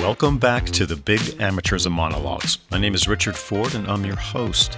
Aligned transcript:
Welcome 0.00 0.38
back 0.38 0.64
to 0.66 0.86
the 0.86 0.96
Big 0.96 1.20
Amateurism 1.20 1.92
Monologues. 1.92 2.58
My 2.70 2.78
name 2.78 2.94
is 2.94 3.06
Richard 3.06 3.36
Ford 3.36 3.74
and 3.74 3.86
I'm 3.86 4.04
your 4.04 4.16
host. 4.16 4.76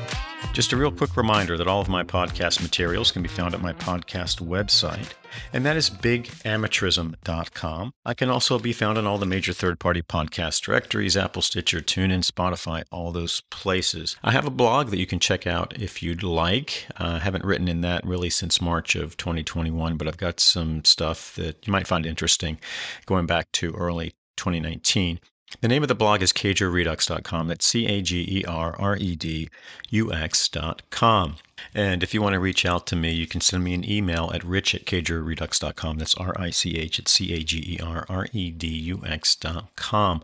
Just 0.61 0.74
a 0.74 0.77
real 0.77 0.92
quick 0.92 1.16
reminder 1.16 1.56
that 1.56 1.66
all 1.66 1.80
of 1.80 1.88
my 1.88 2.02
podcast 2.02 2.60
materials 2.60 3.10
can 3.10 3.22
be 3.22 3.30
found 3.30 3.54
at 3.54 3.62
my 3.62 3.72
podcast 3.72 4.46
website, 4.46 5.14
and 5.54 5.64
that 5.64 5.79
is 5.79 5.88
bigamateurism.com. 5.88 7.92
I 8.04 8.12
can 8.12 8.29
also 8.29 8.59
be 8.59 8.74
found 8.74 8.98
on 8.98 9.06
all 9.06 9.16
the 9.16 9.24
major 9.24 9.54
third 9.54 9.80
party 9.80 10.02
podcast 10.02 10.60
directories 10.60 11.16
Apple, 11.16 11.41
Stitcher, 11.41 11.80
TuneIn, 11.80 12.30
Spotify, 12.30 12.82
all 12.92 13.10
those 13.10 13.41
places. 13.50 14.18
I 14.23 14.32
have 14.32 14.45
a 14.45 14.50
blog 14.50 14.88
that 14.88 14.98
you 14.98 15.06
can 15.06 15.19
check 15.19 15.46
out 15.46 15.80
if 15.80 16.02
you'd 16.02 16.23
like. 16.23 16.86
Uh, 17.00 17.14
I 17.14 17.20
haven't 17.20 17.47
written 17.47 17.66
in 17.66 17.80
that 17.80 18.05
really 18.05 18.28
since 18.28 18.61
March 18.61 18.95
of 18.95 19.16
2021, 19.16 19.97
but 19.97 20.06
I've 20.06 20.19
got 20.19 20.41
some 20.41 20.84
stuff 20.84 21.34
that 21.36 21.66
you 21.66 21.72
might 21.72 21.86
find 21.86 22.05
interesting 22.05 22.61
going 23.06 23.24
back 23.24 23.50
to 23.52 23.72
early 23.72 24.12
2019. 24.36 25.20
The 25.60 25.68
name 25.68 25.82
of 25.82 25.88
the 25.88 25.96
blog 25.96 26.22
is 26.22 26.32
cagerredux.com. 26.32 27.48
That's 27.48 27.66
C 27.66 27.86
A 27.86 28.00
G 28.00 28.24
E 28.28 28.45
R 28.45 28.77
R 28.78 28.96
E 28.96 29.16
D 29.16 29.48
U 29.91 30.12
X.com. 30.12 31.36
And 31.74 32.02
if 32.02 32.14
you 32.14 32.22
want 32.22 32.34
to 32.34 32.41
reach 32.41 32.64
out 32.64 32.86
to 32.86 32.96
me, 32.96 33.12
you 33.12 33.27
can 33.27 33.41
send 33.41 33.64
me 33.64 33.74
an 33.74 33.88
email 33.88 34.30
at 34.32 34.44
rich 34.44 34.74
at 34.74 34.86
cagerredux.com. 34.86 35.98
That's 35.98 36.14
R 36.14 36.34
I 36.38 36.50
C 36.50 36.78
H 36.78 37.00
at 37.00 37.08
C 37.08 37.34
A 37.34 37.42
G 37.42 37.77
E 37.77 37.80
R 37.82 38.06
R 38.08 38.28
E 38.32 38.50
D 38.50 38.68
U 38.68 39.02
X.com. 39.05 40.22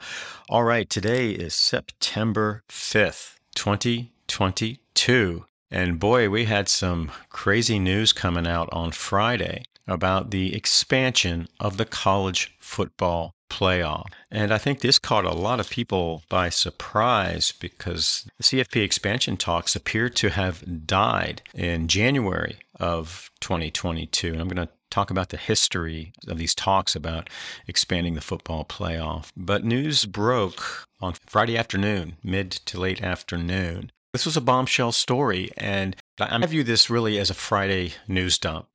All 0.49 0.65
right, 0.65 0.89
today 0.89 1.33
is 1.33 1.55
September 1.55 2.63
5th, 2.69 3.35
2022. 3.57 5.45
And 5.71 5.99
boy, 5.99 6.31
we 6.31 6.45
had 6.45 6.69
some 6.69 7.11
crazy 7.31 7.81
news 7.81 8.13
coming 8.13 8.47
out 8.47 8.69
on 8.71 8.93
Friday 8.93 9.65
about 9.89 10.31
the 10.31 10.55
expansion 10.55 11.49
of 11.61 11.77
the 11.77 11.85
college 11.85 12.55
football 12.61 13.36
playoff. 13.49 14.07
And 14.31 14.53
I 14.53 14.59
think 14.59 14.81
this 14.81 14.99
caught 14.99 15.25
a 15.25 15.33
lot 15.33 15.61
of 15.61 15.71
people 15.71 16.23
by 16.29 16.49
surprise 16.49 17.53
because 17.53 18.29
the 18.37 18.45
CFP 18.45 18.83
expansion 18.83 19.37
talks 19.37 19.77
appear 19.77 20.09
to 20.11 20.31
have 20.31 20.87
died 20.87 21.43
in 21.55 21.89
January 21.89 22.59
of 22.79 23.31
2022. 23.41 24.33
And 24.33 24.41
I'm 24.41 24.49
going 24.49 24.67
to 24.67 24.73
talk 24.91 25.11
about 25.11 25.31
the 25.31 25.37
history 25.37 26.13
of 26.29 26.39
these 26.39 26.55
talks 26.55 26.95
about 26.95 27.29
expanding 27.67 28.15
the 28.15 28.21
football 28.21 28.65
playoff. 28.65 29.31
But 29.37 29.65
news 29.65 30.07
broke 30.07 30.87
on 31.01 31.15
Friday 31.27 31.57
afternoon, 31.57 32.17
mid 32.23 32.51
to 32.51 32.81
late 32.81 33.03
afternoon. 33.03 33.93
This 34.13 34.25
was 34.25 34.37
a 34.37 34.41
bombshell 34.41 34.93
story, 34.93 35.51
and 35.59 35.95
I 36.19 36.47
view 36.47 36.65
this 36.65 36.89
really 36.89 37.19
as 37.19 37.29
a 37.29 37.35
Friday 37.35 37.93
news 38.09 38.39
dump. 38.39 38.69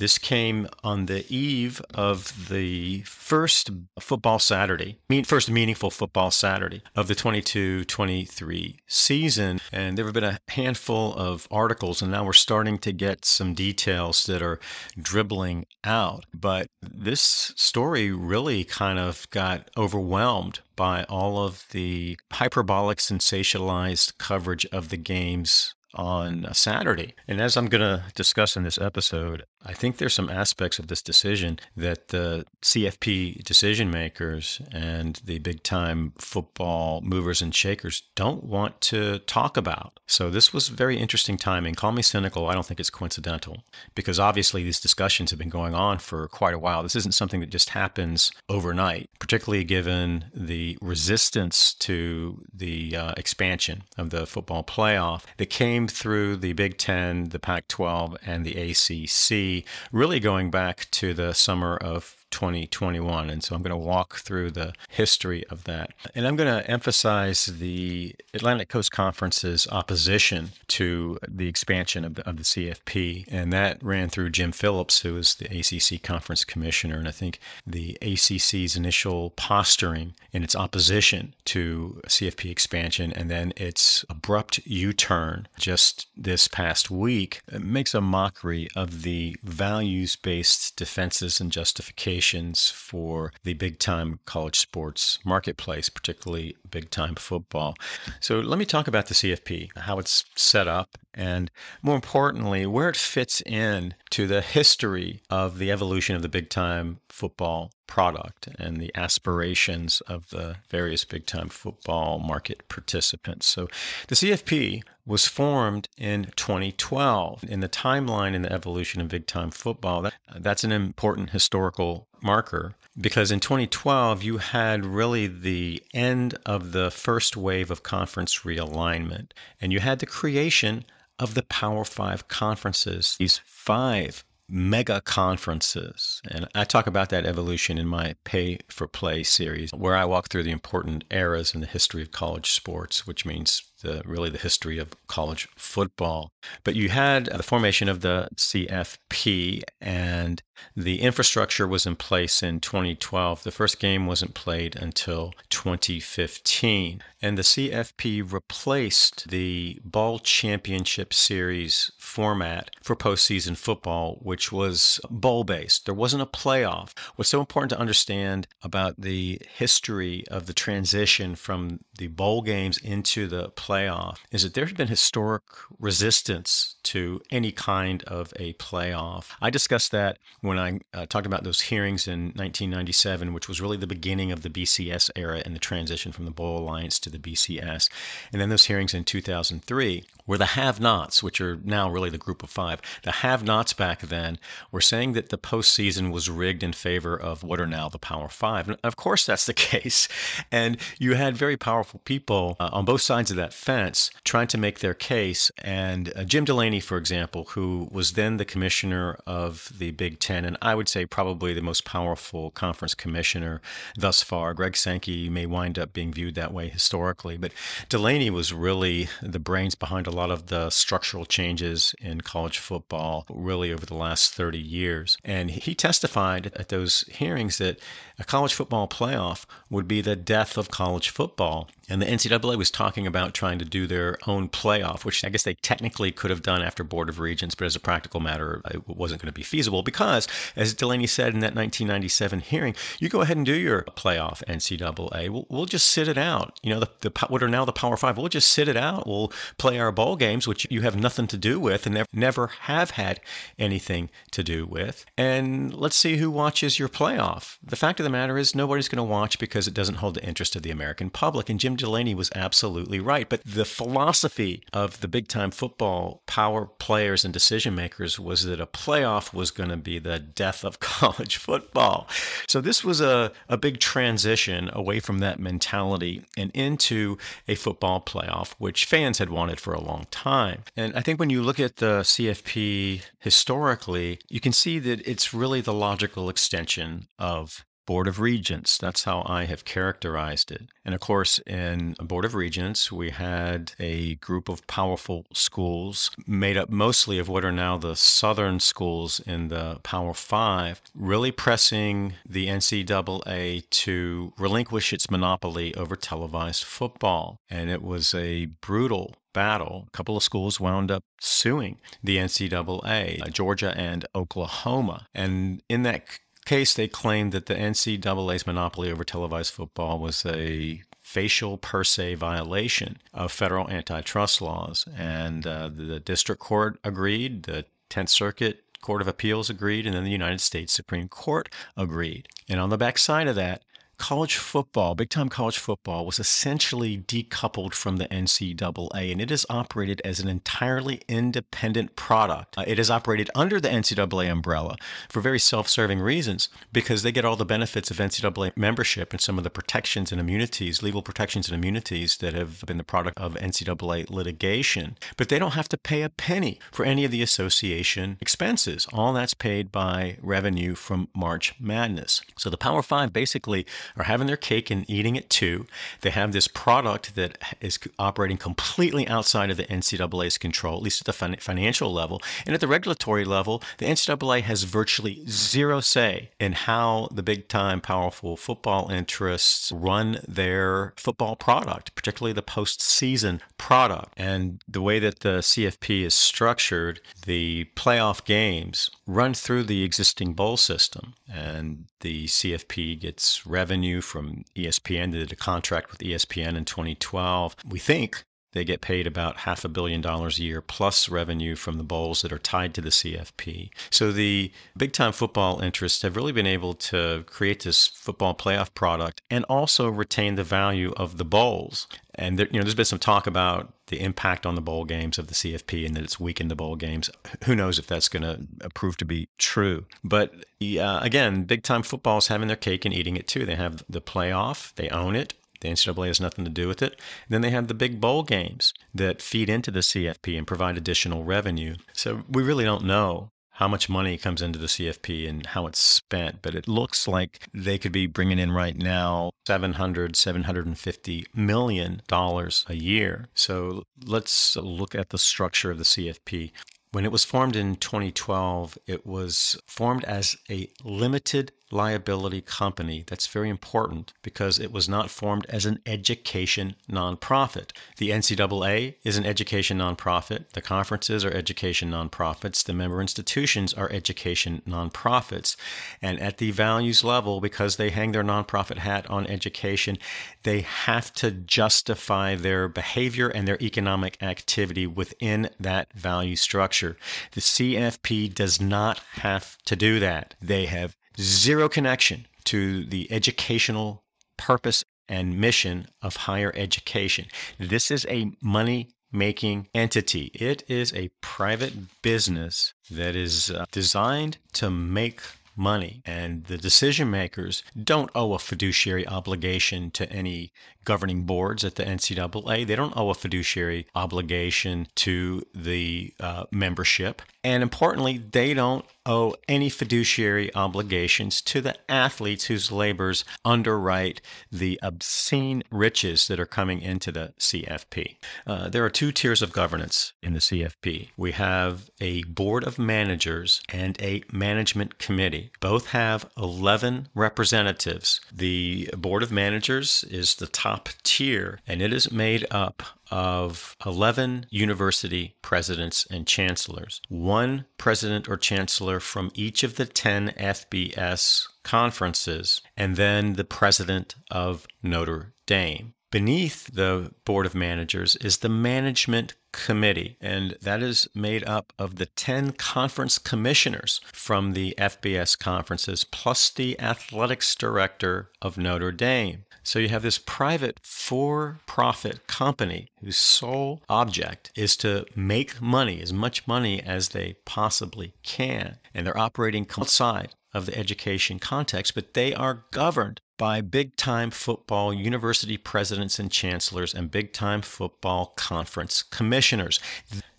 This 0.00 0.16
came 0.16 0.66
on 0.82 1.04
the 1.04 1.26
eve 1.28 1.82
of 1.92 2.48
the 2.48 3.02
first 3.02 3.68
football 4.00 4.38
Saturday, 4.38 4.96
mean, 5.10 5.24
first 5.24 5.50
meaningful 5.50 5.90
football 5.90 6.30
Saturday 6.30 6.82
of 6.96 7.06
the 7.06 7.14
22 7.14 7.84
23 7.84 8.78
season. 8.86 9.60
And 9.70 9.98
there 9.98 10.06
have 10.06 10.14
been 10.14 10.24
a 10.24 10.38
handful 10.48 11.12
of 11.16 11.46
articles, 11.50 12.00
and 12.00 12.10
now 12.10 12.24
we're 12.24 12.32
starting 12.32 12.78
to 12.78 12.92
get 12.92 13.26
some 13.26 13.52
details 13.52 14.24
that 14.24 14.40
are 14.40 14.58
dribbling 14.98 15.66
out. 15.84 16.24
But 16.32 16.68
this 16.80 17.52
story 17.56 18.10
really 18.10 18.64
kind 18.64 18.98
of 18.98 19.28
got 19.28 19.68
overwhelmed 19.76 20.60
by 20.76 21.04
all 21.10 21.44
of 21.44 21.66
the 21.72 22.18
hyperbolic, 22.32 23.00
sensationalized 23.00 24.16
coverage 24.16 24.64
of 24.72 24.88
the 24.88 24.96
games 24.96 25.74
on 25.94 26.46
Saturday. 26.52 27.14
And 27.26 27.40
as 27.40 27.56
I'm 27.56 27.66
going 27.66 27.80
to 27.80 28.04
discuss 28.14 28.56
in 28.56 28.62
this 28.62 28.78
episode, 28.78 29.44
I 29.64 29.74
think 29.74 29.98
there's 29.98 30.14
some 30.14 30.30
aspects 30.30 30.78
of 30.78 30.88
this 30.88 31.02
decision 31.02 31.58
that 31.76 32.08
the 32.08 32.46
CFP 32.62 33.44
decision 33.44 33.90
makers 33.90 34.60
and 34.72 35.20
the 35.24 35.38
big 35.38 35.62
time 35.62 36.14
football 36.16 37.02
movers 37.02 37.42
and 37.42 37.54
shakers 37.54 38.04
don't 38.14 38.44
want 38.44 38.80
to 38.82 39.18
talk 39.20 39.56
about. 39.56 40.00
So 40.06 40.30
this 40.30 40.52
was 40.52 40.68
very 40.68 40.96
interesting 40.96 41.36
timing. 41.36 41.74
Call 41.74 41.92
me 41.92 42.02
cynical. 42.02 42.48
I 42.48 42.54
don't 42.54 42.64
think 42.64 42.80
it's 42.80 42.90
coincidental 42.90 43.64
because 43.94 44.18
obviously 44.18 44.62
these 44.62 44.80
discussions 44.80 45.30
have 45.30 45.38
been 45.38 45.50
going 45.50 45.74
on 45.74 45.98
for 45.98 46.26
quite 46.28 46.54
a 46.54 46.58
while. 46.58 46.82
This 46.82 46.96
isn't 46.96 47.12
something 47.12 47.40
that 47.40 47.50
just 47.50 47.70
happens 47.70 48.32
overnight, 48.48 49.10
particularly 49.18 49.64
given 49.64 50.26
the 50.34 50.78
resistance 50.80 51.74
to 51.74 52.42
the 52.52 52.96
uh, 52.96 53.12
expansion 53.16 53.84
of 53.98 54.10
the 54.10 54.26
football 54.26 54.64
playoff 54.64 55.24
that 55.36 55.50
came 55.50 55.86
through 55.86 56.36
the 56.36 56.54
Big 56.54 56.78
Ten, 56.78 57.28
the 57.28 57.38
Pac 57.38 57.68
12, 57.68 58.16
and 58.24 58.46
the 58.46 58.56
ACC 58.56 59.49
really 59.92 60.20
going 60.20 60.50
back 60.50 60.88
to 60.92 61.14
the 61.14 61.32
summer 61.34 61.76
of 61.76 62.19
2021. 62.30 63.30
And 63.30 63.42
so 63.42 63.54
I'm 63.54 63.62
going 63.62 63.70
to 63.70 63.76
walk 63.76 64.16
through 64.16 64.52
the 64.52 64.72
history 64.88 65.46
of 65.48 65.64
that. 65.64 65.92
And 66.14 66.26
I'm 66.26 66.36
going 66.36 66.62
to 66.62 66.68
emphasize 66.70 67.46
the 67.46 68.14
Atlantic 68.34 68.68
Coast 68.68 68.92
Conference's 68.92 69.66
opposition 69.70 70.50
to 70.68 71.18
the 71.26 71.48
expansion 71.48 72.04
of 72.04 72.14
the, 72.14 72.28
of 72.28 72.36
the 72.36 72.42
CFP. 72.42 73.26
And 73.30 73.52
that 73.52 73.82
ran 73.82 74.08
through 74.08 74.30
Jim 74.30 74.52
Phillips, 74.52 75.00
who 75.00 75.16
is 75.16 75.34
the 75.34 75.46
ACC 75.46 76.02
conference 76.02 76.44
commissioner. 76.44 76.98
And 76.98 77.08
I 77.08 77.12
think 77.12 77.40
the 77.66 77.98
ACC's 78.02 78.76
initial 78.76 79.30
posturing 79.30 80.14
in 80.32 80.42
its 80.42 80.54
opposition 80.54 81.34
to 81.46 82.00
CFP 82.06 82.50
expansion 82.50 83.12
and 83.12 83.30
then 83.30 83.52
its 83.56 84.04
abrupt 84.08 84.60
U 84.66 84.92
turn 84.92 85.48
just 85.58 86.06
this 86.16 86.46
past 86.46 86.90
week 86.90 87.40
makes 87.58 87.94
a 87.94 88.00
mockery 88.00 88.68
of 88.76 89.02
the 89.02 89.36
values 89.42 90.16
based 90.16 90.76
defenses 90.76 91.40
and 91.40 91.50
justifications 91.50 92.19
for 92.20 93.32
the 93.44 93.54
big 93.54 93.78
time 93.78 94.20
college 94.26 94.58
sports 94.58 95.18
marketplace, 95.24 95.88
particularly 95.88 96.56
big 96.70 96.90
time 96.90 97.14
football. 97.14 97.74
So 98.20 98.40
let 98.40 98.58
me 98.58 98.64
talk 98.64 98.88
about 98.88 99.06
the 99.06 99.14
CFP, 99.14 99.76
how 99.76 99.98
it's 99.98 100.24
set 100.36 100.68
up, 100.68 100.98
and 101.14 101.50
more 101.82 101.96
importantly, 101.96 102.66
where 102.66 102.88
it 102.88 102.96
fits 102.96 103.40
in 103.42 103.94
to 104.10 104.26
the 104.26 104.40
history 104.40 105.22
of 105.28 105.58
the 105.58 105.70
evolution 105.70 106.16
of 106.16 106.22
the 106.22 106.28
big 106.28 106.50
time 106.50 106.98
football 107.08 107.72
product 107.86 108.48
and 108.58 108.76
the 108.76 108.92
aspirations 108.94 110.00
of 110.02 110.30
the 110.30 110.56
various 110.70 111.04
big 111.04 111.26
time 111.26 111.48
football 111.48 112.20
market 112.20 112.68
participants. 112.68 113.46
So 113.46 113.66
the 114.06 114.14
CFP 114.14 114.82
was 115.04 115.26
formed 115.26 115.88
in 115.98 116.30
2012. 116.36 117.44
In 117.44 117.60
the 117.60 117.68
timeline 117.68 118.34
in 118.34 118.42
the 118.42 118.52
evolution 118.52 119.00
of 119.00 119.08
big 119.08 119.26
time 119.26 119.50
football, 119.50 120.02
that, 120.02 120.14
that's 120.38 120.62
an 120.62 120.70
important 120.70 121.30
historical 121.30 122.06
marker 122.22 122.74
because 123.00 123.30
in 123.30 123.40
2012 123.40 124.22
you 124.22 124.38
had 124.38 124.84
really 124.84 125.26
the 125.26 125.82
end 125.94 126.36
of 126.44 126.72
the 126.72 126.90
first 126.90 127.36
wave 127.36 127.70
of 127.70 127.82
conference 127.82 128.40
realignment 128.40 129.30
and 129.60 129.72
you 129.72 129.80
had 129.80 129.98
the 129.98 130.06
creation 130.06 130.84
of 131.20 131.34
the 131.34 131.42
Power 131.42 131.84
Five 131.84 132.26
conferences, 132.28 133.16
these 133.18 133.40
five 133.44 134.24
mega 134.48 135.00
conferences. 135.00 136.20
And 136.28 136.48
I 136.54 136.64
talk 136.64 136.86
about 136.86 137.10
that 137.10 137.26
evolution 137.26 137.78
in 137.78 137.86
my 137.86 138.16
Pay 138.24 138.58
for 138.68 138.88
Play 138.88 139.22
series, 139.22 139.70
where 139.72 139.94
I 139.94 140.06
walk 140.06 140.28
through 140.28 140.42
the 140.42 140.50
important 140.50 141.04
eras 141.10 141.54
in 141.54 141.60
the 141.60 141.66
history 141.66 142.02
of 142.02 142.10
college 142.10 142.50
sports, 142.50 143.06
which 143.06 143.24
means 143.24 143.69
the, 143.82 144.02
really 144.04 144.30
the 144.30 144.38
history 144.38 144.78
of 144.78 144.94
college 145.06 145.48
football. 145.56 146.32
But 146.64 146.76
you 146.76 146.88
had 146.88 147.28
uh, 147.28 147.36
the 147.36 147.42
formation 147.42 147.88
of 147.88 148.00
the 148.00 148.28
CFP, 148.36 149.62
and 149.80 150.42
the 150.76 151.00
infrastructure 151.00 151.66
was 151.66 151.86
in 151.86 151.96
place 151.96 152.42
in 152.42 152.60
2012. 152.60 153.42
The 153.42 153.50
first 153.50 153.78
game 153.78 154.06
wasn't 154.06 154.34
played 154.34 154.76
until 154.76 155.32
2015. 155.48 157.02
And 157.22 157.36
the 157.36 157.42
CFP 157.42 158.32
replaced 158.32 159.28
the 159.28 159.78
Bowl 159.84 160.18
Championship 160.18 161.12
Series 161.12 161.92
format 161.98 162.70
for 162.82 162.96
postseason 162.96 163.56
football, 163.56 164.18
which 164.22 164.50
was 164.50 165.00
bowl 165.10 165.44
based. 165.44 165.84
There 165.84 165.94
wasn't 165.94 166.22
a 166.22 166.26
playoff. 166.26 166.96
What's 167.16 167.30
so 167.30 167.40
important 167.40 167.70
to 167.70 167.78
understand 167.78 168.48
about 168.62 169.00
the 169.00 169.40
history 169.54 170.24
of 170.28 170.46
the 170.46 170.54
transition 170.54 171.34
from 171.34 171.80
the 172.00 172.06
bowl 172.06 172.40
games 172.40 172.78
into 172.78 173.26
the 173.26 173.50
playoff 173.50 174.16
is 174.32 174.42
that 174.42 174.54
there's 174.54 174.72
been 174.72 174.88
historic 174.88 175.42
resistance 175.78 176.76
to 176.82 177.20
any 177.30 177.52
kind 177.52 178.02
of 178.04 178.32
a 178.36 178.54
playoff. 178.54 179.32
I 179.42 179.50
discussed 179.50 179.92
that 179.92 180.16
when 180.40 180.58
I 180.58 180.80
uh, 180.94 181.04
talked 181.04 181.26
about 181.26 181.44
those 181.44 181.60
hearings 181.60 182.08
in 182.08 182.28
1997, 182.28 183.34
which 183.34 183.48
was 183.48 183.60
really 183.60 183.76
the 183.76 183.86
beginning 183.86 184.32
of 184.32 184.40
the 184.40 184.48
BCS 184.48 185.10
era 185.14 185.42
and 185.44 185.54
the 185.54 185.60
transition 185.60 186.10
from 186.10 186.24
the 186.24 186.30
Bowl 186.30 186.58
Alliance 186.58 186.98
to 187.00 187.10
the 187.10 187.18
BCS. 187.18 187.90
And 188.32 188.40
then 188.40 188.48
those 188.48 188.64
hearings 188.64 188.94
in 188.94 189.04
2003, 189.04 190.02
where 190.30 190.38
the 190.38 190.46
have 190.46 190.78
nots, 190.78 191.24
which 191.24 191.40
are 191.40 191.58
now 191.64 191.90
really 191.90 192.08
the 192.08 192.16
group 192.16 192.44
of 192.44 192.48
five, 192.48 192.80
the 193.02 193.10
have 193.10 193.42
nots 193.42 193.72
back 193.72 194.00
then 194.00 194.38
were 194.70 194.80
saying 194.80 195.12
that 195.12 195.30
the 195.30 195.36
postseason 195.36 196.12
was 196.12 196.30
rigged 196.30 196.62
in 196.62 196.72
favor 196.72 197.16
of 197.16 197.42
what 197.42 197.58
are 197.58 197.66
now 197.66 197.88
the 197.88 197.98
Power 197.98 198.28
Five. 198.28 198.68
And 198.68 198.78
of 198.84 198.94
course, 198.94 199.26
that's 199.26 199.44
the 199.44 199.52
case. 199.70 200.06
And 200.52 200.76
you 201.00 201.14
had 201.14 201.36
very 201.36 201.56
powerful 201.56 202.00
people 202.04 202.56
uh, 202.60 202.70
on 202.72 202.84
both 202.84 203.00
sides 203.00 203.32
of 203.32 203.36
that 203.38 203.52
fence 203.52 204.12
trying 204.22 204.46
to 204.46 204.56
make 204.56 204.78
their 204.78 204.94
case. 204.94 205.50
And 205.64 206.12
uh, 206.14 206.22
Jim 206.22 206.44
Delaney, 206.44 206.78
for 206.78 206.96
example, 206.96 207.46
who 207.46 207.88
was 207.90 208.12
then 208.12 208.36
the 208.36 208.44
commissioner 208.44 209.18
of 209.26 209.72
the 209.76 209.90
Big 209.90 210.20
Ten, 210.20 210.44
and 210.44 210.56
I 210.62 210.76
would 210.76 210.88
say 210.88 211.06
probably 211.06 211.54
the 211.54 211.60
most 211.60 211.84
powerful 211.84 212.52
conference 212.52 212.94
commissioner 212.94 213.60
thus 213.96 214.22
far. 214.22 214.54
Greg 214.54 214.76
Sankey 214.76 215.28
may 215.28 215.46
wind 215.46 215.76
up 215.76 215.92
being 215.92 216.12
viewed 216.12 216.36
that 216.36 216.54
way 216.54 216.68
historically, 216.68 217.36
but 217.36 217.50
Delaney 217.88 218.30
was 218.30 218.52
really 218.52 219.08
the 219.20 219.40
brains 219.40 219.74
behind 219.74 220.06
a 220.06 220.19
lot 220.19 220.19
of 220.28 220.48
the 220.48 220.68
structural 220.68 221.24
changes 221.24 221.94
in 222.00 222.20
college 222.20 222.58
football 222.58 223.24
really 223.30 223.72
over 223.72 223.86
the 223.86 223.94
last 223.94 224.34
30 224.34 224.58
years. 224.58 225.16
And 225.24 225.50
he 225.50 225.74
testified 225.74 226.52
at 226.56 226.68
those 226.68 227.04
hearings 227.08 227.56
that 227.58 227.80
a 228.18 228.24
college 228.24 228.52
football 228.52 228.86
playoff 228.88 229.46
would 229.70 229.88
be 229.88 230.02
the 230.02 230.16
death 230.16 230.58
of 230.58 230.70
college 230.70 231.08
football. 231.08 231.70
And 231.90 232.00
the 232.00 232.06
NCAA 232.06 232.56
was 232.56 232.70
talking 232.70 233.06
about 233.06 233.34
trying 233.34 233.58
to 233.58 233.64
do 233.64 233.86
their 233.86 234.16
own 234.26 234.48
playoff, 234.48 235.04
which 235.04 235.24
I 235.24 235.28
guess 235.28 235.42
they 235.42 235.54
technically 235.54 236.12
could 236.12 236.30
have 236.30 236.42
done 236.42 236.62
after 236.62 236.84
Board 236.84 237.08
of 237.08 237.18
Regents, 237.18 237.54
but 237.54 237.64
as 237.64 237.74
a 237.74 237.80
practical 237.80 238.20
matter, 238.20 238.62
it 238.70 238.88
wasn't 238.88 239.20
going 239.20 239.32
to 239.32 239.36
be 239.36 239.42
feasible 239.42 239.82
because, 239.82 240.28
as 240.54 240.72
Delaney 240.72 241.06
said 241.06 241.34
in 241.34 241.40
that 241.40 241.54
1997 241.54 242.40
hearing, 242.40 242.74
you 243.00 243.08
go 243.08 243.22
ahead 243.22 243.36
and 243.36 243.44
do 243.44 243.54
your 243.54 243.82
playoff 243.96 244.44
NCAA. 244.46 245.28
We'll, 245.28 245.46
we'll 245.48 245.66
just 245.66 245.90
sit 245.90 246.06
it 246.06 246.16
out. 246.16 246.58
You 246.62 246.70
know, 246.74 246.80
the, 246.80 246.90
the, 247.00 247.26
what 247.28 247.42
are 247.42 247.48
now 247.48 247.64
the 247.64 247.72
Power 247.72 247.96
Five, 247.96 248.16
we'll 248.16 248.28
just 248.28 248.50
sit 248.50 248.68
it 248.68 248.76
out. 248.76 249.06
We'll 249.06 249.32
play 249.58 249.78
our 249.80 249.90
bowl 249.90 250.16
games, 250.16 250.46
which 250.46 250.66
you 250.70 250.82
have 250.82 250.96
nothing 250.96 251.26
to 251.26 251.36
do 251.36 251.58
with 251.58 251.86
and 251.86 252.06
never, 252.12 252.46
have 252.46 252.90
had 252.90 253.20
anything 253.58 254.10
to 254.30 254.42
do 254.42 254.64
with. 254.66 255.04
And 255.18 255.74
let's 255.74 255.96
see 255.96 256.16
who 256.16 256.30
watches 256.30 256.78
your 256.78 256.88
playoff. 256.88 257.58
The 257.62 257.76
fact 257.76 257.98
of 258.00 258.04
the 258.04 258.10
matter 258.10 258.38
is, 258.38 258.54
nobody's 258.54 258.88
going 258.88 258.98
to 258.98 259.02
watch 259.02 259.38
because 259.38 259.66
it 259.66 259.74
doesn't 259.74 259.96
hold 259.96 260.14
the 260.14 260.24
interest 260.24 260.54
of 260.54 260.62
the 260.62 260.70
American 260.70 261.10
public. 261.10 261.50
And 261.50 261.58
Jim 261.58 261.76
Delaney 261.80 262.14
was 262.14 262.30
absolutely 262.34 263.00
right. 263.00 263.28
But 263.28 263.42
the 263.44 263.64
philosophy 263.64 264.62
of 264.72 265.00
the 265.00 265.08
big 265.08 265.28
time 265.28 265.50
football 265.50 266.22
power 266.26 266.66
players 266.66 267.24
and 267.24 267.34
decision 267.34 267.74
makers 267.74 268.18
was 268.20 268.44
that 268.44 268.60
a 268.60 268.66
playoff 268.66 269.32
was 269.32 269.50
going 269.50 269.70
to 269.70 269.76
be 269.76 269.98
the 269.98 270.18
death 270.18 270.64
of 270.64 270.80
college 270.80 271.36
football. 271.36 272.08
So 272.46 272.60
this 272.60 272.84
was 272.84 273.00
a, 273.00 273.32
a 273.48 273.56
big 273.56 273.80
transition 273.80 274.70
away 274.72 275.00
from 275.00 275.18
that 275.18 275.40
mentality 275.40 276.24
and 276.36 276.50
into 276.54 277.18
a 277.48 277.54
football 277.54 278.00
playoff, 278.00 278.54
which 278.58 278.84
fans 278.84 279.18
had 279.18 279.30
wanted 279.30 279.60
for 279.60 279.72
a 279.72 279.80
long 279.80 280.06
time. 280.10 280.62
And 280.76 280.94
I 280.96 281.00
think 281.00 281.18
when 281.18 281.30
you 281.30 281.42
look 281.42 281.58
at 281.58 281.76
the 281.76 282.00
CFP 282.00 283.02
historically, 283.18 284.20
you 284.28 284.40
can 284.40 284.52
see 284.52 284.78
that 284.78 285.06
it's 285.06 285.34
really 285.34 285.60
the 285.60 285.74
logical 285.74 286.28
extension 286.28 287.08
of 287.18 287.64
Board 287.90 288.06
of 288.06 288.20
Regents. 288.20 288.78
That's 288.78 289.02
how 289.02 289.24
I 289.26 289.46
have 289.46 289.64
characterized 289.64 290.52
it. 290.52 290.68
And 290.84 290.94
of 290.94 291.00
course, 291.00 291.40
in 291.40 291.96
Board 291.98 292.24
of 292.24 292.36
Regents, 292.36 292.92
we 292.92 293.10
had 293.10 293.72
a 293.80 294.14
group 294.14 294.48
of 294.48 294.64
powerful 294.68 295.26
schools 295.34 296.12
made 296.24 296.56
up 296.56 296.70
mostly 296.70 297.18
of 297.18 297.28
what 297.28 297.44
are 297.44 297.50
now 297.50 297.78
the 297.78 297.96
southern 297.96 298.60
schools 298.60 299.18
in 299.26 299.48
the 299.48 299.80
Power 299.82 300.14
Five, 300.14 300.80
really 300.94 301.32
pressing 301.32 302.14
the 302.24 302.46
NCAA 302.46 303.68
to 303.70 304.32
relinquish 304.38 304.92
its 304.92 305.10
monopoly 305.10 305.74
over 305.74 305.96
televised 305.96 306.62
football. 306.62 307.38
And 307.50 307.70
it 307.70 307.82
was 307.82 308.14
a 308.14 308.46
brutal 308.60 309.16
battle, 309.32 309.86
a 309.88 309.90
couple 309.90 310.16
of 310.16 310.22
schools 310.22 310.60
wound 310.60 310.92
up 310.92 311.02
suing 311.20 311.78
the 312.04 312.18
NCAA, 312.18 313.32
Georgia 313.32 313.74
and 313.76 314.06
Oklahoma. 314.14 315.06
And 315.12 315.60
in 315.68 315.82
that 315.82 316.04
case, 316.44 316.74
they 316.74 316.88
claimed 316.88 317.32
that 317.32 317.46
the 317.46 317.54
NCAA's 317.54 318.46
monopoly 318.46 318.90
over 318.90 319.04
televised 319.04 319.52
football 319.52 319.98
was 319.98 320.24
a 320.26 320.82
facial 321.00 321.58
per 321.58 321.82
se 321.82 322.14
violation 322.14 322.98
of 323.12 323.32
federal 323.32 323.68
antitrust 323.68 324.40
laws. 324.40 324.86
And 324.96 325.46
uh, 325.46 325.68
the 325.68 326.00
district 326.00 326.40
court 326.40 326.78
agreed, 326.84 327.44
the 327.44 327.64
10th 327.90 328.10
Circuit 328.10 328.62
Court 328.80 329.02
of 329.02 329.08
Appeals 329.08 329.50
agreed, 329.50 329.86
and 329.86 329.94
then 329.94 330.04
the 330.04 330.10
United 330.10 330.40
States 330.40 330.72
Supreme 330.72 331.08
Court 331.08 331.48
agreed. 331.76 332.28
And 332.48 332.60
on 332.60 332.70
the 332.70 332.78
backside 332.78 333.26
of 333.26 333.34
that, 333.34 333.62
college 334.00 334.36
football, 334.36 334.94
big 334.94 335.10
time 335.10 335.28
college 335.28 335.58
football, 335.58 336.06
was 336.06 336.18
essentially 336.18 336.96
decoupled 336.96 337.74
from 337.74 337.98
the 337.98 338.08
NCAA 338.08 339.12
and 339.12 339.20
it 339.20 339.30
is 339.30 339.44
operated 339.50 340.00
as 340.04 340.20
an 340.20 340.26
entirely 340.26 341.02
independent 341.06 341.96
product. 341.96 342.56
Uh, 342.56 342.64
it 342.66 342.78
is 342.78 342.90
operated 342.90 343.30
under 343.34 343.60
the 343.60 343.68
NCAA 343.68 344.32
umbrella 344.32 344.76
for 345.10 345.20
very 345.20 345.38
self 345.38 345.68
serving 345.68 346.00
reasons 346.00 346.48
because 346.72 347.02
they 347.02 347.12
get 347.12 347.26
all 347.26 347.36
the 347.36 347.44
benefits 347.44 347.90
of 347.90 347.98
NCAA 347.98 348.56
membership 348.56 349.12
and 349.12 349.20
some 349.20 349.36
of 349.36 349.44
the 349.44 349.50
protections 349.50 350.10
and 350.10 350.20
immunities, 350.20 350.82
legal 350.82 351.02
protections 351.02 351.48
and 351.48 351.54
immunities 351.54 352.16
that 352.16 352.32
have 352.32 352.64
been 352.66 352.78
the 352.78 352.82
product 352.82 353.18
of 353.18 353.34
NCAA 353.34 354.08
litigation. 354.08 354.96
But 355.18 355.28
they 355.28 355.38
don't 355.38 355.52
have 355.52 355.68
to 355.68 355.76
pay 355.76 356.00
a 356.00 356.08
penny 356.08 356.58
for 356.72 356.86
any 356.86 357.04
of 357.04 357.10
the 357.10 357.22
association 357.22 358.16
expenses. 358.18 358.88
All 358.94 359.12
that's 359.12 359.34
paid 359.34 359.70
by 359.70 360.16
revenue 360.22 360.74
from 360.74 361.08
March 361.14 361.54
Madness. 361.60 362.22
So 362.38 362.48
the 362.48 362.56
Power 362.56 362.82
Five 362.82 363.12
basically 363.12 363.66
are 363.96 364.04
having 364.04 364.26
their 364.26 364.36
cake 364.36 364.70
and 364.70 364.88
eating 364.88 365.16
it 365.16 365.30
too. 365.30 365.66
They 366.00 366.10
have 366.10 366.32
this 366.32 366.48
product 366.48 367.14
that 367.14 367.38
is 367.60 367.78
operating 367.98 368.36
completely 368.36 369.06
outside 369.08 369.50
of 369.50 369.56
the 369.56 369.64
NCAA's 369.64 370.38
control, 370.38 370.76
at 370.76 370.82
least 370.82 371.00
at 371.00 371.06
the 371.06 371.36
financial 371.38 371.92
level. 371.92 372.20
And 372.46 372.54
at 372.54 372.60
the 372.60 372.68
regulatory 372.68 373.24
level, 373.24 373.62
the 373.78 373.86
NCAA 373.86 374.42
has 374.42 374.64
virtually 374.64 375.22
zero 375.28 375.80
say 375.80 376.30
in 376.38 376.52
how 376.52 377.08
the 377.12 377.22
big 377.22 377.48
time, 377.48 377.80
powerful 377.80 378.36
football 378.36 378.90
interests 378.90 379.72
run 379.72 380.20
their 380.26 380.92
football 380.96 381.36
product, 381.36 381.94
particularly 381.94 382.32
the 382.32 382.42
postseason 382.42 383.40
product. 383.58 384.12
And 384.16 384.62
the 384.68 384.82
way 384.82 384.98
that 384.98 385.20
the 385.20 385.38
CFP 385.38 386.04
is 386.04 386.14
structured, 386.14 387.00
the 387.26 387.66
playoff 387.76 388.24
games 388.24 388.90
run 389.06 389.34
through 389.34 389.64
the 389.64 389.82
existing 389.82 390.34
bowl 390.34 390.56
system. 390.56 391.14
And 391.32 391.86
the 392.00 392.26
CFP 392.26 393.00
gets 393.00 393.46
revenue 393.46 393.79
from 394.00 394.44
ESPN. 394.56 395.12
They 395.12 395.18
did 395.18 395.32
a 395.32 395.36
contract 395.36 395.90
with 395.90 396.00
ESPN 396.00 396.56
in 396.56 396.64
2012. 396.64 397.56
We 397.68 397.78
think 397.78 398.24
they 398.52 398.64
get 398.64 398.80
paid 398.80 399.06
about 399.06 399.38
half 399.38 399.64
a 399.64 399.68
billion 399.68 400.00
dollars 400.00 400.38
a 400.38 400.42
year 400.42 400.60
plus 400.60 401.08
revenue 401.08 401.54
from 401.54 401.78
the 401.78 401.84
bowls 401.84 402.22
that 402.22 402.32
are 402.32 402.38
tied 402.38 402.74
to 402.74 402.80
the 402.80 402.88
CFP. 402.88 403.70
So 403.90 404.10
the 404.10 404.52
big 404.76 404.92
time 404.92 405.12
football 405.12 405.60
interests 405.60 406.02
have 406.02 406.16
really 406.16 406.32
been 406.32 406.46
able 406.46 406.74
to 406.74 407.24
create 407.26 407.62
this 407.62 407.86
football 407.86 408.34
playoff 408.34 408.74
product 408.74 409.22
and 409.30 409.44
also 409.44 409.88
retain 409.88 410.34
the 410.34 410.44
value 410.44 410.92
of 410.96 411.16
the 411.16 411.24
bowls. 411.24 411.86
And 412.14 412.38
there, 412.38 412.46
you 412.50 412.58
know, 412.58 412.64
there's 412.64 412.74
been 412.74 412.84
some 412.84 412.98
talk 412.98 413.26
about 413.26 413.72
the 413.90 414.00
impact 414.00 414.46
on 414.46 414.54
the 414.54 414.60
bowl 414.60 414.84
games 414.84 415.18
of 415.18 415.26
the 415.26 415.34
CFP 415.34 415.84
and 415.84 415.94
that 415.94 416.04
it's 416.04 416.18
weakened 416.18 416.50
the 416.50 416.56
bowl 416.56 416.76
games. 416.76 417.10
Who 417.44 417.54
knows 417.54 417.78
if 417.78 417.86
that's 417.86 418.08
going 418.08 418.22
to 418.22 418.70
prove 418.70 418.96
to 418.98 419.04
be 419.04 419.28
true? 419.36 419.84
But 420.02 420.32
uh, 420.62 421.00
again, 421.02 421.44
big 421.44 421.62
time 421.62 421.82
football 421.82 422.18
is 422.18 422.28
having 422.28 422.48
their 422.48 422.56
cake 422.56 422.84
and 422.84 422.94
eating 422.94 423.16
it 423.16 423.28
too. 423.28 423.44
They 423.44 423.56
have 423.56 423.84
the 423.88 424.00
playoff, 424.00 424.74
they 424.76 424.88
own 424.88 425.14
it. 425.14 425.34
The 425.60 425.68
NCAA 425.68 426.06
has 426.06 426.20
nothing 426.20 426.46
to 426.46 426.50
do 426.50 426.66
with 426.68 426.80
it. 426.80 426.92
And 426.92 427.28
then 427.28 427.42
they 427.42 427.50
have 427.50 427.68
the 427.68 427.74
big 427.74 428.00
bowl 428.00 428.22
games 428.22 428.72
that 428.94 429.20
feed 429.20 429.50
into 429.50 429.70
the 429.70 429.80
CFP 429.80 430.38
and 430.38 430.46
provide 430.46 430.78
additional 430.78 431.22
revenue. 431.22 431.76
So 431.92 432.22
we 432.30 432.42
really 432.42 432.64
don't 432.64 432.84
know 432.84 433.30
how 433.60 433.68
much 433.68 433.90
money 433.90 434.16
comes 434.16 434.40
into 434.40 434.58
the 434.58 434.66
CFP 434.66 435.28
and 435.28 435.44
how 435.44 435.66
it's 435.66 435.78
spent, 435.78 436.40
but 436.40 436.54
it 436.54 436.66
looks 436.66 437.06
like 437.06 437.46
they 437.52 437.76
could 437.76 437.92
be 437.92 438.06
bringing 438.06 438.38
in 438.38 438.50
right 438.50 438.74
now 438.74 439.30
700, 439.46 440.16
750 440.16 441.26
million 441.34 442.00
dollars 442.08 442.64
a 442.70 442.74
year. 442.74 443.28
So 443.34 443.84
let's 444.02 444.56
look 444.56 444.94
at 444.94 445.10
the 445.10 445.18
structure 445.18 445.70
of 445.70 445.76
the 445.76 445.84
CFP. 445.84 446.52
When 446.92 447.04
it 447.04 447.12
was 447.12 447.22
formed 447.22 447.54
in 447.54 447.76
2012, 447.76 448.78
it 448.86 449.06
was 449.06 449.60
formed 449.66 450.04
as 450.04 450.36
a 450.50 450.70
limited 450.82 451.52
liability 451.70 452.40
company. 452.40 453.04
That's 453.06 453.26
very 453.26 453.48
important 453.48 454.12
because 454.22 454.58
it 454.58 454.72
was 454.72 454.88
not 454.88 455.10
formed 455.10 455.46
as 455.48 455.66
an 455.66 455.80
education 455.86 456.76
nonprofit. 456.90 457.72
The 457.98 458.10
NCAA 458.10 458.96
is 459.04 459.16
an 459.16 459.26
education 459.26 459.78
nonprofit. 459.78 460.50
The 460.50 460.62
conferences 460.62 461.24
are 461.24 461.32
education 461.32 461.90
nonprofits. 461.90 462.64
The 462.64 462.72
member 462.72 463.00
institutions 463.00 463.72
are 463.74 463.90
education 463.92 464.62
nonprofits. 464.68 465.56
And 466.02 466.20
at 466.20 466.38
the 466.38 466.50
values 466.50 467.04
level, 467.04 467.40
because 467.40 467.76
they 467.76 467.90
hang 467.90 468.12
their 468.12 468.24
nonprofit 468.24 468.78
hat 468.78 469.08
on 469.08 469.26
education, 469.26 469.98
they 470.42 470.60
have 470.60 471.12
to 471.14 471.30
justify 471.30 472.34
their 472.34 472.68
behavior 472.68 473.28
and 473.28 473.46
their 473.46 473.62
economic 473.62 474.20
activity 474.22 474.86
within 474.86 475.50
that 475.58 475.92
value 475.92 476.36
structure. 476.36 476.96
The 477.32 477.40
CFP 477.40 478.34
does 478.34 478.60
not 478.60 478.98
have 479.14 479.56
to 479.64 479.76
do 479.76 480.00
that. 480.00 480.34
They 480.40 480.66
have 480.66 480.96
zero 481.18 481.68
connection 481.68 482.26
to 482.44 482.84
the 482.84 483.10
educational 483.12 484.02
purpose 484.36 484.84
and 485.08 485.38
mission 485.40 485.86
of 486.02 486.16
higher 486.16 486.52
education. 486.54 487.26
This 487.58 487.90
is 487.90 488.06
a 488.08 488.32
money 488.40 488.88
making 489.12 489.68
entity. 489.74 490.30
It 490.34 490.62
is 490.68 490.94
a 490.94 491.10
private 491.20 491.72
business 492.02 492.74
that 492.90 493.16
is 493.16 493.50
uh, 493.50 493.64
designed 493.72 494.38
to 494.52 494.70
make 494.70 495.20
money. 495.56 496.00
And 496.06 496.44
the 496.44 496.56
decision 496.56 497.10
makers 497.10 497.62
don't 497.82 498.10
owe 498.14 498.32
a 498.32 498.38
fiduciary 498.38 499.06
obligation 499.06 499.90
to 499.92 500.10
any 500.10 500.52
governing 500.84 501.24
boards 501.24 501.64
at 501.64 501.74
the 501.74 501.84
NCAA. 501.84 502.66
They 502.66 502.76
don't 502.76 502.96
owe 502.96 503.10
a 503.10 503.14
fiduciary 503.14 503.86
obligation 503.94 504.88
to 504.96 505.42
the 505.54 506.14
uh, 506.18 506.44
membership. 506.50 507.20
And 507.44 507.62
importantly, 507.62 508.18
they 508.18 508.54
don't 508.54 508.84
owe 509.10 509.34
any 509.48 509.68
fiduciary 509.68 510.54
obligations 510.54 511.42
to 511.42 511.60
the 511.60 511.76
athletes 511.90 512.44
whose 512.44 512.70
labors 512.70 513.24
underwrite 513.44 514.20
the 514.52 514.78
obscene 514.84 515.64
riches 515.72 516.28
that 516.28 516.38
are 516.38 516.46
coming 516.46 516.80
into 516.80 517.10
the 517.10 517.34
CFP. 517.40 518.16
Uh, 518.46 518.68
there 518.68 518.84
are 518.84 518.90
two 518.90 519.10
tiers 519.10 519.42
of 519.42 519.52
governance 519.52 520.12
in 520.22 520.32
the 520.32 520.38
CFP. 520.38 521.08
We 521.16 521.32
have 521.32 521.90
a 522.00 522.22
board 522.22 522.62
of 522.62 522.78
managers 522.78 523.60
and 523.68 524.00
a 524.00 524.22
management 524.32 525.00
committee. 525.00 525.50
Both 525.58 525.88
have 525.88 526.30
11 526.38 527.08
representatives. 527.12 528.20
The 528.32 528.90
board 528.96 529.24
of 529.24 529.32
managers 529.32 530.04
is 530.08 530.36
the 530.36 530.46
top 530.46 530.88
tier, 531.02 531.58
and 531.66 531.82
it 531.82 531.92
is 531.92 532.12
made 532.12 532.46
up 532.52 532.84
of 533.10 533.76
11 533.84 534.46
university 534.50 535.36
presidents 535.42 536.06
and 536.10 536.26
chancellors, 536.26 537.00
one 537.08 537.66
president 537.78 538.28
or 538.28 538.36
chancellor 538.36 539.00
from 539.00 539.30
each 539.34 539.62
of 539.62 539.76
the 539.76 539.86
10 539.86 540.30
FBS 540.38 541.46
conferences, 541.62 542.62
and 542.76 542.96
then 542.96 543.34
the 543.34 543.44
president 543.44 544.14
of 544.30 544.66
Notre 544.82 545.34
Dame. 545.46 545.94
Beneath 546.10 546.74
the 546.74 547.12
Board 547.24 547.46
of 547.46 547.54
Managers 547.54 548.16
is 548.16 548.38
the 548.38 548.48
Management 548.48 549.34
Committee, 549.52 550.16
and 550.20 550.56
that 550.60 550.82
is 550.82 551.08
made 551.14 551.44
up 551.44 551.72
of 551.78 551.96
the 551.96 552.06
10 552.06 552.52
conference 552.52 553.16
commissioners 553.16 554.00
from 554.12 554.52
the 554.52 554.74
FBS 554.76 555.38
conferences, 555.38 556.02
plus 556.02 556.50
the 556.50 556.78
athletics 556.80 557.54
director 557.54 558.30
of 558.42 558.58
Notre 558.58 558.90
Dame. 558.90 559.44
So 559.62 559.78
you 559.78 559.88
have 559.88 560.02
this 560.02 560.18
private 560.18 560.80
for 560.82 561.58
profit 561.66 562.26
company 562.26 562.88
whose 563.00 563.16
sole 563.16 563.82
object 563.88 564.52
is 564.54 564.76
to 564.78 565.04
make 565.14 565.60
money, 565.60 566.00
as 566.00 566.12
much 566.12 566.46
money 566.46 566.82
as 566.82 567.10
they 567.10 567.36
possibly 567.44 568.14
can. 568.22 568.78
And 568.94 569.06
they're 569.06 569.18
operating 569.18 569.66
outside 569.78 570.34
of 570.52 570.66
the 570.66 570.76
education 570.76 571.38
context, 571.38 571.94
but 571.94 572.14
they 572.14 572.34
are 572.34 572.64
governed 572.70 573.20
by 573.38 573.60
big 573.60 573.96
time 573.96 574.30
football 574.30 574.92
university 574.92 575.56
presidents 575.56 576.18
and 576.18 576.30
chancellors 576.30 576.92
and 576.92 577.10
big 577.10 577.32
time 577.32 577.62
football 577.62 578.32
conference 578.36 579.02
commissioners. 579.02 579.80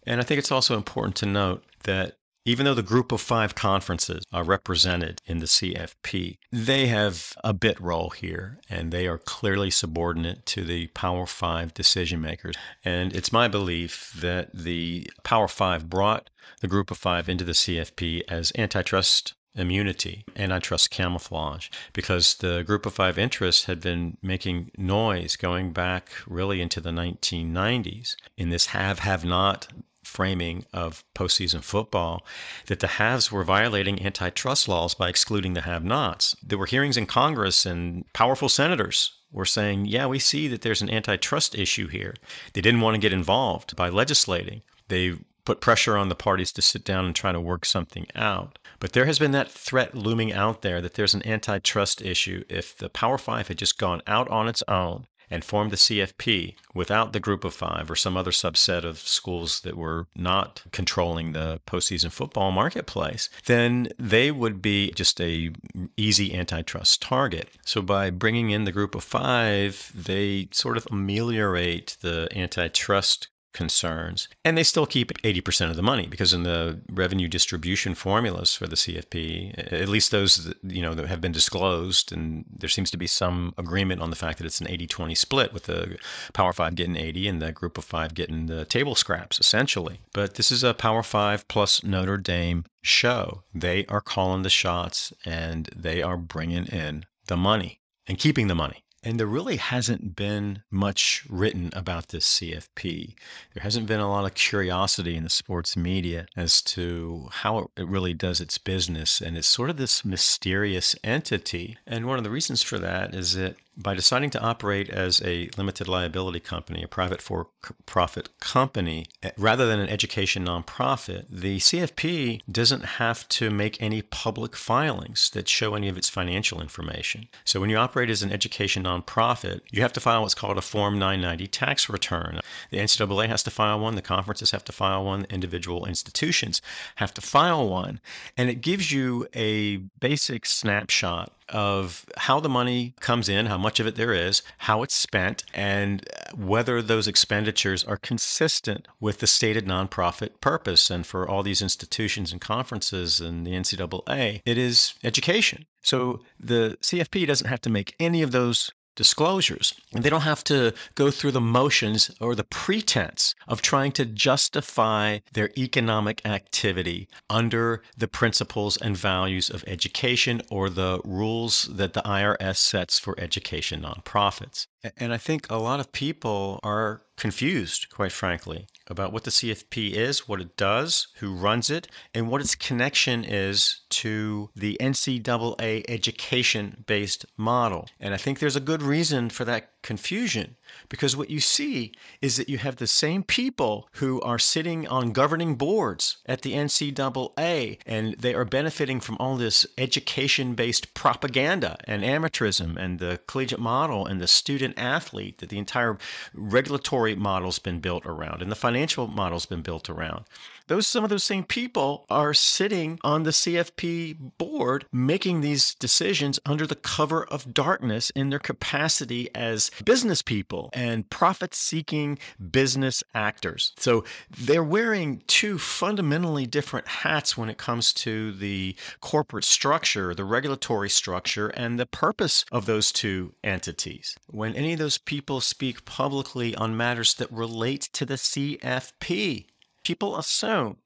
And 0.06 0.20
I 0.20 0.24
think 0.24 0.40
it's 0.40 0.52
also 0.52 0.76
important 0.76 1.16
to 1.18 1.26
note 1.26 1.64
that 1.84 2.18
even 2.46 2.66
though 2.66 2.74
the 2.74 2.82
group 2.82 3.12
of 3.12 3.22
five 3.22 3.56
conferences 3.56 4.24
are 4.34 4.44
represented 4.44 5.22
in 5.26 5.40
the 5.40 5.46
CFP, 5.46 6.38
they 6.52 6.88
have 6.88 7.34
a 7.44 7.54
bit 7.54 7.80
role 7.80 8.10
here 8.10 8.60
and 8.70 8.92
they 8.92 9.08
are 9.08 9.18
clearly 9.18 9.70
subordinate 9.70 10.46
to 10.48 10.64
the 10.64 10.88
Power 10.88 11.26
Five 11.26 11.74
decision 11.74 12.22
makers. 12.22 12.56
And 12.84 13.16
it's 13.16 13.32
my 13.32 13.48
belief 13.48 14.14
that 14.20 14.50
the 14.54 15.10
Power 15.24 15.48
Five 15.48 15.90
brought 15.90 16.30
the 16.62 16.68
group 16.68 16.92
of 16.92 16.98
five 16.98 17.30
into 17.30 17.44
the 17.44 17.52
CFP 17.52 18.22
as 18.28 18.52
antitrust 18.58 19.34
immunity, 19.56 20.24
antitrust 20.36 20.90
camouflage, 20.92 21.70
because 21.94 22.36
the 22.36 22.64
group 22.64 22.86
of 22.86 22.94
five 22.94 23.18
interests 23.18 23.66
had 23.66 23.82
been 23.82 24.18
making 24.22 24.72
noise 24.78 25.36
going 25.36 25.74
back 25.74 26.10
really 26.26 26.62
into 26.62 26.80
the 26.80 26.92
1990s 26.92 28.16
in 28.38 28.50
this 28.50 28.68
have 28.68 29.00
have 29.00 29.26
not 29.26 29.68
framing 30.12 30.66
of 30.74 31.04
postseason 31.16 31.64
football 31.64 32.26
that 32.68 32.82
the 32.82 32.96
haves 33.00 33.32
were 33.32 33.46
violating 33.46 34.06
antitrust 34.06 34.68
laws 34.68 34.94
by 34.94 35.08
excluding 35.08 35.54
the 35.54 35.62
have 35.62 35.84
nots. 35.84 36.36
There 36.44 36.58
were 36.58 36.66
hearings 36.66 36.98
in 36.98 37.06
Congress, 37.06 37.66
and 37.66 38.04
powerful 38.14 38.50
senators 38.50 39.14
were 39.32 39.46
saying, 39.46 39.86
Yeah, 39.86 40.08
we 40.08 40.20
see 40.20 40.50
that 40.50 40.62
there's 40.62 40.82
an 40.82 40.90
antitrust 40.90 41.56
issue 41.56 41.88
here. 41.88 42.14
They 42.54 42.62
didn't 42.62 42.82
want 42.82 42.96
to 42.96 43.02
get 43.02 43.14
involved 43.14 43.76
by 43.76 43.88
legislating. 43.88 44.64
They 44.90 45.16
put 45.46 45.62
pressure 45.62 45.98
on 45.98 46.10
the 46.10 46.16
parties 46.16 46.52
to 46.52 46.62
sit 46.62 46.84
down 46.84 47.06
and 47.06 47.16
try 47.16 47.32
to 47.32 47.40
work 47.40 47.66
something 47.66 48.06
out. 48.14 48.60
But 48.80 48.94
there 48.94 49.06
has 49.06 49.18
been 49.18 49.32
that 49.32 49.50
threat 49.50 49.96
looming 49.96 50.34
out 50.34 50.62
there 50.62 50.82
that 50.82 50.96
there's 50.96 51.14
an 51.14 51.26
antitrust 51.26 52.02
issue. 52.02 52.44
If 52.50 52.78
the 52.78 52.90
Power 52.90 53.18
Five 53.18 53.48
had 53.48 53.58
just 53.58 53.78
gone 53.78 54.02
out 54.06 54.28
on 54.30 54.48
its 54.48 54.64
own 54.68 55.08
and 55.32 55.44
formed 55.44 55.72
the 55.72 55.78
CFP 55.78 56.56
without 56.76 57.14
the 57.14 57.20
group 57.20 57.44
of 57.44 57.54
five 57.54 57.90
or 57.90 57.96
some 57.96 58.18
other 58.18 58.32
subset 58.32 58.84
of 58.84 59.00
schools 59.00 59.62
that 59.62 59.78
were 59.78 60.08
not 60.16 60.64
controlling 60.72 61.32
the 61.32 61.62
postseason 61.66 62.12
football 62.12 62.52
marketplace, 62.52 63.30
then 63.46 63.88
they 63.98 64.30
would 64.30 64.62
be 64.62 64.92
just 64.92 65.20
a 65.22 65.52
easy 65.98 66.36
antitrust 66.36 67.02
target. 67.02 67.50
So 67.66 67.82
by 67.82 68.10
bringing 68.10 68.52
in 68.52 68.66
the 68.66 68.72
group 68.72 68.94
of 68.94 69.04
five, 69.04 69.92
they 69.96 70.50
sort 70.52 70.78
of 70.78 70.88
ameliorate 70.92 71.98
the 72.02 72.28
antitrust 72.36 73.30
concerns. 73.54 74.28
And 74.44 74.58
they 74.58 74.64
still 74.64 74.86
keep 74.86 75.12
80% 75.22 75.70
of 75.70 75.76
the 75.76 75.84
money 75.84 76.08
because 76.08 76.34
in 76.34 76.44
the 76.44 76.82
revenue 76.90 77.28
distribution 77.28 77.96
formulas 77.96 78.56
for 78.56 78.68
the 78.68 78.76
CFP, 78.76 79.74
at 79.74 79.90
least 79.90 80.12
those 80.12 80.46
that, 80.46 80.58
you 80.64 80.82
know 80.82 80.94
that 80.94 81.08
have 81.08 81.22
been 81.22 81.32
disclosed 81.32 82.12
and 82.12 82.46
there 82.50 82.70
seems 82.70 82.92
to 82.92 82.98
be 82.98 83.08
some 83.08 83.54
agreement 83.58 84.02
on 84.02 84.10
the 84.10 84.16
fact 84.16 84.38
that 84.38 84.46
it's 84.46 84.62
an 84.62 84.68
80-20 84.68 85.18
split 85.18 85.54
with 85.54 85.64
the 85.64 85.98
Power 86.34 86.54
5 86.54 86.76
getting 86.76 86.96
80 86.96 87.28
and 87.28 87.42
the 87.42 87.52
group 87.52 87.78
of 87.78 87.84
5 87.84 88.14
getting 88.14 88.46
the 88.46 88.66
table 88.66 88.96
scraps 88.96 89.40
essentially. 89.40 90.00
But 90.14 90.36
this 90.36 90.52
is 90.52 90.64
a 90.64 90.74
Power 90.74 91.04
5 91.04 91.48
plus 91.48 91.84
Notre 91.84 92.18
Dame 92.18 92.66
show. 92.82 93.44
They 93.54 93.86
are 93.88 94.02
calling 94.02 94.44
the 94.44 94.50
shots 94.50 95.14
and 95.26 95.70
they 95.76 96.02
are 96.02 96.18
bringing 96.18 96.66
in 96.66 97.06
the 97.28 97.38
money 97.38 97.82
and 98.08 98.18
keeping 98.18 98.48
the 98.48 98.56
money. 98.56 98.84
And 99.04 99.20
there 99.20 99.28
really 99.28 99.58
hasn't 99.58 100.16
been 100.16 100.62
much 100.70 101.26
written 101.28 101.72
about 101.74 102.10
this 102.10 102.28
CFP. 102.28 103.16
There 103.54 103.64
hasn't 103.64 103.88
been 103.88 104.00
a 104.00 104.10
lot 104.10 104.26
of 104.26 104.36
curiosity 104.36 105.16
in 105.16 105.24
the 105.24 105.30
sports 105.30 105.76
media 105.76 106.28
as 106.38 106.62
to 106.64 107.30
how 107.32 107.72
it 107.76 107.88
really 107.88 108.14
does 108.14 108.40
its 108.40 108.60
business. 108.60 109.20
And 109.20 109.38
it's 109.38 109.48
sort 109.48 109.72
of 109.72 109.78
this 109.78 110.06
mysterious 110.06 110.96
entity. 111.04 111.78
And 111.88 112.06
one 112.06 112.20
of 112.20 112.24
the 112.24 112.30
reasons 112.30 112.62
for 112.62 112.78
that 112.78 113.16
is 113.16 113.34
that 113.34 113.56
by 113.78 113.94
deciding 113.94 114.30
to 114.32 114.42
operate 114.42 114.90
as 114.90 115.22
a 115.24 115.50
limited 115.58 115.88
liability 115.88 116.40
company, 116.40 116.84
a 116.84 116.88
private 116.88 117.22
for 117.22 117.48
profit 117.86 118.30
company, 118.40 119.06
eh, 119.24 119.32
rather 119.38 119.66
than 119.66 119.80
an 119.80 119.90
education 119.90 120.46
nonprofit, 120.46 121.26
the 121.30 121.58
CFP 121.58 122.42
doesn't 122.52 122.86
have 122.98 123.28
to 123.30 123.50
make 123.50 123.82
any 123.82 124.02
public 124.02 124.56
filings 124.56 125.30
that 125.32 125.48
show 125.48 125.76
any 125.76 125.88
of 125.88 125.98
its 125.98 126.10
financial 126.10 126.62
information. 126.62 127.28
So 127.46 127.60
when 127.60 127.70
you 127.70 127.78
operate 127.78 128.10
as 128.10 128.22
an 128.22 128.32
education 128.32 128.84
nonprofit, 128.84 129.62
you 129.72 129.82
have 129.82 129.94
to 129.94 130.00
file 130.00 130.22
what's 130.22 130.36
called 130.36 130.58
a 130.58 130.62
Form 130.62 131.00
990 131.00 131.48
tax 131.48 131.90
return. 131.90 132.40
The 132.70 132.78
NCAA 132.78 133.28
has 133.28 133.44
to 133.44 133.52
file 133.52 133.80
one, 133.80 133.96
the 133.96 134.02
conferences 134.02 134.52
have 134.52 134.66
to 134.66 134.72
file 134.72 135.04
one, 135.06 135.26
individual 135.30 135.86
institutions 135.86 136.62
have 136.96 137.14
to 137.14 137.22
file 137.22 137.68
one, 137.68 138.00
and 138.38 138.50
it 138.50 138.62
gives 138.62 138.92
you 138.92 139.28
a 139.34 139.78
basic 139.78 140.46
snapshot 140.46 141.32
of 141.52 142.06
how 142.18 142.40
the 142.40 142.50
money 142.50 142.94
comes 143.00 143.30
in, 143.30 143.46
how 143.46 143.58
much 143.58 143.80
of 143.80 143.88
it 143.88 143.96
there 143.96 144.14
is, 144.14 144.42
how 144.60 144.84
it's 144.84 144.96
spent, 144.96 145.44
and 145.54 146.06
whether 146.36 146.82
those 146.82 147.08
expenditures 147.08 147.84
are 147.84 147.98
consistent 147.98 148.88
with 149.00 149.20
the 149.20 149.28
stated 149.28 149.66
nonprofit 149.66 150.42
purpose. 150.42 150.90
And 150.90 151.06
for 151.06 151.28
all 151.28 151.44
these 151.44 151.62
institutions 151.62 152.32
and 152.32 152.42
conferences 152.42 153.20
and 153.20 153.46
the 153.46 153.52
NCAA, 153.52 154.42
it 154.46 154.58
is 154.58 154.94
education. 155.04 155.66
So 155.82 156.22
the 156.40 156.78
CFP 156.82 157.28
doesn't 157.28 157.48
have 157.48 157.62
to 157.62 157.70
make 157.70 157.96
any 158.00 158.22
of 158.22 158.32
those 158.32 158.72
disclosures. 158.96 159.74
And 159.94 160.04
they 160.04 160.10
don't 160.10 160.22
have 160.22 160.44
to 160.46 160.74
go 160.96 161.12
through 161.12 161.32
the 161.32 161.42
motions 161.42 162.12
or 162.20 162.36
the 162.36 162.44
pretense 162.44 163.36
of 163.48 163.62
trying 163.62 163.92
to 163.94 164.06
justify 164.06 165.20
their 165.34 165.52
economic 165.58 166.26
activity 166.26 167.08
under 167.30 167.82
the 167.98 168.08
principles 168.08 168.78
and 168.78 168.96
values 168.98 169.50
of 169.50 169.64
education 169.68 170.42
or 170.50 170.70
the 170.70 171.00
rules 171.04 171.70
that 171.72 171.94
the 171.94 172.02
IRS 172.02 172.58
sets 172.58 173.00
for 173.00 173.20
education 173.20 173.82
nonprofits. 173.82 174.68
And 174.98 175.14
I 175.14 175.18
think 175.18 175.48
a 175.50 175.58
lot 175.58 175.80
of 175.80 175.92
people 175.92 176.60
are 176.64 177.02
confused, 177.18 177.90
quite 177.90 178.12
frankly, 178.12 178.68
about 178.92 179.12
what 179.12 179.24
the 179.24 179.32
CFP 179.32 179.94
is, 179.94 180.28
what 180.28 180.42
it 180.42 180.56
does, 180.58 181.08
who 181.16 181.34
runs 181.34 181.70
it, 181.70 181.88
and 182.14 182.30
what 182.30 182.42
its 182.42 182.54
connection 182.54 183.24
is 183.24 183.82
to 183.90 184.50
the 184.56 184.78
NCAA 184.80 185.86
education 185.88 186.84
based 186.86 187.26
model. 187.38 187.88
And 188.00 188.14
I 188.14 188.18
think 188.18 188.40
there's 188.40 188.56
a 188.56 188.60
good 188.60 188.84
reason 188.84 189.30
for 189.30 189.46
that 189.46 189.72
confusion 189.82 190.58
because 190.90 191.16
what 191.16 191.30
you 191.30 191.40
see 191.40 191.92
is 192.22 192.38
that 192.38 192.50
you 192.50 192.58
have 192.58 192.78
the 192.78 192.88
same 192.88 193.24
people 193.24 193.90
who 193.94 194.22
are 194.22 194.40
sitting 194.40 194.88
on 194.88 195.12
governing 195.12 195.56
boards 195.56 196.18
at 196.26 196.42
the 196.42 196.54
NCAA 196.54 197.80
and 197.86 198.16
they 198.16 198.34
are 198.34 198.46
benefiting 198.46 199.00
from 199.00 199.18
all 199.20 199.38
this 199.38 199.66
education 199.78 200.54
based 200.54 200.94
propaganda 200.94 201.78
and 201.86 202.04
amateurism 202.04 202.78
and 202.78 203.00
the 203.00 203.20
collegiate 203.28 203.60
model 203.60 204.06
and 204.06 204.20
the 204.20 204.28
student 204.28 204.78
athlete 204.78 205.38
that 205.40 205.50
the 205.50 205.58
entire 205.58 205.98
regulatory 206.34 207.16
model's 207.16 207.60
been 207.60 207.80
built 207.80 208.06
around 208.06 208.42
and 208.42 208.52
the 208.52 208.56
financial 208.56 209.08
model's 209.08 209.46
been 209.46 209.62
built 209.62 209.90
around 209.90 210.26
those 210.72 210.88
some 210.88 211.04
of 211.04 211.10
those 211.10 211.26
same 211.26 211.44
people 211.44 212.06
are 212.10 212.34
sitting 212.34 212.98
on 213.04 213.24
the 213.24 213.32
CFP 213.32 214.38
board 214.38 214.86
making 214.90 215.42
these 215.42 215.76
decisions 215.76 216.40
under 216.46 216.66
the 216.66 216.76
cover 216.76 217.26
of 217.26 217.54
darkness 217.54 218.10
in 218.12 218.30
their 218.30 218.40
capacity 218.40 219.30
as 219.36 219.70
business 219.84 220.22
people 220.22 220.70
and 220.72 221.10
profit 221.10 221.54
seeking 221.54 222.18
business 222.52 223.04
actors. 223.14 223.74
So 223.78 224.06
they're 224.30 224.64
wearing 224.64 225.24
two 225.28 225.60
fundamentally 225.60 226.46
different 226.46 226.88
hats 226.88 227.38
when 227.38 227.50
it 227.50 227.58
comes 227.58 227.92
to 227.96 228.32
the 228.32 228.74
corporate 229.02 229.44
structure, 229.44 230.16
the 230.16 230.24
regulatory 230.24 230.90
structure, 230.90 231.50
and 231.50 231.78
the 231.78 231.86
purpose 231.86 232.46
of 232.50 232.66
those 232.66 232.94
two 232.94 233.34
entities. 233.44 234.16
When 234.28 234.56
any 234.56 234.72
of 234.72 234.80
those 234.80 234.98
people 234.98 235.42
speak 235.42 235.84
publicly 235.84 236.56
on 236.56 236.78
matters 236.78 237.14
that 237.16 237.30
relate 237.30 237.90
to 237.92 238.06
the 238.06 238.14
CFP, 238.14 239.48
people 239.84 240.18
assume 240.18 240.78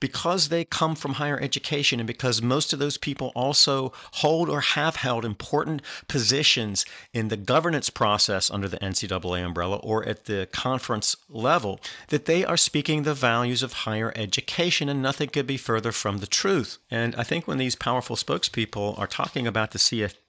because 0.00 0.48
they 0.48 0.64
come 0.64 0.94
from 0.94 1.14
higher 1.14 1.40
education 1.40 2.00
and 2.00 2.06
because 2.06 2.42
most 2.42 2.72
of 2.72 2.78
those 2.78 2.98
people 2.98 3.32
also 3.34 3.92
hold 4.14 4.48
or 4.48 4.60
have 4.60 4.96
held 4.96 5.24
important 5.24 5.82
positions 6.08 6.84
in 7.12 7.28
the 7.28 7.36
governance 7.36 7.90
process 7.90 8.50
under 8.50 8.68
the 8.68 8.78
NCAA 8.78 9.44
umbrella 9.44 9.76
or 9.76 10.04
at 10.04 10.26
the 10.26 10.48
conference 10.52 11.16
level, 11.28 11.80
that 12.08 12.26
they 12.26 12.44
are 12.44 12.56
speaking 12.56 13.02
the 13.02 13.14
values 13.14 13.62
of 13.62 13.72
higher 13.72 14.12
education, 14.16 14.88
and 14.88 15.02
nothing 15.02 15.28
could 15.28 15.46
be 15.46 15.56
further 15.56 15.92
from 15.92 16.18
the 16.18 16.26
truth. 16.26 16.78
And 16.90 17.14
I 17.16 17.22
think 17.22 17.46
when 17.46 17.58
these 17.58 17.74
powerful 17.74 18.16
spokespeople 18.16 18.98
are 18.98 19.06
talking 19.06 19.46
about 19.46 19.72
the 19.72 19.78
CFP 19.78 20.25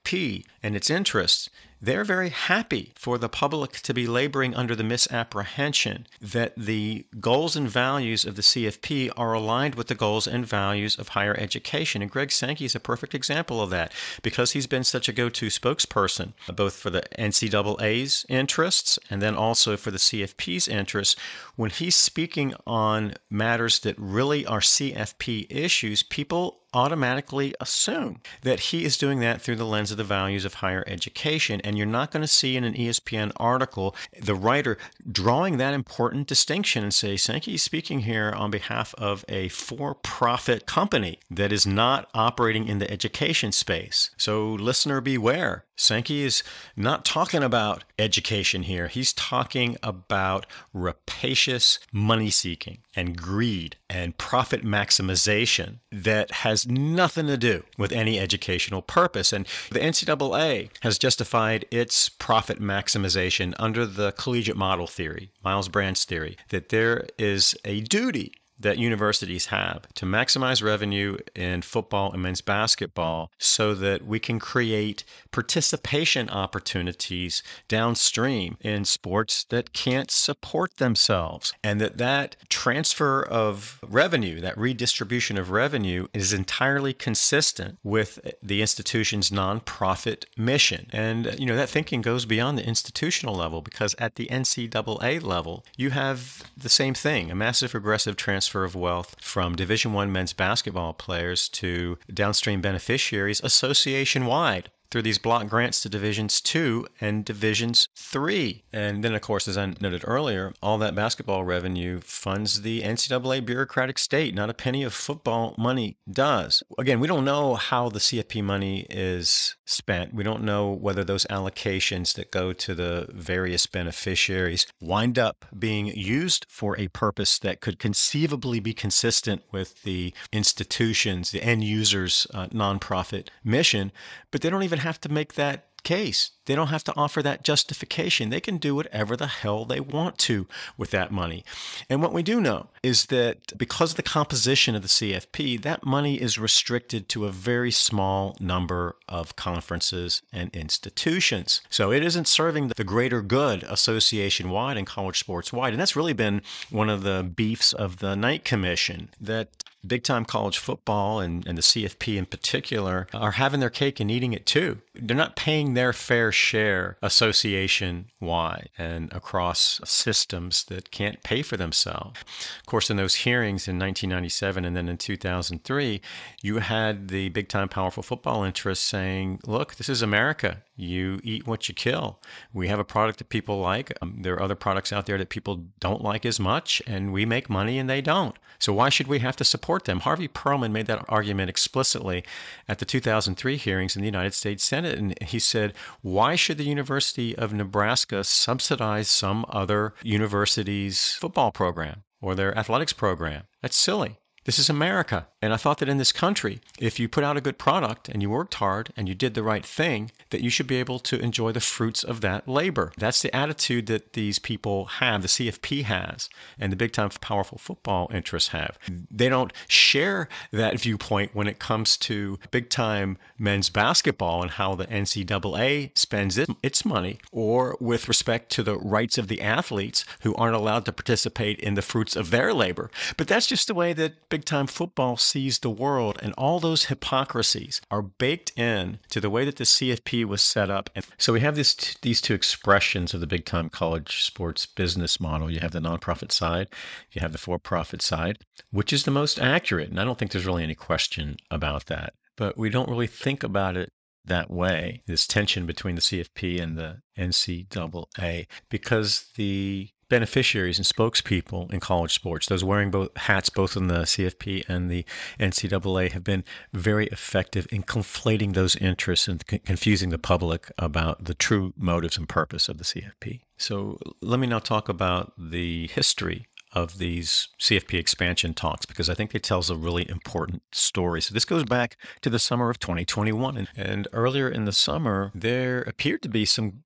and 0.64 0.76
its 0.76 0.90
interests, 0.90 1.50
they're 1.82 2.04
very 2.04 2.30
happy 2.30 2.92
for 2.96 3.18
the 3.18 3.30
public 3.30 3.74
to 3.74 3.94
be 3.94 4.08
laboring 4.08 4.56
under 4.56 4.76
the 4.76 4.84
misapprehension 4.84 6.08
that 6.20 6.56
the 6.58 7.06
goals 7.20 7.56
and 7.56 7.70
values 7.70 8.26
of 8.26 8.36
the 8.36 8.42
CFP 8.42 9.12
are 9.16 9.34
aligned 9.34 9.76
with 9.76 9.88
the 9.88 9.96
goals 9.96 10.26
and 10.26 10.46
values 10.46 10.98
of 10.98 11.10
higher 11.10 11.36
education. 11.38 12.02
And 12.02 12.10
Greg 12.10 12.32
Sankey 12.32 12.66
is 12.66 12.74
a 12.74 12.80
perfect 12.80 13.14
example 13.14 13.62
of 13.62 13.70
that 13.70 13.92
because 14.24 14.52
he's 14.52 14.68
been 14.68 14.84
such 14.84 15.08
a 15.08 15.14
go 15.14 15.30
to 15.30 15.48
spokesperson, 15.48 16.34
both 16.54 16.76
for 16.76 16.90
the 16.90 17.04
NCAA's 17.18 18.26
interests 18.28 18.98
and 19.10 19.22
then 19.22 19.36
also 19.36 19.78
for 19.78 19.92
the 19.92 19.98
CFP's 20.00 20.68
interests. 20.68 21.16
When 21.56 21.70
he's 21.70 21.96
speaking 21.96 22.56
on 22.66 23.14
matters 23.30 23.80
that 23.80 23.96
really 24.00 24.46
are 24.46 24.62
CFP 24.62 25.48
issues, 25.50 26.02
people 26.02 26.62
automatically 26.77 27.55
assume 27.60 28.22
that 28.43 28.60
he 28.60 28.86
is 28.86 29.00
doing 29.00 29.19
that 29.19 29.41
through 29.41 29.55
the 29.55 29.65
lens 29.65 29.89
of 29.89 29.98
the 29.98 30.03
values 30.03 30.46
of 30.46 30.55
higher 30.55 30.84
education. 30.86 31.60
And 31.63 31.75
you're 31.75 31.88
not 31.88 32.12
going 32.12 32.22
to 32.22 32.27
see 32.27 32.55
in 32.55 32.63
an 32.63 32.75
ESPN 32.75 33.31
article 33.38 33.96
the 34.22 34.36
writer 34.36 34.77
drawing 35.12 35.57
that 35.57 35.74
important 35.74 36.27
distinction 36.27 36.84
and 36.84 36.93
say, 36.93 37.17
Sankey 37.17 37.55
is 37.55 37.63
speaking 37.63 38.01
here 38.01 38.31
on 38.31 38.51
behalf 38.51 38.93
of 38.96 39.25
a 39.27 39.50
for 39.50 39.96
profit 39.96 40.67
company 40.67 41.17
that 41.31 41.51
is 41.51 41.65
not 41.65 42.10
operating 42.13 42.67
in 42.67 42.77
the 42.77 42.91
education 42.91 43.51
space. 43.51 44.12
So, 44.15 44.51
listener, 44.53 45.01
beware. 45.01 45.65
Sankey 45.77 46.24
is 46.24 46.41
not 46.75 47.05
talking 47.05 47.43
about 47.43 47.84
education 48.00 48.63
here. 48.63 48.88
He's 48.88 49.13
talking 49.13 49.77
about 49.84 50.48
rapacious 50.74 51.79
money 51.93 52.31
seeking 52.31 52.79
and 52.96 53.15
greed 53.15 53.75
and 53.88 54.17
profit 54.17 54.65
maximization 54.65 55.77
that 55.91 56.31
has 56.31 56.67
nothing 56.67 57.27
to 57.27 57.38
do 57.38 57.63
with 57.77 57.91
any 57.91 58.19
educational 58.19 58.81
purpose. 58.81 59.31
And 59.31 59.46
the 59.72 59.79
NCAA 59.79 60.72
has 60.81 60.98
justified 60.98 61.65
its 61.69 62.10
profit 62.10 62.60
maximization 62.60 63.53
under 63.60 63.86
the 63.86 64.13
collegiate 64.13 64.57
model 64.57 64.88
theory, 64.88 65.29
Myles 65.43 65.69
Brand's 65.69 66.05
theory, 66.05 66.38
that 66.50 66.69
there 66.69 67.05
is 67.19 67.55
a 67.63 67.81
duty 67.81 68.34
that 68.60 68.78
universities 68.78 69.48
have 69.48 69.88
to 69.94 70.06
maximize 70.06 70.64
revenue 70.64 71.18
in 71.36 71.62
football 71.62 72.12
and 72.12 72.22
men's 72.22 72.42
basketball 72.42 73.32
so 73.38 73.74
that 73.74 74.06
we 74.06 74.20
can 74.20 74.40
create 74.40 75.04
participation 75.32 76.30
opportunities 76.30 77.44
downstream 77.68 78.58
in 78.62 78.86
sports 78.86 79.46
that 79.50 79.74
can't 79.74 80.10
support 80.12 80.78
themselves 80.78 81.54
and 81.64 81.80
that 81.80 81.98
that 81.98 82.36
transfer 82.50 83.24
of 83.24 83.80
revenue 83.88 84.40
that 84.42 84.58
redistribution 84.58 85.38
of 85.38 85.51
revenue 85.51 86.08
is 86.14 86.34
entirely 86.34 86.94
consistent 86.94 87.77
with 87.84 88.20
the 88.42 88.62
institution's 88.62 89.29
nonprofit 89.29 90.25
mission. 90.36 90.88
And 90.92 91.36
you 91.40 91.46
know 91.46 91.55
that 91.55 91.70
thinking 91.70 92.01
goes 92.01 92.25
beyond 92.25 92.58
the 92.58 92.66
institutional 92.66 93.36
level 93.36 93.62
because 93.62 93.96
at 94.00 94.16
the 94.16 94.27
NCAA 94.27 95.22
level 95.22 95.66
you 95.75 95.92
have 95.92 96.44
the 96.55 96.70
same 96.70 96.94
thing 96.94 97.29
a 97.31 97.36
massive 97.36 97.74
regressive 97.74 98.16
transfer 98.16 98.47
transfer 98.48 98.64
of 98.64 98.75
wealth 98.75 99.16
from 99.20 99.57
Division 99.57 99.92
1 99.92 100.10
men's 100.10 100.31
basketball 100.31 100.94
players 100.94 101.50
to 101.50 101.98
downstream 102.14 102.62
beneficiaries 102.62 103.42
association 103.44 104.25
wide 104.25 104.72
through 104.90 105.02
these 105.04 105.18
block 105.18 105.48
grants 105.48 105.82
to 105.82 105.90
Divisions 105.90 106.42
2 106.42 106.88
and 107.02 107.26
Divisions 107.26 107.88
3. 107.96 108.64
And 108.72 109.04
then, 109.04 109.14
of 109.14 109.22
course, 109.22 109.48
as 109.48 109.58
I 109.58 109.74
noted 109.80 110.04
earlier, 110.06 110.54
all 110.62 110.78
that 110.80 110.96
basketball 110.96 111.44
revenue 111.44 112.00
funds 112.02 112.62
the 112.62 112.82
NCAA 112.82 113.46
bureaucratic 113.46 113.98
state. 113.98 114.34
Not 114.34 114.50
a 114.50 114.54
penny 114.54 114.84
of 114.84 114.94
football 114.94 115.56
money 115.58 115.98
does. 116.10 116.64
Again, 116.78 117.00
we 117.00 117.08
don't 117.08 117.26
know 117.26 117.56
how 117.56 117.90
the 117.90 118.00
CFP 118.00 118.44
money 118.44 118.86
is 118.90 119.56
spent. 119.66 120.14
We 120.14 120.24
don't 120.24 120.44
know 120.44 120.72
whether 120.72 121.04
those 121.04 121.26
allocations 121.26 122.14
that 122.16 122.32
go 122.32 122.54
to 122.54 122.76
the 122.76 123.08
various 123.14 123.66
beneficiaries 123.66 124.68
wind 124.80 125.20
up 125.20 125.46
being 125.58 125.88
used 125.88 126.46
for 126.50 126.78
a 126.80 126.88
purpose 126.90 127.40
that 127.40 127.62
could 127.62 127.80
conceivably 127.80 128.60
be 128.60 128.74
consistent 128.74 129.42
with 129.52 129.84
the 129.84 130.14
institutions, 130.32 131.32
the 131.32 131.44
end 131.44 131.64
users' 131.64 132.28
uh, 132.34 132.48
nonprofit 132.48 133.30
mission. 133.44 133.92
But 134.32 134.42
they 134.42 134.50
don't 134.50 134.64
even 134.64 134.76
even 134.77 134.85
have 134.85 135.01
to 135.01 135.09
make 135.09 135.33
that 135.33 135.66
case. 135.83 136.31
They 136.48 136.55
don't 136.55 136.68
have 136.68 136.83
to 136.86 136.94
offer 136.96 137.22
that 137.22 137.44
justification. 137.44 138.29
They 138.29 138.42
can 138.42 138.57
do 138.57 138.74
whatever 138.74 139.16
the 139.16 139.27
hell 139.27 139.66
they 139.66 139.79
want 139.79 140.18
to 140.20 140.48
with 140.77 140.92
that 140.92 141.12
money. 141.12 141.46
And 141.90 142.01
what 142.01 142.14
we 142.14 142.24
do 142.24 142.42
know 142.42 142.68
is 142.81 143.07
that 143.07 143.57
because 143.57 143.92
of 143.92 143.98
the 143.98 144.03
composition 144.03 144.74
of 144.75 144.81
the 144.81 144.88
CFP, 144.88 145.62
that 145.62 145.86
money 145.86 146.20
is 146.20 146.40
restricted 146.40 147.07
to 147.10 147.25
a 147.25 147.31
very 147.31 147.72
small 147.72 148.36
number 148.40 148.96
of 149.07 149.36
conferences 149.36 150.22
and 150.33 150.53
institutions. 150.55 151.62
So 151.70 151.92
it 151.92 152.03
isn't 152.03 152.27
serving 152.27 152.70
the 152.70 152.83
greater 152.83 153.22
good 153.22 153.64
association 153.64 154.50
wide 154.50 154.77
and 154.77 154.88
college 154.88 155.20
sports 155.20 155.53
wide. 155.53 155.74
And 155.74 155.79
that's 155.79 155.96
really 155.96 156.14
been 156.14 156.42
one 156.70 156.90
of 156.90 157.03
the 157.03 157.24
beefs 157.24 157.74
of 157.74 157.98
the 157.98 158.16
Knight 158.16 158.46
Commission 158.46 159.10
that 159.20 159.50
big 159.86 160.03
time 160.03 160.25
college 160.25 160.57
football 160.57 161.20
and, 161.20 161.46
and 161.48 161.57
the 161.57 161.62
CFP 161.62 162.18
in 162.18 162.25
particular 162.25 163.07
are 163.14 163.31
having 163.31 163.60
their 163.60 163.70
cake 163.70 164.00
and 164.00 164.12
eating 164.12 164.33
it 164.33 164.46
too. 164.46 164.79
They're 164.94 165.16
not 165.16 165.36
paying 165.36 165.74
their 165.74 165.94
fair 165.94 166.31
share 166.38 166.98
association 167.02 168.06
wide 168.20 168.70
and 168.78 169.12
across 169.12 169.82
systems 169.84 170.64
that 170.66 170.92
can't 170.92 171.24
pay 171.24 171.42
for 171.42 171.58
themselves. 171.58 172.22
Of 172.60 172.66
course, 172.66 172.90
in 172.90 172.98
those 172.98 173.16
hearings 173.16 173.68
in 173.68 173.80
1997 173.80 174.64
and 174.64 174.76
then 174.76 174.88
in 174.88 174.98
2003, 174.98 176.02
you 176.42 176.60
had 176.60 177.08
the 177.10 177.30
big 177.30 177.50
time 177.50 177.70
powerful 177.70 178.04
football 178.04 178.44
interests 178.44 178.86
saying, 178.86 179.40
look, 179.46 179.76
this 179.76 179.90
is 179.90 180.02
America. 180.02 180.64
You 180.76 181.20
eat 181.24 181.48
what 181.48 181.68
you 181.68 181.74
kill. 181.74 182.20
We 182.54 182.68
have 182.68 182.80
a 182.80 182.84
product 182.84 183.18
that 183.18 183.30
people 183.30 183.60
like. 183.60 183.92
Um, 184.02 184.20
there 184.22 184.36
are 184.36 184.44
other 184.44 184.56
products 184.56 184.94
out 184.94 185.08
there 185.08 185.18
that 185.18 185.30
people 185.30 185.66
don't 185.80 186.04
like 186.04 186.26
as 186.26 186.40
much, 186.40 186.84
and 186.86 187.12
we 187.12 187.26
make 187.26 187.50
money 187.50 187.80
and 187.80 187.90
they 187.90 188.02
don't. 188.02 188.38
So 188.60 188.74
why 188.74 188.90
should 188.90 189.08
we 189.08 189.20
have 189.20 189.36
to 189.38 189.44
support 189.44 189.86
them? 189.86 190.02
Harvey 190.02 190.28
Perlman 190.28 190.72
made 190.72 190.88
that 190.88 191.06
argument 191.08 191.50
explicitly 191.50 192.24
at 192.68 192.80
the 192.80 192.86
2003 192.86 193.58
hearings 193.58 193.96
in 193.96 194.02
the 194.02 194.08
United 194.08 194.34
States 194.34 194.64
Senate. 194.64 194.98
And 194.98 195.20
he 195.22 195.40
said, 195.40 195.74
why 196.02 196.26
should 196.35 196.57
the 196.57 196.63
University 196.63 197.35
of 197.35 197.53
Nebraska 197.53 198.24
subsidize 198.24 199.09
some 199.09 199.46
other 199.50 199.94
university's 200.03 201.13
football 201.13 201.51
program 201.51 202.03
or 202.22 202.35
their 202.35 202.57
athletics 202.57 202.94
program? 202.94 203.44
That's 203.61 203.75
silly. 203.77 204.20
This 204.46 204.59
is 204.59 204.70
America. 204.70 205.27
And 205.48 205.53
I 205.53 205.57
thought 205.57 205.77
that 205.77 205.88
in 205.88 205.98
this 205.98 206.12
country, 206.12 206.60
if 206.77 207.00
you 207.00 207.07
put 207.07 207.24
out 207.24 207.38
a 207.38 207.42
good 207.42 207.57
product 207.57 208.10
and 208.10 208.22
you 208.22 208.29
worked 208.29 208.55
hard 208.55 208.90
and 208.98 209.07
you 209.07 209.16
did 209.16 209.33
the 209.33 209.44
right 209.44 209.66
thing, 209.66 210.12
that 210.29 210.42
you 210.42 210.50
should 210.50 210.68
be 210.68 210.75
able 210.75 211.00
to 211.00 211.18
enjoy 211.22 211.53
the 211.53 211.62
fruits 211.62 212.03
of 212.03 212.20
that 212.20 212.50
labor. 212.50 212.92
That's 212.98 213.22
the 213.22 213.33
attitude 213.33 213.86
that 213.86 214.12
these 214.12 214.40
people 214.40 214.88
have, 215.00 215.22
the 215.22 215.29
CFP 215.29 215.83
has, 215.83 216.27
and 216.60 216.70
the 216.70 216.75
big 216.75 216.92
time 216.92 217.12
powerful 217.22 217.57
football 217.57 218.12
interests 218.14 218.50
have. 218.50 218.77
They 219.10 219.29
don't 219.29 219.53
share 219.70 220.27
that 220.51 220.81
viewpoint 220.81 221.33
when 221.33 221.48
it 221.48 221.60
comes 221.60 221.96
to 222.00 222.40
big 222.51 222.70
time 222.70 223.18
men's 223.40 223.70
basketball 223.70 224.42
and 224.42 224.51
how 224.51 224.75
the 224.75 224.88
NCAA 224.88 225.98
spends 225.98 226.38
it, 226.38 226.50
its 226.62 226.83
money, 226.83 227.20
or 227.31 227.77
with 227.79 228.10
respect 228.10 228.51
to 228.51 228.64
the 228.64 228.77
rights 228.77 229.18
of 229.18 229.29
the 229.29 229.42
athletes 229.42 230.03
who 230.24 230.36
aren't 230.36 230.57
allowed 230.57 230.83
to 230.83 230.92
participate 230.92 231.57
in 231.62 231.75
the 231.75 231.81
fruits 231.81 232.18
of 232.18 232.31
their 232.31 232.53
labor. 232.53 232.92
But 233.16 233.29
that's 233.29 233.48
just 233.48 233.68
the 233.68 233.74
way 233.74 233.94
that 233.94 234.27
big 234.27 234.44
time 234.44 234.68
football 234.68 235.16
sees 235.16 235.37
the 235.38 235.70
world, 235.70 236.18
and 236.22 236.34
all 236.34 236.60
those 236.60 236.86
hypocrisies 236.86 237.82
are 237.92 238.02
baked 238.02 238.52
in 238.58 239.00
to 239.10 239.20
the 239.20 239.30
way 239.30 239.46
that 239.46 239.58
the 239.58 239.64
CFP 239.64 240.26
was 240.26 240.42
set 240.42 240.70
up. 240.70 240.90
And 240.96 241.06
so 241.18 241.34
we 241.34 241.42
have 241.42 241.56
this, 241.56 241.76
these 242.02 242.22
two 242.22 242.34
expressions 242.34 243.14
of 243.14 243.20
the 243.20 243.28
big 243.28 243.46
time 243.46 243.70
college 243.70 244.24
sports 244.24 244.66
business 244.66 245.20
model. 245.20 245.52
You 245.52 245.60
have 245.60 245.72
the 245.72 245.80
nonprofit 245.80 246.32
side, 246.32 246.70
you 247.12 247.22
have 247.22 247.32
the 247.32 247.38
for 247.38 247.60
profit 247.60 248.02
side, 248.02 248.40
which 248.72 248.92
is 248.92 249.04
the 249.04 249.12
most 249.12 249.40
accurate. 249.40 249.90
And 249.90 250.00
I 250.00 250.06
don't 250.06 250.18
think 250.18 250.32
there's 250.32 250.46
really 250.46 250.64
any 250.64 250.76
question 250.76 251.38
about 251.52 251.86
that. 251.88 252.14
But 252.36 252.58
we 252.58 252.70
don't 252.70 252.90
really 252.90 253.08
think 253.08 253.44
about 253.44 253.78
it 253.78 253.90
that 254.28 254.52
way, 254.52 255.04
this 255.08 255.26
tension 255.26 255.66
between 255.66 255.96
the 255.96 256.02
CFP 256.02 256.62
and 256.62 256.78
the 256.78 257.02
NCAA, 257.18 258.48
because 258.70 259.28
the 259.36 259.90
beneficiaries 260.09 260.77
and 260.77 260.85
spokespeople 260.85 261.72
in 261.72 261.79
college 261.79 262.13
sports, 262.13 262.48
those 262.48 262.63
wearing 262.63 262.91
both 262.91 263.15
hats, 263.17 263.50
both 263.50 263.75
in 263.75 263.87
the 263.87 264.01
CFP 264.01 264.67
and 264.67 264.89
the 264.89 265.05
NCAA, 265.39 266.11
have 266.11 266.24
been 266.24 266.43
very 266.74 267.07
effective 267.07 267.67
in 267.72 267.83
conflating 267.83 268.53
those 268.53 268.75
interests 268.75 269.27
and 269.27 269.46
confusing 269.65 270.09
the 270.09 270.17
public 270.17 270.72
about 270.77 271.25
the 271.25 271.33
true 271.33 271.74
motives 271.77 272.17
and 272.17 272.27
purpose 272.27 272.70
of 272.70 272.77
the 272.77 272.83
CFP. 272.83 273.41
So 273.57 273.98
let 274.22 274.39
me 274.39 274.48
now 274.48 274.59
talk 274.59 274.87
about 274.87 275.33
the 275.37 275.87
history 275.87 276.48
of 276.74 276.98
these 276.98 277.50
CFP 277.59 277.98
expansion 277.98 278.53
talks 278.53 278.85
because 278.85 279.09
I 279.09 279.13
think 279.13 279.33
it 279.33 279.41
tells 279.41 279.70
a 279.70 279.75
really 279.75 280.07
important 280.09 280.61
story. 280.72 281.22
So 281.22 281.33
this 281.33 281.46
goes 281.46 281.63
back 281.63 281.98
to 282.22 282.29
the 282.29 282.39
summer 282.39 282.70
of 282.70 282.79
2021. 282.79 283.57
And, 283.57 283.67
and 283.75 284.07
earlier 284.13 284.50
in 284.50 284.65
the 284.65 284.72
summer, 284.72 285.31
there 285.33 285.81
appeared 285.81 286.22
to 286.24 286.29
be 286.29 286.46
some 286.46 286.83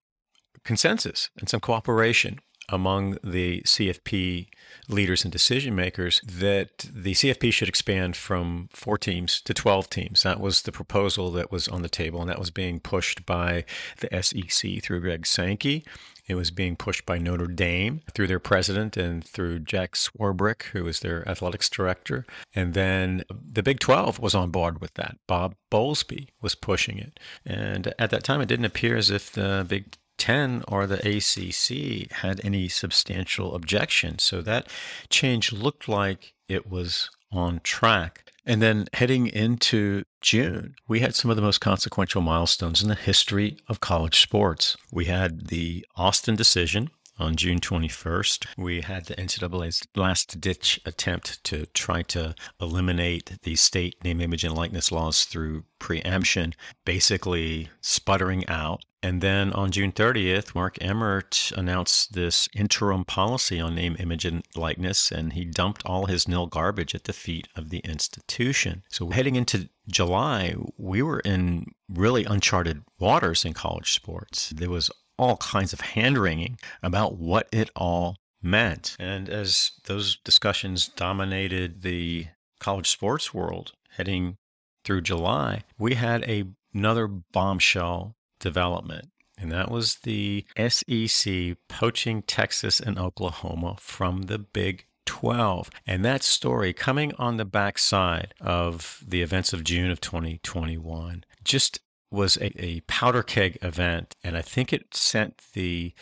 consensus 0.63 1.29
and 1.37 1.49
some 1.49 1.59
cooperation 1.59 2.39
among 2.71 3.17
the 3.23 3.61
CFP 3.61 4.47
leaders 4.87 5.23
and 5.23 5.31
decision 5.31 5.75
makers 5.75 6.21
that 6.21 6.85
the 6.93 7.13
CFP 7.13 7.53
should 7.53 7.69
expand 7.69 8.15
from 8.15 8.69
four 8.73 8.97
teams 8.97 9.41
to 9.41 9.53
12 9.53 9.89
teams. 9.89 10.23
That 10.23 10.39
was 10.39 10.63
the 10.63 10.71
proposal 10.71 11.31
that 11.31 11.51
was 11.51 11.67
on 11.67 11.81
the 11.81 11.89
table, 11.89 12.21
and 12.21 12.29
that 12.29 12.39
was 12.39 12.51
being 12.51 12.79
pushed 12.79 13.25
by 13.25 13.65
the 13.99 14.21
SEC 14.21 14.81
through 14.81 15.01
Greg 15.01 15.25
Sankey. 15.25 15.85
It 16.27 16.35
was 16.35 16.51
being 16.51 16.75
pushed 16.75 17.05
by 17.05 17.17
Notre 17.17 17.47
Dame 17.47 18.01
through 18.13 18.27
their 18.27 18.39
president 18.39 18.95
and 18.95 19.25
through 19.25 19.59
Jack 19.59 19.95
Swarbrick, 19.95 20.63
who 20.71 20.83
was 20.83 20.99
their 20.99 21.27
athletics 21.27 21.69
director. 21.69 22.25
And 22.55 22.73
then 22.73 23.23
the 23.29 23.63
Big 23.63 23.79
12 23.79 24.19
was 24.19 24.35
on 24.35 24.49
board 24.49 24.79
with 24.79 24.93
that. 24.93 25.17
Bob 25.27 25.55
Bowlesby 25.71 26.29
was 26.41 26.55
pushing 26.55 26.97
it. 26.99 27.19
And 27.45 27.93
at 27.99 28.11
that 28.11 28.23
time, 28.23 28.39
it 28.39 28.47
didn't 28.47 28.65
appear 28.65 28.95
as 28.95 29.09
if 29.09 29.31
the 29.31 29.65
Big 29.67 29.97
10 30.21 30.63
or 30.67 30.85
the 30.85 30.99
ACC 30.99 32.11
had 32.11 32.39
any 32.43 32.67
substantial 32.67 33.55
objection. 33.55 34.19
So 34.19 34.43
that 34.43 34.67
change 35.09 35.51
looked 35.51 35.89
like 35.89 36.35
it 36.47 36.69
was 36.69 37.09
on 37.31 37.59
track. 37.63 38.25
And 38.45 38.61
then 38.61 38.85
heading 38.93 39.25
into 39.25 40.03
June, 40.21 40.75
we 40.87 40.99
had 40.99 41.15
some 41.15 41.31
of 41.31 41.37
the 41.37 41.41
most 41.41 41.57
consequential 41.57 42.21
milestones 42.21 42.83
in 42.83 42.89
the 42.89 42.93
history 42.93 43.57
of 43.67 43.79
college 43.79 44.19
sports. 44.19 44.77
We 44.91 45.05
had 45.05 45.47
the 45.47 45.87
Alston 45.95 46.35
decision 46.35 46.91
on 47.21 47.35
June 47.35 47.59
21st. 47.59 48.47
We 48.57 48.81
had 48.81 49.05
the 49.05 49.15
NCAA's 49.15 49.83
last 49.95 50.41
ditch 50.41 50.79
attempt 50.85 51.43
to 51.45 51.67
try 51.67 52.01
to 52.03 52.35
eliminate 52.59 53.37
the 53.43 53.55
state 53.55 54.03
name, 54.03 54.19
image, 54.19 54.43
and 54.43 54.55
likeness 54.55 54.91
laws 54.91 55.25
through 55.25 55.63
preemption, 55.79 56.53
basically 56.85 57.69
sputtering 57.81 58.47
out. 58.47 58.83
And 59.03 59.19
then 59.21 59.51
on 59.53 59.71
June 59.71 59.91
30th, 59.91 60.53
Mark 60.53 60.77
Emmert 60.79 61.51
announced 61.57 62.13
this 62.13 62.47
interim 62.55 63.03
policy 63.03 63.59
on 63.59 63.73
name, 63.73 63.95
image, 63.97 64.25
and 64.25 64.43
likeness, 64.55 65.11
and 65.11 65.33
he 65.33 65.43
dumped 65.43 65.81
all 65.85 66.05
his 66.05 66.27
NIL 66.27 66.45
garbage 66.45 66.93
at 66.93 67.05
the 67.05 67.13
feet 67.13 67.47
of 67.55 67.69
the 67.69 67.79
institution. 67.79 68.83
So 68.89 69.09
heading 69.09 69.35
into 69.35 69.69
July, 69.87 70.55
we 70.77 71.01
were 71.01 71.19
in 71.21 71.71
really 71.89 72.25
uncharted 72.25 72.83
waters 72.99 73.43
in 73.43 73.53
college 73.53 73.91
sports. 73.91 74.49
There 74.49 74.69
was 74.69 74.91
all 75.21 75.37
kinds 75.37 75.71
of 75.71 75.81
hand 75.81 76.17
wringing 76.17 76.57
about 76.81 77.15
what 77.15 77.47
it 77.51 77.69
all 77.75 78.17
meant. 78.41 78.97
And 78.99 79.29
as 79.29 79.73
those 79.85 80.17
discussions 80.17 80.87
dominated 80.87 81.83
the 81.83 82.25
college 82.59 82.89
sports 82.89 83.31
world 83.31 83.73
heading 83.91 84.37
through 84.83 85.01
July, 85.01 85.61
we 85.77 85.93
had 85.93 86.23
a, 86.23 86.45
another 86.73 87.07
bombshell 87.07 88.15
development. 88.39 89.09
And 89.37 89.51
that 89.51 89.69
was 89.69 89.97
the 89.97 90.45
SEC 90.57 91.55
poaching 91.67 92.23
Texas 92.23 92.79
and 92.79 92.97
Oklahoma 92.97 93.75
from 93.79 94.23
the 94.23 94.39
Big 94.39 94.85
12. 95.05 95.69
And 95.85 96.03
that 96.03 96.23
story 96.23 96.73
coming 96.73 97.13
on 97.19 97.37
the 97.37 97.45
backside 97.45 98.33
of 98.41 99.03
the 99.07 99.21
events 99.21 99.53
of 99.53 99.63
June 99.63 99.91
of 99.91 100.01
2021 100.01 101.25
just 101.43 101.79
was 102.11 102.37
a, 102.37 102.51
a 102.63 102.81
powder 102.81 103.23
keg 103.23 103.57
event, 103.61 104.15
and 104.23 104.37
I 104.37 104.41
think 104.41 104.73
it 104.73 104.93
sent 104.93 105.41
the 105.53 105.93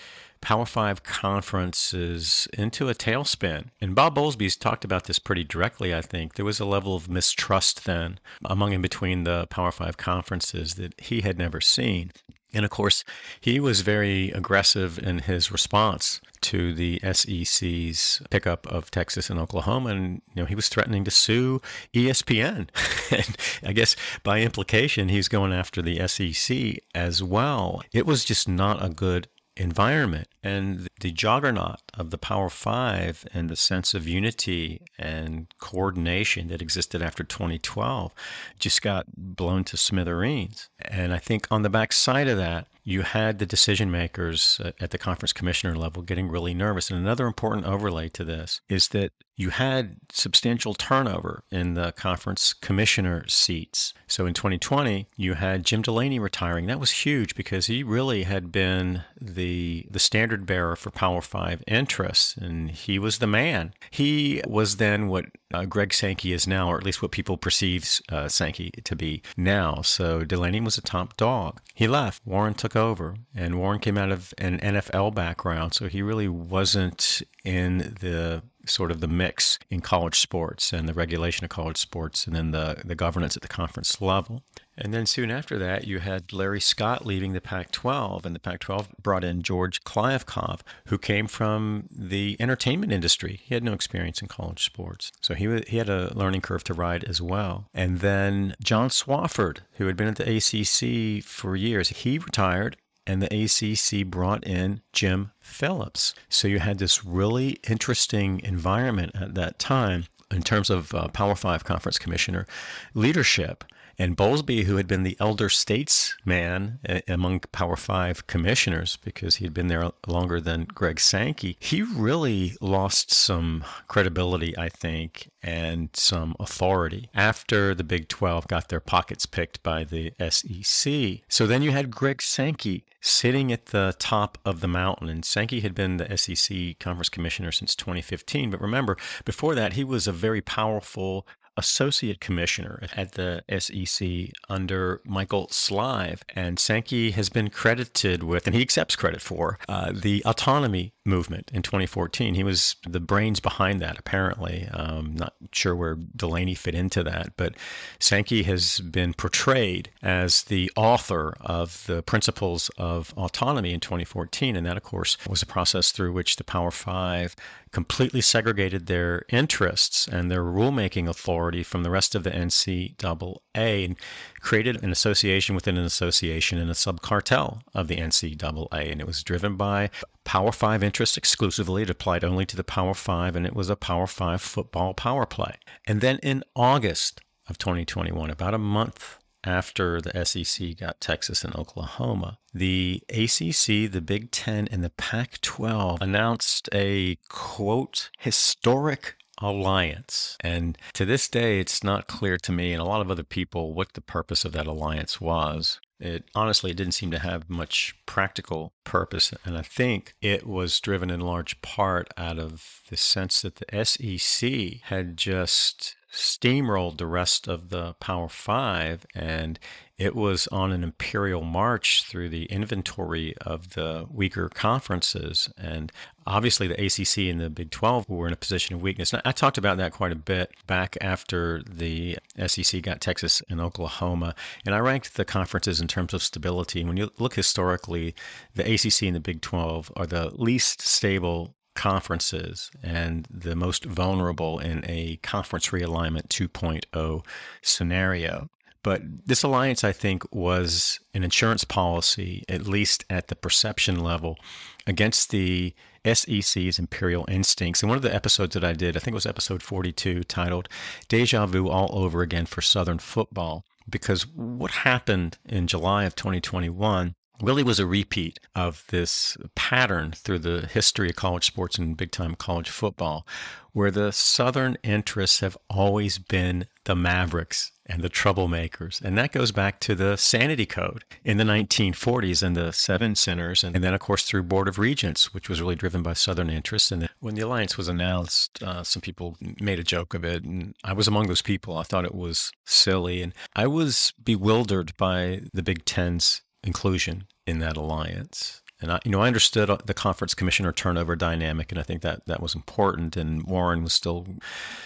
Power 0.41 0.65
Five 0.65 1.04
conferences 1.04 2.48
into 2.54 2.88
a 2.88 2.95
tailspin. 2.95 3.65
And 3.82 3.93
Bob 3.93 4.15
Bowlesby's 4.15 4.56
talked 4.56 4.86
about 4.86 5.04
this 5.04 5.19
pretty 5.19 5.43
directly, 5.43 5.93
I 5.93 6.02
think. 6.02 6.36
There 6.36 6.45
was 6.45 6.60
a 6.60 6.65
level 6.65 6.95
of 6.95 7.10
mistrust 7.10 7.86
then 7.86 8.19
among 8.45 8.74
and 8.74 8.82
between 8.82 9.26
the 9.26 9.48
Power 9.48 9.72
Five 9.72 9.98
conferences 9.98 10.76
that 10.76 11.00
he 11.00 11.22
had 11.22 11.38
never 11.38 11.60
seen. 11.60 12.12
And 12.54 12.66
of 12.66 12.72
course, 12.72 13.04
he 13.40 13.60
was 13.60 13.82
very 13.82 14.32
aggressive 14.32 14.98
in 15.00 15.20
his 15.20 15.52
response 15.52 16.20
to 16.42 16.74
the 16.74 17.00
SEC's 17.14 18.22
pickup 18.30 18.66
of 18.68 18.90
Texas 18.90 19.30
and 19.30 19.40
Oklahoma. 19.40 19.90
And, 19.90 20.22
you 20.34 20.42
know, 20.42 20.46
he 20.46 20.56
was 20.56 20.70
threatening 20.70 21.04
to 21.04 21.12
sue 21.12 21.62
ESPN. 21.94 22.70
and 23.12 23.38
I 23.64 23.74
guess 23.74 23.96
by 24.24 24.42
implication, 24.42 25.10
he's 25.10 25.28
going 25.28 25.54
after 25.54 25.82
the 25.82 26.08
SEC 26.08 26.80
as 26.96 27.22
well. 27.22 27.84
It 27.92 28.06
was 28.06 28.26
just 28.26 28.48
not 28.48 28.84
a 28.84 28.90
good 28.90 29.28
environment. 29.60 30.28
And 30.41 30.88
the 31.02 31.12
juggernaut 31.12 31.82
of 31.93 32.12
the 32.12 32.17
Power 32.17 32.50
Five 32.50 33.26
and 33.34 33.50
the 33.50 33.56
sense 33.56 33.93
of 33.93 34.08
unity 34.08 34.82
and 34.98 35.48
coordination 35.60 36.48
that 36.48 36.62
existed 36.62 37.02
after 37.02 37.24
2012 37.24 38.13
just 38.58 38.82
got 38.82 39.06
blown 39.15 39.63
to 39.65 39.78
smithereens. 39.78 40.69
And 40.80 41.13
I 41.13 41.17
think 41.17 41.48
on 41.52 41.63
the 41.63 41.69
backside 41.69 42.28
of 42.28 42.38
that, 42.38 42.67
you 42.84 43.02
had 43.02 43.38
the 43.38 43.45
decision 43.45 43.91
makers 43.91 44.60
uh, 44.63 44.72
at 44.80 44.91
the 44.91 44.98
conference 44.98 45.34
commissioner 45.34 45.76
level 45.76 46.02
getting 46.02 46.30
really 46.30 46.54
nervous. 46.54 46.89
And 46.89 47.00
another 47.00 47.28
important 47.28 47.67
overlay 47.67 48.10
to 48.10 48.24
this 48.24 48.62
is 48.69 48.88
that 48.89 49.12
you 49.39 49.52
had 49.52 49.95
substantial 50.12 50.73
turnover 50.73 51.43
in 51.49 51.73
the 51.73 51.93
conference 51.93 52.52
commissioner 52.52 53.25
seats. 53.30 53.93
So 54.06 54.25
in 54.25 54.34
2020, 54.34 55.08
you 55.15 55.36
had 55.36 55.65
Jim 55.65 55.82
Delaney 55.82 56.19
retiring. 56.19 56.65
That 56.65 56.80
was 56.80 56.91
huge 56.91 57.36
because 57.36 57.67
he 57.67 57.82
really 57.82 58.23
had 58.23 58.52
been 58.52 59.04
the 59.19 59.88
the 59.89 59.99
standard 59.99 60.45
bearer 60.45 60.75
for 60.75 60.91
Power 60.91 61.21
5 61.21 61.63
interests 61.67 62.36
and 62.36 62.69
he 62.69 62.99
was 62.99 63.19
the 63.19 63.28
man. 63.28 63.73
He 63.89 64.41
was 64.45 64.75
then 64.75 65.08
what 65.08 65.28
uh, 65.54 65.63
Greg 65.65 65.93
Sankey 65.93 66.34
is 66.34 66.45
now, 66.45 66.69
or 66.69 66.78
at 66.78 66.84
least 66.84 67.02
what 67.02 67.12
people 67.12 67.38
perceive 67.38 68.02
uh, 68.12 68.28
Sankey 68.28 68.71
to 68.84 68.95
be 68.95 69.21
now. 69.38 69.82
So 69.82 70.23
Delaney 70.23 70.60
was 70.60 70.78
a 70.78 70.82
top 70.82 71.15
dog. 71.17 71.62
He 71.73 71.88
left. 71.88 72.21
Warren 72.25 72.54
took 72.54 72.75
over, 72.75 73.15
and 73.34 73.58
Warren 73.58 73.80
came 73.80 73.97
out 73.97 74.12
of 74.12 74.34
an 74.38 74.60
NFL 74.60 75.15
background, 75.15 75.73
so 75.73 75.88
he 75.88 76.02
really 76.02 76.28
wasn't 76.28 77.23
in 77.43 77.95
the 77.99 78.43
sort 78.69 78.91
of 78.91 78.99
the 78.99 79.08
mix 79.08 79.60
in 79.69 79.82
college 79.82 80.19
sports 80.19 80.73
and 80.73 80.88
the 80.88 80.93
regulation 80.93 81.43
of 81.43 81.49
college 81.49 81.77
sports 81.77 82.25
and 82.27 82.36
then 82.36 82.51
the, 82.51 82.82
the 82.86 82.95
governance 82.95 83.36
at 83.36 83.41
the 83.41 83.47
conference 83.47 84.01
level. 84.01 84.43
And 84.77 84.93
then 84.93 85.05
soon 85.05 85.29
after 85.29 85.58
that, 85.58 85.86
you 85.88 85.99
had 85.99 86.32
Larry 86.32 86.62
Scott 86.62 87.05
leaving 87.05 87.34
the 87.34 87.41
Pac 87.41 87.71
12, 87.71 88.25
and 88.25 88.34
the 88.34 88.39
Pac 88.39 88.62
12 88.62 88.95
brought 89.03 89.25
in 89.25 89.41
George 89.41 89.84
Kliavkoff, 89.84 90.62
who 90.86 90.97
came 90.97 91.27
from 91.27 91.89
the 91.91 92.38
entertainment 92.39 92.93
industry. 92.93 93.41
He 93.43 93.53
had 93.53 93.63
no 93.63 93.73
experience 93.73 94.21
in 94.21 94.29
college 94.29 94.63
sports. 94.63 95.12
So 95.21 95.34
he, 95.34 95.63
he 95.67 95.77
had 95.77 95.89
a 95.89 96.13
learning 96.15 96.41
curve 96.41 96.63
to 96.65 96.73
ride 96.73 97.03
as 97.03 97.21
well. 97.21 97.67
And 97.73 97.99
then 97.99 98.55
John 98.63 98.89
Swofford, 98.89 99.60
who 99.73 99.88
had 99.88 99.97
been 99.97 100.08
at 100.08 100.15
the 100.15 100.38
ACC 100.38 101.23
for 101.25 101.58
years, 101.58 101.89
he 101.89 102.17
retired 102.17 102.77
and 103.10 103.23
the 103.23 103.43
ACC 103.43 104.05
brought 104.05 104.45
in 104.45 104.82
Jim 104.93 105.32
Phillips. 105.50 106.14
So 106.30 106.48
you 106.48 106.60
had 106.60 106.78
this 106.80 107.04
really 107.04 107.60
interesting 107.68 108.40
environment 108.42 109.12
at 109.16 109.36
that 109.36 109.60
time 109.60 110.06
in 110.32 110.44
terms 110.44 110.70
of 110.70 110.94
uh, 110.94 111.08
Power 111.10 111.36
Five 111.36 111.64
conference 111.64 111.98
commissioner 111.98 112.46
leadership. 112.94 113.64
And 114.00 114.16
Bowlesby, 114.16 114.64
who 114.64 114.78
had 114.78 114.88
been 114.88 115.04
the 115.04 115.18
elder 115.20 115.50
statesman 115.50 116.80
eh, 116.86 117.02
among 117.10 117.42
Power 117.52 117.76
Five 117.76 118.26
commissioners 118.28 118.98
because 119.04 119.36
he 119.36 119.46
had 119.46 119.54
been 119.54 119.68
there 119.68 119.92
longer 120.08 120.40
than 120.40 120.64
Greg 120.64 121.02
Sankey, 121.02 121.58
he 121.60 121.82
really 121.82 122.54
lost 122.62 123.12
some 123.12 123.66
credibility, 123.90 124.58
I 124.58 124.70
think, 124.70 125.30
and 125.44 125.90
some 125.94 126.36
authority 126.40 127.10
after 127.14 127.76
the 127.76 127.84
Big 127.84 128.08
12 128.08 128.48
got 128.48 128.70
their 128.70 128.80
pockets 128.80 129.26
picked 129.26 129.62
by 129.64 129.84
the 129.84 130.14
SEC. 130.30 131.22
So 131.28 131.46
then 131.46 131.62
you 131.62 131.72
had 131.72 131.92
Greg 131.92 132.22
Sankey 132.22 132.86
sitting 133.02 133.52
at 133.52 133.68
the 133.68 133.96
top 134.00 134.38
of 134.46 134.60
the 134.62 134.68
mountain. 134.68 135.10
And 135.10 135.24
Sankey 135.24 135.62
had 135.62 135.74
been 135.74 135.98
the 135.98 136.18
SEC 136.18 136.80
conference 136.80 137.10
commissioner 137.10 137.52
since 137.52 137.76
2015. 137.76 138.52
But 138.52 138.62
remember, 138.62 138.98
before 139.26 139.56
that, 139.56 139.74
he 139.74 139.84
was 139.84 140.08
a 140.08 140.12
very 140.12 140.42
powerful 140.42 141.28
associate 141.60 142.19
commissioner 142.19 142.82
at 142.95 143.12
the 143.13 143.43
SEC 143.60 144.32
under 144.50 145.02
Michael 145.06 145.48
Slive. 145.48 146.22
And 146.36 146.58
Sankey 146.58 147.12
has 147.12 147.30
been 147.30 147.50
credited 147.50 148.24
with, 148.24 148.48
and 148.48 148.56
he 148.56 148.62
accepts 148.62 148.95
credit 148.95 149.22
for, 149.22 149.60
uh, 149.67 149.91
the 149.93 150.24
autonomy 150.26 150.93
movement 151.06 151.52
in 151.54 151.62
2014. 151.62 152.36
He 152.36 152.43
was 152.43 152.76
the 152.88 153.00
brains 153.00 153.39
behind 153.39 153.82
that, 153.82 154.00
apparently. 154.00 154.67
Um, 154.72 155.15
not 155.15 155.34
sure 155.52 155.76
where 155.76 155.95
Delaney 155.95 156.56
fit 156.56 156.76
into 156.76 157.04
that, 157.04 157.34
but 157.36 157.56
Sankey 158.00 158.43
has 158.43 158.80
been 158.80 159.13
portrayed 159.13 159.89
as 160.02 160.43
the 160.43 160.72
author 160.76 161.36
of 161.41 161.86
the 161.88 162.02
principles 162.04 162.69
of 162.78 163.13
autonomy 163.17 163.74
in 163.74 163.80
2014. 163.80 164.56
And 164.56 164.65
that, 164.65 164.78
of 164.78 164.84
course, 164.84 165.17
was 165.28 165.41
a 165.41 165.45
process 165.45 165.91
through 165.91 166.13
which 166.13 166.38
the 166.38 166.43
Power 166.43 166.72
Five 166.72 167.36
completely 167.71 168.21
segregated 168.21 168.88
their 168.88 169.23
interests 169.29 170.08
and 170.08 170.29
their 170.29 170.43
rulemaking 170.43 171.08
authority 171.08 171.63
from 171.63 171.84
the 171.84 171.89
rest 171.89 172.15
of 172.15 172.23
the 172.23 172.32
NCAA 172.32 173.86
and 173.86 173.95
created 174.39 174.84
an 174.84 174.91
association 174.91 175.55
within 175.55 175.77
an 175.77 175.86
association 175.86 176.58
and 176.58 176.69
a 176.69 176.73
subcartel 176.73 177.62
of 177.73 177.88
the 177.88 177.97
NCAA. 177.97 178.91
And 178.91 178.99
it 178.99 179.08
was 179.08 179.23
driven 179.23 179.55
by 179.55 179.89
Power 180.23 180.51
Five 180.51 180.84
interests 180.84 181.17
exclusively. 181.17 181.84
It 181.84 181.89
applied 181.89 182.23
only 182.23 182.45
to 182.47 182.58
the 182.58 182.63
Power 182.63 182.93
Five, 182.93 183.36
and 183.36 183.45
it 183.45 183.55
was 183.55 183.69
a 183.69 183.75
Power 183.75 184.08
Five 184.08 184.41
football 184.41 184.93
power 184.93 185.25
play. 185.25 185.55
And 185.86 186.01
then 186.01 186.19
in 186.23 186.43
August 186.55 187.21
of 187.47 187.58
2021, 187.58 188.29
about 188.29 188.53
a 188.53 188.60
month 188.60 189.18
after 189.43 190.02
the 190.02 190.25
SEC 190.25 190.78
got 190.78 191.02
Texas 191.02 191.43
and 191.43 191.56
Oklahoma, 191.56 192.39
the 192.54 193.04
ACC, 193.10 193.91
the 193.91 194.04
Big 194.04 194.32
Ten, 194.32 194.67
and 194.71 194.84
the 194.84 194.89
Pac 194.91 195.41
12 195.41 196.02
announced 196.02 196.69
a 196.73 197.17
quote, 197.30 198.10
historic 198.17 199.15
alliance. 199.41 200.38
And 200.41 200.78
to 200.93 201.06
this 201.06 201.28
day, 201.28 201.60
it's 201.60 201.84
not 201.84 202.08
clear 202.08 202.38
to 202.38 202.52
me 202.52 202.73
and 202.73 202.82
a 202.82 202.86
lot 202.86 203.02
of 203.02 203.10
other 203.10 203.23
people 203.23 203.73
what 203.73 203.93
the 203.93 204.02
purpose 204.02 204.45
of 204.45 204.52
that 204.54 204.67
alliance 204.67 205.19
was. 205.21 205.80
It 205.99 206.25
honestly 206.34 206.73
didn't 206.73 206.93
seem 206.93 207.12
to 207.12 207.19
have 207.19 207.49
much 207.49 207.95
practical 208.06 208.73
purpose. 208.84 209.34
And 209.43 209.58
I 209.58 209.62
think 209.62 210.15
it 210.21 210.47
was 210.47 210.80
driven 210.80 211.10
in 211.10 211.19
large 211.19 211.62
part 211.62 212.10
out 212.17 212.39
of 212.39 212.82
the 212.89 212.97
sense 212.97 213.41
that 213.41 213.56
the 213.56 213.86
SEC 213.86 214.82
had 214.84 215.17
just 215.17 215.95
steamrolled 216.12 216.98
the 216.98 217.06
rest 217.06 217.48
of 217.48 217.69
the 217.69 217.93
Power 217.95 218.30
Five, 218.30 219.06
and 219.13 219.60
it 219.98 220.15
was 220.15 220.48
on 220.48 220.72
an 220.72 220.82
imperial 220.84 221.43
march 221.43 222.06
through 222.06 222.30
the 222.30 222.45
inventory 222.45 223.36
of 223.41 223.72
the 223.72 224.08
weaker 224.10 224.48
conferences. 224.48 225.52
And 225.58 225.91
obviously, 226.26 226.67
the 226.67 226.86
ACC 226.86 227.30
and 227.30 227.41
the 227.41 227.50
Big 227.50 227.69
12 227.69 228.10
were 228.10 228.26
in 228.26 228.34
a 228.34 228.38
position 228.38 228.76
of 228.76 228.82
weakness. 228.82 229.13
I 229.13 229.32
talked 229.34 229.58
about 229.58 229.78
that 229.78 229.91
quite 229.91 230.13
a 230.13 230.15
bit 230.15 230.52
back 230.65 230.98
after 231.02 231.62
the 231.69 232.17
SEC 232.48 232.82
got 232.82 233.02
Texas 233.02 233.41
and 233.50 233.60
Oklahoma. 233.60 234.36
And 234.65 234.74
I 234.74 234.80
ranked 234.80 235.15
the 235.15 235.26
conferences 235.26 235.82
in 235.82 235.89
terms 235.89 236.13
of 236.13 236.24
stability. 236.24 236.80
And 236.80 236.89
When 236.89 236.98
you 236.98 237.12
look 237.19 237.36
historically, 237.36 238.15
the 238.56 238.63
ACC 238.63 239.04
and 239.04 239.15
the 239.17 239.19
Big 239.19 239.41
12 239.41 239.91
are 239.98 240.08
the 240.08 240.32
least 240.34 240.82
stable 240.82 241.56
conferences 241.80 242.70
and 242.84 243.26
the 243.32 243.56
most 243.56 243.86
vulnerable 243.86 244.60
in 244.60 244.84
a 244.86 245.15
conference 245.24 245.68
realignment 245.68 246.28
2.0 246.28 247.26
scenario. 247.62 248.50
But 248.84 249.02
this 249.26 249.44
alliance, 249.44 249.86
I 249.86 249.94
think, 249.94 250.24
was 250.36 251.00
an 251.13 251.24
insurance 251.24 251.63
policy, 251.63 252.44
at 252.50 252.68
least 252.68 253.06
at 253.10 253.30
the 253.30 253.36
perception 253.36 254.04
level, 254.04 254.38
against 254.86 255.30
the 255.30 255.74
SEC's 256.06 256.80
imperial 256.80 257.26
instincts. 257.30 257.82
And 257.82 257.89
one 257.89 257.98
of 257.98 258.04
the 258.04 258.13
episodes 258.13 258.56
that 258.56 258.65
I 258.65 258.74
did, 258.74 258.98
I 258.98 259.00
think 259.00 259.13
it 259.13 259.15
was 259.15 259.26
episode 259.26 259.63
42, 259.63 260.24
titled 260.26 260.68
Deja 261.08 261.46
Vu 261.46 261.70
All 261.70 261.89
Over 261.94 262.22
Again 262.22 262.46
for 262.46 262.62
Southern 262.62 263.00
Football. 263.00 263.63
Because 263.89 264.28
what 264.28 264.72
happened 264.72 265.38
in 265.46 265.65
July 265.65 266.04
of 266.04 266.15
2021 266.15 267.15
really 267.41 267.63
was 267.63 267.80
a 267.80 267.86
repeat 267.86 268.39
of 268.56 268.84
this 268.89 269.38
pattern 269.56 270.12
through 270.12 270.39
the 270.39 270.67
history 270.67 271.10
of 271.10 271.15
college 271.15 271.45
sports 271.45 271.78
and 271.78 271.97
big 271.97 272.12
time 272.12 272.36
college 272.36 272.69
football, 272.69 273.25
where 273.71 273.91
the 273.91 274.12
Southern 274.12 274.78
interests 274.84 275.39
have 275.39 275.58
always 275.69 276.17
been 276.17 276.67
the 276.86 276.95
Mavericks 276.95 277.71
and 277.86 278.02
the 278.04 278.10
troublemakers. 278.10 279.02
And 279.02 279.17
that 279.17 279.32
goes 279.32 279.52
back 279.52 279.80
to 279.82 279.95
the 279.95 280.15
Sanity 280.15 280.65
Code 280.65 281.04
in 281.23 281.38
the 281.38 281.43
1940s 281.43 282.43
and 282.43 282.56
the 282.56 282.71
Seven 282.71 283.15
Sinners. 283.15 283.63
And, 283.63 283.75
then, 283.75 283.93
of 283.93 283.99
course, 283.99 284.23
through 284.23 284.43
Board 284.43 284.67
of 284.67 284.78
Regents, 284.78 285.34
which 285.34 285.49
was 285.49 285.60
really 285.60 285.75
driven 285.75 286.04
by 286.04 286.13
Southern 286.13 286.49
interests. 286.49 286.91
And 286.91 287.10
when 287.19 287.36
the 287.36 287.41
alliance 287.41 287.78
was 287.78 287.88
announced, 287.88 288.62
uh, 288.62 288.84
some 288.84 289.02
people 289.02 289.38
made 289.60 289.80
a 289.80 289.84
joke 289.84 290.13
of 290.13 290.23
it. 290.23 290.43
And 290.43 290.75
I 290.84 290.93
was 290.93 291.08
among 291.08 291.28
those 291.28 291.41
people. 291.41 291.78
I 291.78 291.84
thought 291.84 292.06
it 292.06 292.15
was 292.15 292.52
silly. 292.65 293.23
And 293.23 293.34
I 293.56 293.65
was 293.65 294.13
bewildered 294.23 294.95
by 294.97 295.41
the 295.52 295.63
Big 295.63 295.86
Ten's 295.86 296.41
inclusion 296.63 297.26
in 297.45 297.60
that 297.60 297.78
alliance. 297.78 298.62
And 298.82 298.93
I, 298.93 299.00
you 299.04 299.12
know, 299.12 299.22
I 299.22 299.28
understood 299.28 299.69
uh, 299.69 299.78
the 299.86 299.93
conference 299.93 300.34
commissioner 300.34 300.72
turnover 300.72 301.15
dynamic, 301.15 301.72
and 301.72 301.80
I 301.80 301.84
think 301.84 302.02
that 302.02 302.26
that 302.28 302.41
was 302.41 302.56
important. 302.56 303.17
And 303.17 303.43
Warren 303.43 303.84
was 303.84 303.93
still 303.93 304.26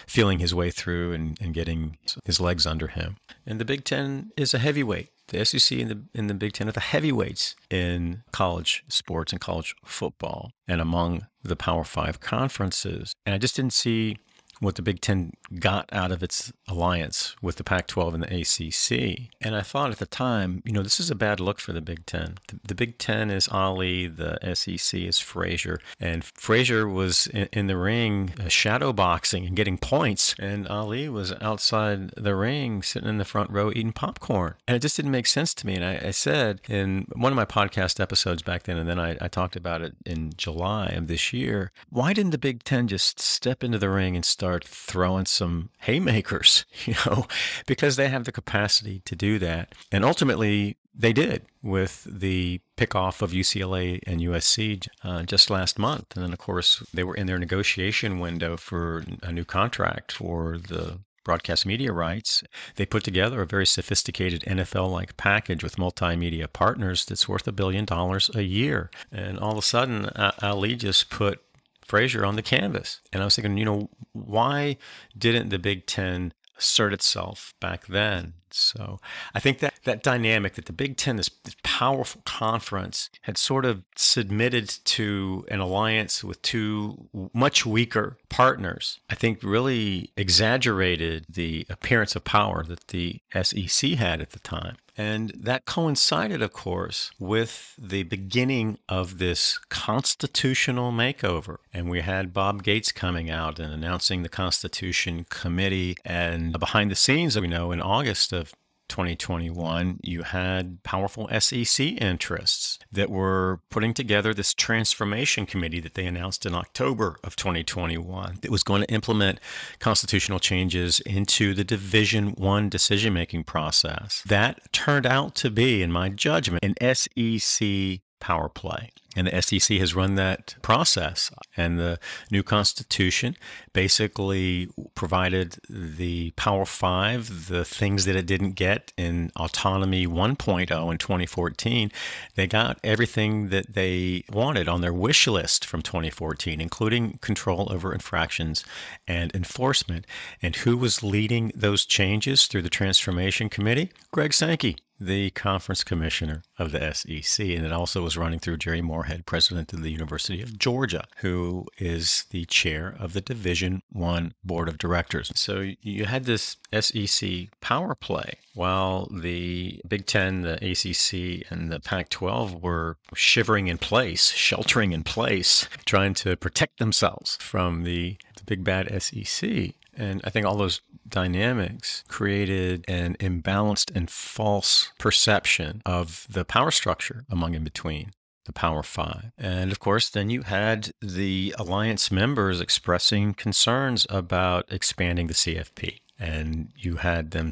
feeling 0.08 0.40
his 0.40 0.54
way 0.56 0.72
through 0.72 1.14
and, 1.14 1.38
and 1.40 1.54
getting 1.54 1.98
his 2.26 2.40
legs 2.40 2.66
under 2.66 2.88
him. 2.88 3.18
And 3.46 3.60
the 3.60 3.66
Big 3.66 3.84
Ten 3.84 4.32
is 4.36 4.54
a 4.54 4.60
heavyweight. 4.60 5.10
The 5.28 5.46
SEC 5.46 5.80
and 5.80 5.90
the, 5.90 6.02
and 6.16 6.30
the 6.30 6.34
Big 6.34 6.54
Ten 6.54 6.68
are 6.68 6.74
the 6.74 6.80
heavyweights 6.80 7.56
in 7.70 8.24
college 8.32 8.84
sports 8.88 9.32
and 9.32 9.40
college 9.40 9.76
football, 9.86 10.52
and 10.68 10.82
among 10.82 11.28
the 11.44 11.56
Power 11.56 11.84
Five 11.84 12.20
conferences. 12.20 13.14
And 13.26 13.36
I 13.36 13.38
just 13.38 13.56
didn't 13.56 13.74
see 13.74 14.18
what 14.64 14.76
the 14.76 14.82
Big 14.82 15.02
Ten 15.02 15.34
got 15.60 15.90
out 15.92 16.12
of 16.12 16.24
its 16.24 16.54
alliance 16.68 17.36
with 17.42 17.58
the 17.58 17.64
Pac 17.64 17.88
12 17.88 18.14
and 18.16 18.24
the 18.24 18.42
ACC. 18.42 19.30
And 19.42 19.56
I 19.56 19.62
thought 19.62 19.92
at 19.92 20.00
the 20.00 20.06
time, 20.06 20.62
you 20.66 20.72
know, 20.72 20.82
this 20.82 21.00
is 21.00 21.12
a 21.12 21.16
bad 21.16 21.40
look 21.40 21.60
for 21.60 21.74
the 21.74 21.82
Big 21.82 22.06
Ten. 22.06 22.38
The, 22.48 22.60
the 22.70 22.76
Big 22.76 22.98
Ten 22.98 23.30
is 23.30 23.48
Ali, 23.50 24.08
the 24.08 24.38
SEC 24.54 25.00
is 25.00 25.20
Frazier. 25.20 25.80
And 26.00 26.24
Frazier 26.24 26.88
was 26.88 27.28
in, 27.28 27.50
in 27.52 27.68
the 27.68 27.78
ring 27.78 28.34
uh, 28.40 28.48
shadow 28.48 28.94
boxing 28.94 29.46
and 29.46 29.56
getting 29.56 29.78
points. 29.78 30.34
And 30.40 30.68
Ali 30.68 31.10
was 31.10 31.34
outside 31.42 32.12
the 32.16 32.36
ring 32.36 32.82
sitting 32.82 33.10
in 33.10 33.18
the 33.18 33.26
front 33.26 33.52
row 33.52 33.70
eating 33.70 33.92
popcorn. 33.92 34.56
And 34.68 34.78
it 34.78 34.82
just 34.82 34.96
didn't 34.96 35.12
make 35.12 35.28
sense 35.28 35.54
to 35.56 35.68
me. 35.68 35.76
And 35.76 35.86
I, 35.86 36.08
I 36.08 36.12
said 36.12 36.62
in 36.70 37.08
one 37.14 37.32
of 37.32 37.36
my 37.36 37.46
podcast 37.46 38.00
episodes 38.00 38.42
back 38.42 38.64
then, 38.64 38.78
and 38.78 38.90
then 38.90 39.00
I, 39.00 39.18
I 39.20 39.28
talked 39.28 39.56
about 39.56 39.82
it 39.82 39.96
in 40.06 40.32
July 40.38 40.88
of 40.88 41.08
this 41.08 41.34
year, 41.34 41.72
why 41.90 42.14
didn't 42.14 42.32
the 42.32 42.38
Big 42.38 42.64
Ten 42.64 42.88
just 42.88 43.20
step 43.20 43.64
into 43.64 43.78
the 43.78 43.90
ring 43.90 44.16
and 44.16 44.24
start? 44.24 44.53
Start 44.54 44.66
throwing 44.66 45.26
some 45.26 45.70
haymakers, 45.80 46.66
you 46.86 46.94
know, 47.06 47.26
because 47.66 47.96
they 47.96 48.10
have 48.10 48.26
the 48.26 48.32
capacity 48.32 49.02
to 49.06 49.16
do 49.16 49.40
that. 49.40 49.74
And 49.92 50.06
ultimately, 50.06 50.78
they 50.96 51.12
did 51.12 51.46
with 51.64 52.06
the 52.08 52.62
pickoff 52.78 53.24
of 53.24 53.32
UCLA 53.32 54.00
and 54.06 54.22
USC 54.22 54.88
uh, 55.04 55.24
just 55.24 55.50
last 55.50 55.80
month. 55.80 56.16
And 56.16 56.24
then, 56.24 56.34
of 56.34 56.38
course, 56.38 56.84
they 56.94 57.04
were 57.04 57.16
in 57.16 57.26
their 57.26 57.40
negotiation 57.40 58.20
window 58.20 58.58
for 58.58 59.04
a 59.24 59.32
new 59.32 59.44
contract 59.44 60.12
for 60.12 60.60
the 60.60 61.00
broadcast 61.24 61.66
media 61.66 61.92
rights. 61.92 62.44
They 62.76 62.86
put 62.86 63.04
together 63.04 63.42
a 63.42 63.48
very 63.48 63.66
sophisticated 63.66 64.44
NFL 64.44 64.92
like 64.92 65.18
package 65.18 65.64
with 65.64 65.78
multimedia 65.78 66.52
partners 66.52 67.06
that's 67.06 67.28
worth 67.28 67.48
a 67.48 67.52
billion 67.52 67.86
dollars 67.86 68.30
a 68.36 68.44
year. 68.44 68.92
And 69.12 69.40
all 69.40 69.54
of 69.54 69.58
a 69.58 69.64
sudden, 69.64 70.10
Ali 70.44 70.76
just 70.76 71.10
put 71.10 71.42
Frazier 71.86 72.26
on 72.26 72.36
the 72.36 72.42
canvas. 72.42 73.02
And 73.12 73.22
I 73.22 73.26
was 73.26 73.36
thinking, 73.36 73.58
you 73.58 73.66
know, 73.66 73.90
why 74.14 74.78
didn't 75.18 75.50
the 75.50 75.60
Big 75.60 75.86
Ten 75.86 76.34
assert 76.58 76.94
itself 76.94 77.54
back 77.60 77.88
then? 77.88 78.34
So 78.56 79.00
I 79.34 79.40
think 79.40 79.60
that 79.60 79.74
that 79.84 80.04
dynamic 80.04 80.54
that 80.54 80.66
the 80.66 80.74
Big 80.74 80.98
Ten, 80.98 81.18
this, 81.18 81.30
this 81.44 81.56
powerful 81.64 82.22
conference, 82.26 83.10
had 83.24 83.38
sort 83.38 83.66
of 83.66 83.84
submitted 83.96 84.70
to 84.86 85.46
an 85.50 85.60
alliance 85.60 86.24
with 86.24 86.42
two 86.42 87.10
much 87.34 87.66
weaker 87.66 88.18
partners, 88.30 89.00
I 89.10 89.16
think 89.16 89.44
really 89.44 90.12
exaggerated 90.16 91.26
the 91.30 91.66
appearance 91.70 92.16
of 92.16 92.24
power 92.24 92.64
that 92.64 92.88
the 92.90 93.22
SEC 93.42 93.92
had 93.92 94.22
at 94.22 94.32
the 94.32 94.40
time. 94.40 94.78
And 94.96 95.32
that 95.36 95.66
coincided, 95.66 96.42
of 96.42 96.54
course, 96.54 97.12
with 97.18 97.76
the 97.80 98.04
beginning 98.04 98.78
of 98.88 99.18
this 99.18 99.58
constitutional 99.70 100.92
makeover. 100.92 101.58
And 101.74 101.90
we 101.90 102.02
had 102.02 102.34
Bob 102.34 102.64
Gates 102.64 102.92
coming 102.92 103.30
out 103.30 103.60
and 103.60 103.74
announcing 103.74 104.22
the 104.22 104.30
Constitution 104.30 105.26
Committee. 105.30 105.98
And 106.06 106.58
behind 106.60 106.92
the 106.92 106.96
scenes, 106.96 107.40
we 107.40 107.48
know 107.48 107.72
in 107.72 107.82
August 107.82 108.32
of 108.34 108.43
2021, 108.90 110.00
you 110.04 110.24
had 110.24 110.84
powerful 110.84 111.28
SEC 111.40 111.80
interests 112.02 112.80
that 112.92 113.10
were 113.10 113.62
putting 113.70 113.94
together 113.94 114.34
this 114.34 114.54
transformation 114.54 115.46
committee 115.46 115.80
that 115.80 115.94
they 115.94 116.06
announced 116.06 116.46
in 116.46 116.54
October 116.54 117.18
of 117.24 117.36
2021 117.36 118.40
that 118.42 118.52
was 118.52 118.64
going 118.64 118.82
to 118.82 118.92
implement 118.94 119.40
constitutional 119.80 120.40
changes 120.40 121.00
into 121.02 121.54
the 121.54 121.64
Division 121.64 122.30
1 122.32 122.70
decision-making 122.70 123.44
process. 123.44 124.22
That 124.26 124.72
turned 124.72 125.06
out 125.06 125.36
to 125.36 125.50
be 125.50 125.82
in 125.82 125.92
my 125.92 126.10
judgment 126.10 126.64
an 126.64 126.96
SEC 126.96 128.00
power 128.20 128.48
play. 128.48 128.90
And 129.16 129.28
the 129.28 129.42
SEC 129.42 129.78
has 129.78 129.96
run 129.96 130.16
that 130.16 130.56
process. 130.62 131.32
And 131.56 131.80
the 131.80 132.00
new 132.32 132.44
Constitution 132.44 133.36
basically 133.74 134.70
provided 134.96 135.58
the 135.70 136.32
Power 136.32 136.66
Five 136.66 137.48
the 137.48 137.66
things 137.66 138.06
that 138.06 138.16
it 138.16 138.26
didn't 138.26 138.54
get 138.54 138.92
in 138.98 139.32
Autonomy 139.36 140.08
1.0 140.08 140.92
in 140.92 140.98
2014. 140.98 141.92
They 142.36 142.48
got 142.48 142.80
everything 142.84 143.50
that 143.50 143.74
they 143.74 144.24
wanted 144.32 144.68
on 144.68 144.82
their 144.82 144.94
wish 144.94 145.28
list 145.28 145.66
from 145.66 145.82
2014, 145.82 146.60
including 146.60 147.20
control 147.22 147.68
over 147.72 147.94
infractions 147.94 148.64
and 149.08 149.34
enforcement. 149.36 150.06
And 150.42 150.56
who 150.58 150.78
was 150.78 151.04
leading 151.04 151.52
those 151.56 151.86
changes 151.86 152.48
through 152.48 152.64
the 152.64 152.70
Transformation 152.70 153.50
Committee? 153.50 153.92
Greg 154.12 154.34
Sankey 154.34 154.78
the 155.00 155.32
conference 155.32 155.84
commissioner 155.84 156.44
of 156.58 156.72
the 156.72 156.94
SEC, 156.94 157.46
and 157.46 157.66
it 157.66 157.72
also 157.72 158.02
was 158.02 158.18
running 158.18 158.40
through 158.40 158.58
Jere 158.58 158.82
Morehead, 159.04 159.26
president 159.26 159.74
of 159.74 159.82
the 159.82 159.92
University 159.92 160.42
of 160.42 160.58
Georgia, 160.58 161.04
who 161.18 161.66
is 161.78 162.24
the 162.30 162.46
chair 162.46 162.96
of 162.98 163.12
the 163.12 163.20
Division 163.20 163.82
One 163.92 164.34
board 164.46 164.70
of 164.70 164.78
directors. 164.78 165.30
So 165.36 165.72
you 165.82 166.06
had 166.06 166.24
this 166.24 166.56
SEC 166.72 167.50
power 167.60 167.96
play 167.96 168.36
while 168.54 169.10
the 169.12 169.82
Big 169.86 170.06
Ten, 170.06 170.44
the 170.44 170.54
ACC, 170.54 171.46
and 171.52 171.70
the 171.70 171.82
Pac-12 171.82 172.62
were 172.62 172.96
shivering 173.14 173.68
in 173.68 173.78
place, 173.78 174.32
sheltering 174.32 174.94
in 174.94 175.04
place, 175.04 175.68
trying 175.84 176.14
to 176.16 176.38
protect 176.38 176.80
themselves 176.80 177.38
from 177.42 177.84
the, 177.84 178.16
the 178.38 178.44
big 178.46 178.64
bad 178.64 179.04
SEC. 179.04 179.74
And 179.98 180.22
I 180.24 180.30
think 180.30 180.46
all 180.46 180.56
those 180.56 180.80
dynamics 181.08 182.06
created 182.08 182.86
an 182.88 183.18
imbalanced 183.20 183.94
and 183.94 184.10
false 184.10 184.94
perception 184.98 185.82
of 185.86 186.26
the 186.30 186.46
power 186.46 186.72
structure 186.72 187.26
among 187.30 187.54
in 187.54 187.66
between 187.66 188.12
the 188.46 188.54
Power 188.54 188.84
Five. 188.84 189.32
And 189.38 189.72
of 189.72 189.80
course, 189.80 190.10
then 190.10 190.30
you 190.30 190.44
had 190.44 190.92
the 191.02 191.56
alliance 191.58 192.12
members 192.12 192.62
expressing 192.62 193.34
concerns 193.34 194.06
about 194.10 194.72
expanding 194.72 195.28
the 195.28 195.34
CFP 195.34 196.00
and 196.20 196.70
you 196.78 196.98
had 196.98 197.32
them 197.32 197.52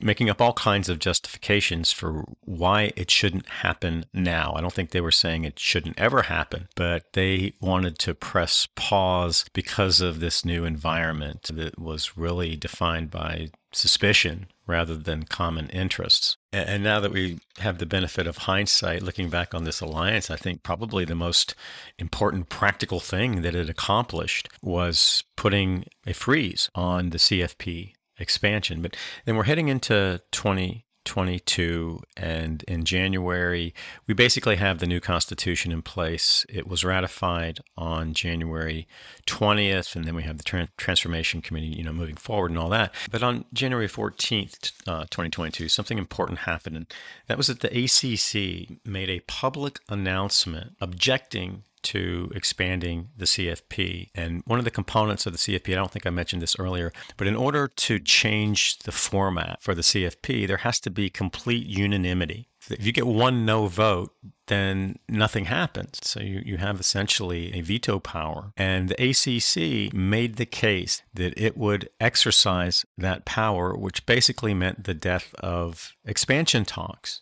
making 0.00 0.30
up 0.30 0.40
all 0.40 0.54
kinds 0.54 0.88
of 0.88 0.98
justifications 0.98 1.92
for 1.92 2.24
why 2.40 2.92
it 2.96 3.10
shouldn't 3.10 3.46
happen 3.46 4.06
now. 4.14 4.54
I 4.56 4.62
don't 4.62 4.72
think 4.72 4.90
they 4.90 5.00
were 5.00 5.10
saying 5.10 5.44
it 5.44 5.58
shouldn't 5.58 5.98
ever 5.98 6.22
happen, 6.22 6.68
but 6.74 7.12
they 7.12 7.52
wanted 7.60 7.98
to 8.00 8.14
press 8.14 8.66
pause 8.76 9.44
because 9.52 10.00
of 10.00 10.20
this 10.20 10.44
new 10.44 10.64
environment 10.64 11.50
that 11.52 11.78
was 11.78 12.16
really 12.16 12.56
defined 12.56 13.10
by 13.10 13.50
suspicion 13.72 14.46
rather 14.66 14.96
than 14.96 15.24
common 15.24 15.68
interests. 15.70 16.36
And 16.52 16.82
now 16.82 17.00
that 17.00 17.12
we 17.12 17.38
have 17.58 17.78
the 17.78 17.86
benefit 17.86 18.26
of 18.26 18.38
hindsight, 18.38 19.02
looking 19.02 19.30
back 19.30 19.54
on 19.54 19.64
this 19.64 19.80
alliance, 19.80 20.30
I 20.30 20.36
think 20.36 20.62
probably 20.62 21.04
the 21.04 21.14
most 21.14 21.54
important 21.98 22.48
practical 22.48 23.00
thing 23.00 23.42
that 23.42 23.54
it 23.54 23.68
accomplished 23.68 24.48
was 24.62 25.24
putting 25.36 25.84
a 26.06 26.12
freeze 26.12 26.70
on 26.74 27.10
the 27.10 27.18
CFP 27.18 27.92
expansion. 28.18 28.82
But 28.82 28.96
then 29.24 29.36
we're 29.36 29.44
heading 29.44 29.68
into 29.68 30.20
2022, 31.08 32.02
and 32.18 32.62
in 32.64 32.84
January, 32.84 33.74
we 34.06 34.12
basically 34.12 34.56
have 34.56 34.78
the 34.78 34.86
new 34.86 35.00
constitution 35.00 35.72
in 35.72 35.80
place. 35.80 36.44
It 36.50 36.68
was 36.68 36.84
ratified 36.84 37.60
on 37.78 38.12
January 38.12 38.86
20th, 39.26 39.96
and 39.96 40.04
then 40.04 40.14
we 40.14 40.24
have 40.24 40.36
the 40.36 40.44
tra- 40.44 40.68
transformation 40.76 41.40
committee, 41.40 41.68
you 41.68 41.82
know, 41.82 41.94
moving 41.94 42.16
forward 42.16 42.50
and 42.50 42.58
all 42.58 42.68
that. 42.68 42.94
But 43.10 43.22
on 43.22 43.46
January 43.54 43.88
14th, 43.88 44.72
uh, 44.86 45.04
2022, 45.04 45.70
something 45.70 45.96
important 45.96 46.40
happened, 46.40 46.76
and 46.76 46.86
that 47.26 47.38
was 47.38 47.46
that 47.46 47.60
the 47.60 47.84
ACC 47.84 48.78
made 48.86 49.08
a 49.08 49.20
public 49.20 49.80
announcement 49.88 50.76
objecting 50.78 51.62
to 51.88 52.30
expanding 52.34 53.08
the 53.16 53.24
CFP. 53.24 54.10
And 54.14 54.42
one 54.44 54.58
of 54.58 54.64
the 54.64 54.70
components 54.70 55.26
of 55.26 55.32
the 55.32 55.38
CFP, 55.38 55.72
I 55.72 55.76
don't 55.76 55.90
think 55.90 56.06
I 56.06 56.10
mentioned 56.10 56.42
this 56.42 56.58
earlier, 56.58 56.92
but 57.16 57.26
in 57.26 57.36
order 57.36 57.68
to 57.68 57.98
change 57.98 58.78
the 58.80 58.92
format 58.92 59.62
for 59.62 59.74
the 59.74 59.82
CFP, 59.82 60.46
there 60.46 60.58
has 60.58 60.80
to 60.80 60.90
be 60.90 61.08
complete 61.08 61.66
unanimity. 61.66 62.48
If 62.70 62.84
you 62.84 62.92
get 62.92 63.06
one 63.06 63.46
no 63.46 63.66
vote, 63.66 64.12
then 64.48 64.98
nothing 65.08 65.46
happens. 65.46 66.00
So 66.02 66.20
you, 66.20 66.42
you 66.44 66.56
have 66.58 66.80
essentially 66.80 67.54
a 67.54 67.62
veto 67.62 67.98
power. 67.98 68.52
And 68.56 68.90
the 68.90 69.10
ACC 69.10 69.94
made 69.94 70.36
the 70.36 70.46
case 70.46 71.02
that 71.14 71.32
it 71.40 71.56
would 71.56 71.88
exercise 72.00 72.84
that 72.98 73.24
power, 73.24 73.74
which 73.74 74.04
basically 74.04 74.52
meant 74.52 74.84
the 74.84 74.94
death 74.94 75.34
of 75.36 75.94
expansion 76.04 76.64
talks. 76.64 77.20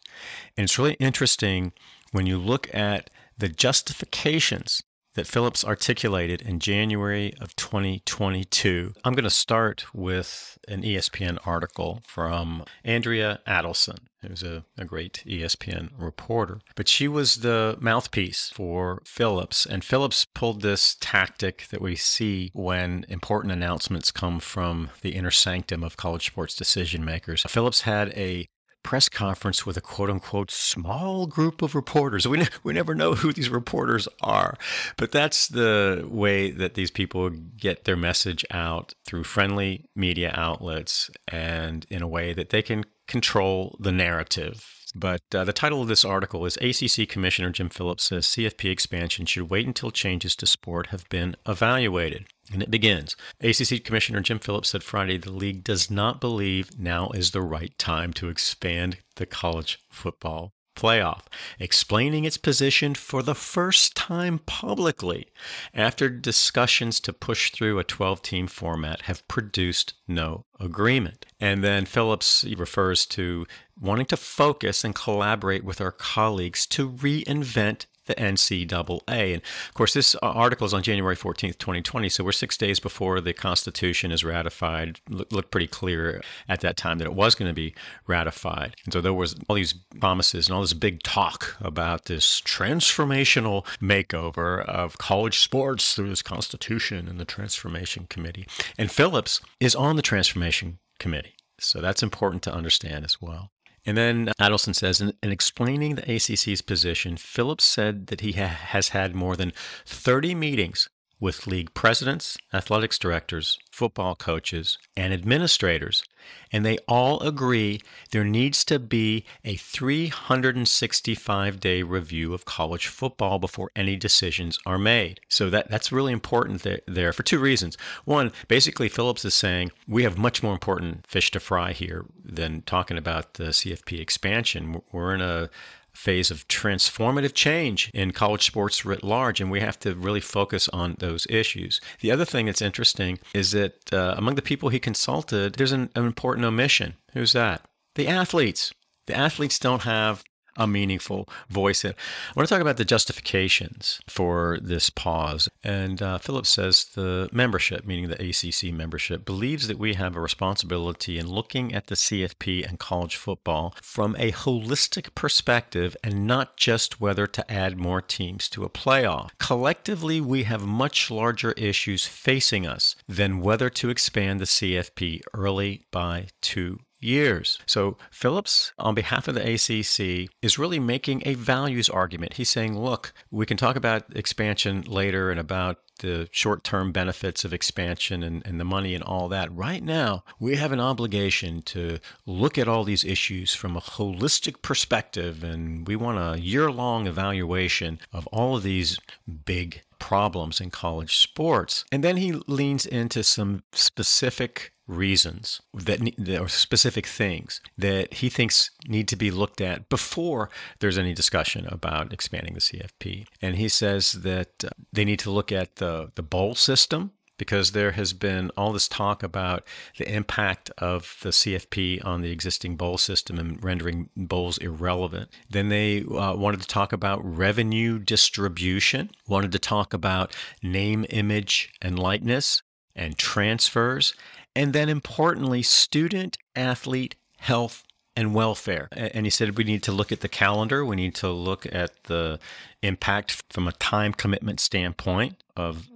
And 0.56 0.64
it's 0.64 0.78
really 0.78 0.94
interesting 0.94 1.72
when 2.12 2.26
you 2.26 2.38
look 2.38 2.72
at 2.74 3.10
the 3.38 3.48
justifications 3.48 4.82
that 5.16 5.26
Phillips 5.26 5.64
articulated 5.64 6.42
in 6.42 6.60
January 6.60 7.32
of 7.40 7.56
2022. 7.56 8.92
I'm 9.02 9.14
going 9.14 9.24
to 9.24 9.30
start 9.30 9.86
with 9.92 10.58
an 10.68 10.82
ESPN 10.82 11.38
article 11.44 12.02
from 12.06 12.64
Andrea 12.84 13.40
Adelson, 13.46 13.98
who's 14.20 14.42
a, 14.42 14.64
a, 14.76 14.84
great 14.84 15.24
ESPN 15.26 15.90
reporter. 15.96 16.60
But 16.74 16.86
she 16.86 17.08
was 17.08 17.36
the 17.36 17.78
mouthpiece 17.80 18.50
for 18.54 19.02
Phillips, 19.06 19.64
and 19.64 19.82
Phillips 19.82 20.26
pulled 20.34 20.60
this 20.60 20.96
tactic 21.00 21.66
that 21.70 21.80
we 21.80 21.96
see 21.96 22.50
when 22.52 23.06
important 23.08 23.52
announcements 23.52 24.10
come 24.10 24.38
from 24.38 24.90
the 25.00 25.14
inner 25.14 25.30
sanctum 25.30 25.82
of 25.82 25.96
college 25.96 26.26
sports 26.26 26.54
decision 26.54 27.04
makers. 27.04 27.42
Phillips 27.48 27.82
had 27.82 28.10
a 28.10 28.48
press 28.86 29.08
conference 29.08 29.66
with 29.66 29.76
a 29.76 29.80
quote 29.80 30.08
unquote 30.08 30.50
small 30.50 31.26
group 31.26 31.60
of 31.60 31.74
reporters. 31.74 32.26
We, 32.26 32.38
ne- 32.38 32.48
we 32.62 32.72
never 32.72 32.94
know 32.94 33.14
who 33.14 33.32
these 33.32 33.50
reporters 33.50 34.06
are, 34.22 34.56
but 34.96 35.10
that's 35.10 35.48
the 35.48 36.06
way 36.08 36.52
that 36.52 36.74
these 36.74 36.92
people 36.92 37.28
get 37.30 37.84
their 37.84 37.96
message 37.96 38.44
out 38.50 38.94
through 39.04 39.24
friendly 39.24 39.84
media 39.96 40.32
outlets 40.36 41.10
and 41.26 41.84
in 41.90 42.00
a 42.00 42.08
way 42.08 42.32
that 42.32 42.50
they 42.50 42.62
can 42.62 42.84
control 43.08 43.76
the 43.80 43.92
narrative 43.92 44.72
but 44.94 45.22
uh, 45.34 45.44
the 45.44 45.52
title 45.52 45.82
of 45.82 45.88
this 45.88 46.06
article 46.06 46.46
is 46.46 46.56
ACC 46.56 47.06
Commissioner 47.06 47.50
Jim 47.50 47.68
Phillips 47.68 48.04
says 48.04 48.26
CFP 48.26 48.70
expansion 48.70 49.26
should 49.26 49.50
wait 49.50 49.66
until 49.66 49.90
changes 49.90 50.34
to 50.36 50.46
sport 50.46 50.86
have 50.86 51.06
been 51.10 51.36
evaluated. 51.46 52.26
And 52.52 52.62
it 52.62 52.70
begins. 52.70 53.16
ACC 53.40 53.84
Commissioner 53.84 54.20
Jim 54.20 54.38
Phillips 54.38 54.70
said 54.70 54.82
Friday 54.82 55.18
the 55.18 55.32
league 55.32 55.64
does 55.64 55.90
not 55.90 56.20
believe 56.20 56.78
now 56.78 57.10
is 57.10 57.32
the 57.32 57.42
right 57.42 57.76
time 57.78 58.12
to 58.14 58.28
expand 58.28 58.98
the 59.16 59.26
college 59.26 59.80
football 59.90 60.52
playoff, 60.76 61.22
explaining 61.58 62.24
its 62.24 62.36
position 62.36 62.94
for 62.94 63.22
the 63.22 63.34
first 63.34 63.96
time 63.96 64.38
publicly 64.38 65.26
after 65.74 66.08
discussions 66.08 67.00
to 67.00 67.12
push 67.12 67.50
through 67.50 67.78
a 67.78 67.84
12 67.84 68.22
team 68.22 68.46
format 68.46 69.02
have 69.02 69.26
produced 69.26 69.94
no 70.06 70.44
agreement. 70.60 71.26
And 71.40 71.64
then 71.64 71.86
Phillips 71.86 72.44
refers 72.56 73.06
to 73.06 73.46
wanting 73.80 74.06
to 74.06 74.16
focus 74.16 74.84
and 74.84 74.94
collaborate 74.94 75.64
with 75.64 75.80
our 75.80 75.92
colleagues 75.92 76.66
to 76.66 76.88
reinvent 76.88 77.86
the 78.06 78.14
NCAA. 78.14 79.34
And 79.34 79.42
of 79.68 79.74
course, 79.74 79.94
this 79.94 80.14
article 80.16 80.66
is 80.66 80.74
on 80.74 80.82
January 80.82 81.16
14th, 81.16 81.58
2020. 81.58 82.08
So 82.08 82.24
we're 82.24 82.32
six 82.32 82.56
days 82.56 82.80
before 82.80 83.20
the 83.20 83.32
Constitution 83.32 84.10
is 84.10 84.24
ratified. 84.24 85.00
Look, 85.08 85.32
looked 85.32 85.50
pretty 85.50 85.66
clear 85.66 86.20
at 86.48 86.60
that 86.60 86.76
time 86.76 86.98
that 86.98 87.06
it 87.06 87.14
was 87.14 87.34
going 87.34 87.48
to 87.48 87.54
be 87.54 87.74
ratified. 88.06 88.74
And 88.84 88.92
so 88.92 89.00
there 89.00 89.14
was 89.14 89.36
all 89.48 89.56
these 89.56 89.74
promises 90.00 90.48
and 90.48 90.54
all 90.54 90.62
this 90.62 90.72
big 90.72 91.02
talk 91.02 91.56
about 91.60 92.06
this 92.06 92.40
transformational 92.42 93.66
makeover 93.80 94.64
of 94.64 94.98
college 94.98 95.38
sports 95.38 95.94
through 95.94 96.08
this 96.08 96.22
Constitution 96.22 97.08
and 97.08 97.20
the 97.20 97.24
Transformation 97.24 98.06
Committee. 98.08 98.46
And 98.78 98.90
Phillips 98.90 99.40
is 99.60 99.74
on 99.74 99.96
the 99.96 100.02
Transformation 100.02 100.78
Committee. 100.98 101.34
So 101.58 101.80
that's 101.80 102.02
important 102.02 102.42
to 102.44 102.52
understand 102.52 103.04
as 103.04 103.20
well. 103.20 103.50
And 103.86 103.96
then 103.96 104.32
Adelson 104.40 104.74
says, 104.74 105.00
in, 105.00 105.12
in, 105.22 105.30
explaining 105.30 105.94
the 105.94 106.02
ACC's 106.02 106.60
position, 106.60 107.16
Phillips 107.16 107.64
said 107.64 108.08
that 108.08 108.20
he 108.20 108.32
ha- 108.32 108.46
has 108.48 108.88
had 108.88 109.14
more 109.14 109.36
than 109.36 109.52
30 109.86 110.34
meetings 110.34 110.88
with 111.18 111.46
league 111.46 111.72
presidents, 111.74 112.36
athletics 112.52 112.98
directors, 112.98 113.58
football 113.70 114.14
coaches, 114.14 114.78
and 114.96 115.12
administrators, 115.12 116.04
and 116.52 116.64
they 116.64 116.78
all 116.88 117.20
agree 117.20 117.80
there 118.10 118.24
needs 118.24 118.64
to 118.64 118.78
be 118.78 119.24
a 119.44 119.56
365 119.56 121.60
day 121.60 121.82
review 121.82 122.34
of 122.34 122.44
college 122.44 122.86
football 122.86 123.38
before 123.38 123.70
any 123.74 123.96
decisions 123.96 124.58
are 124.66 124.78
made. 124.78 125.20
So 125.28 125.50
that, 125.50 125.70
that's 125.70 125.92
really 125.92 126.12
important 126.12 126.62
there, 126.62 126.80
there 126.86 127.12
for 127.12 127.22
two 127.22 127.38
reasons. 127.38 127.76
One, 128.04 128.32
basically, 128.48 128.88
Phillips 128.88 129.24
is 129.24 129.34
saying 129.34 129.72
we 129.86 130.02
have 130.02 130.18
much 130.18 130.42
more 130.42 130.52
important 130.52 131.06
fish 131.06 131.30
to 131.32 131.40
fry 131.40 131.72
here 131.72 132.04
than 132.24 132.62
talking 132.62 132.98
about 132.98 133.34
the 133.34 133.44
CFP 133.44 134.00
expansion. 134.00 134.82
We're 134.92 135.14
in 135.14 135.20
a 135.20 135.50
phase 135.96 136.30
of 136.30 136.46
transformative 136.48 137.34
change 137.34 137.90
in 137.94 138.12
college 138.12 138.44
sports 138.46 138.84
writ 138.84 139.02
large, 139.02 139.40
and 139.40 139.50
we 139.50 139.60
have 139.60 139.78
to 139.80 139.94
really 139.94 140.20
focus 140.20 140.68
on 140.68 140.96
those 140.98 141.26
issues. 141.28 141.80
The 142.00 142.12
other 142.12 142.24
thing 142.24 142.46
that's 142.46 142.62
interesting 142.62 143.18
is 143.34 143.52
that 143.52 143.92
uh, 143.92 144.14
among 144.16 144.34
the 144.34 144.42
people 144.42 144.68
he 144.68 144.78
consulted, 144.78 145.54
there's 145.54 145.72
an, 145.72 145.90
an 145.94 146.04
important 146.04 146.44
omission. 146.44 146.94
Who's 147.12 147.32
that? 147.32 147.62
The 147.94 148.08
athletes. 148.08 148.72
The 149.06 149.16
athletes 149.16 149.58
don't 149.58 149.82
have 149.82 150.22
a 150.56 150.66
meaningful 150.66 151.28
voice. 151.48 151.84
I 151.84 151.94
want 152.34 152.48
to 152.48 152.54
talk 152.54 152.62
about 152.62 152.76
the 152.76 152.84
justifications 152.84 154.00
for 154.08 154.58
this 154.62 154.90
pause. 154.90 155.48
And 155.62 156.00
uh, 156.00 156.18
Phillips 156.18 156.50
says 156.50 156.84
the 156.94 157.28
membership, 157.32 157.86
meaning 157.86 158.08
the 158.08 158.28
ACC 158.30 158.72
membership, 158.72 159.24
believes 159.24 159.68
that 159.68 159.78
we 159.78 159.94
have 159.94 160.16
a 160.16 160.20
responsibility 160.20 161.18
in 161.18 161.28
looking 161.28 161.74
at 161.74 161.88
the 161.88 161.94
CFP 161.94 162.66
and 162.66 162.78
college 162.78 163.16
football 163.16 163.74
from 163.82 164.16
a 164.18 164.32
holistic 164.32 165.14
perspective 165.14 165.96
and 166.02 166.26
not 166.26 166.56
just 166.56 167.00
whether 167.00 167.26
to 167.26 167.50
add 167.50 167.78
more 167.78 168.00
teams 168.00 168.48
to 168.50 168.64
a 168.64 168.70
playoff. 168.70 169.30
Collectively, 169.38 170.20
we 170.20 170.44
have 170.44 170.62
much 170.62 171.10
larger 171.10 171.52
issues 171.52 172.06
facing 172.06 172.66
us 172.66 172.96
than 173.08 173.40
whether 173.40 173.68
to 173.70 173.90
expand 173.90 174.40
the 174.40 174.44
CFP 174.44 175.20
early 175.34 175.84
by 175.90 176.28
two 176.40 176.80
years. 177.06 177.58
So 177.66 177.96
Phillips, 178.10 178.72
on 178.78 178.94
behalf 178.94 179.28
of 179.28 179.34
the 179.34 179.54
ACC, 179.54 180.30
is 180.42 180.58
really 180.58 180.80
making 180.80 181.22
a 181.24 181.34
values 181.34 181.88
argument. 181.88 182.34
He's 182.34 182.50
saying, 182.50 182.78
look, 182.78 183.12
we 183.30 183.46
can 183.46 183.56
talk 183.56 183.76
about 183.76 184.04
expansion 184.14 184.82
later 184.82 185.30
and 185.30 185.40
about 185.40 185.78
the 186.00 186.28
short 186.30 186.62
term 186.62 186.92
benefits 186.92 187.44
of 187.44 187.52
expansion 187.52 188.22
and, 188.22 188.46
and 188.46 188.60
the 188.60 188.64
money 188.64 188.94
and 188.94 189.02
all 189.02 189.28
that. 189.28 189.54
Right 189.54 189.82
now, 189.82 190.24
we 190.38 190.56
have 190.56 190.72
an 190.72 190.80
obligation 190.80 191.62
to 191.62 191.98
look 192.26 192.58
at 192.58 192.68
all 192.68 192.84
these 192.84 193.04
issues 193.04 193.54
from 193.54 193.76
a 193.76 193.80
holistic 193.80 194.62
perspective, 194.62 195.42
and 195.42 195.86
we 195.86 195.96
want 195.96 196.18
a 196.18 196.40
year 196.40 196.70
long 196.70 197.06
evaluation 197.06 197.98
of 198.12 198.26
all 198.28 198.56
of 198.56 198.62
these 198.62 198.98
big 199.44 199.82
problems 199.98 200.60
in 200.60 200.70
college 200.70 201.16
sports. 201.16 201.84
And 201.90 202.02
then 202.02 202.16
he 202.16 202.32
leans 202.46 202.86
into 202.86 203.22
some 203.22 203.62
specific 203.72 204.72
reasons 204.86 205.60
that 205.74 206.00
are 206.40 206.48
specific 206.48 207.06
things 207.06 207.60
that 207.76 208.14
he 208.14 208.28
thinks 208.28 208.70
need 208.86 209.08
to 209.08 209.16
be 209.16 209.30
looked 209.30 209.60
at 209.60 209.88
before 209.88 210.48
there's 210.78 210.98
any 210.98 211.12
discussion 211.12 211.66
about 211.66 212.12
expanding 212.12 212.54
the 212.54 212.60
CFP. 212.60 213.26
And 213.42 213.56
he 213.56 213.68
says 213.68 214.12
that 214.12 214.64
uh, 214.64 214.68
they 214.92 215.04
need 215.04 215.18
to 215.20 215.30
look 215.30 215.50
at 215.50 215.76
the, 215.76 216.12
the 216.14 216.22
bowl 216.22 216.54
system 216.54 217.12
because 217.36 217.72
there 217.72 217.92
has 217.92 218.12
been 218.12 218.50
all 218.56 218.72
this 218.72 218.88
talk 218.88 219.22
about 219.22 219.64
the 219.98 220.12
impact 220.12 220.70
of 220.78 221.16
the 221.22 221.30
CFP 221.30 222.04
on 222.04 222.22
the 222.22 222.30
existing 222.30 222.76
bowl 222.76 222.98
system 222.98 223.38
and 223.38 223.62
rendering 223.62 224.10
bowls 224.16 224.58
irrelevant. 224.58 225.30
Then 225.50 225.68
they 225.68 226.02
uh, 226.02 226.34
wanted 226.34 226.60
to 226.60 226.68
talk 226.68 226.92
about 226.92 227.24
revenue 227.24 227.98
distribution, 227.98 229.10
wanted 229.26 229.52
to 229.52 229.58
talk 229.58 229.92
about 229.92 230.34
name, 230.62 231.04
image, 231.10 231.72
and 231.82 231.98
likeness 231.98 232.62
and 232.94 233.18
transfers, 233.18 234.14
and 234.54 234.72
then 234.72 234.88
importantly, 234.88 235.62
student 235.62 236.38
athlete 236.54 237.14
health 237.38 237.84
and 238.16 238.34
welfare. 238.34 238.88
And 238.92 239.26
he 239.26 239.30
said 239.30 239.58
we 239.58 239.64
need 239.64 239.82
to 239.84 239.92
look 239.92 240.10
at 240.10 240.20
the 240.20 240.28
calendar, 240.28 240.84
we 240.84 240.96
need 240.96 241.14
to 241.16 241.30
look 241.30 241.66
at 241.66 242.04
the 242.04 242.38
impact 242.82 243.42
from 243.50 243.68
a 243.68 243.72
time 243.72 244.14
commitment 244.14 244.58
standpoint 244.58 245.42
of 245.54 245.88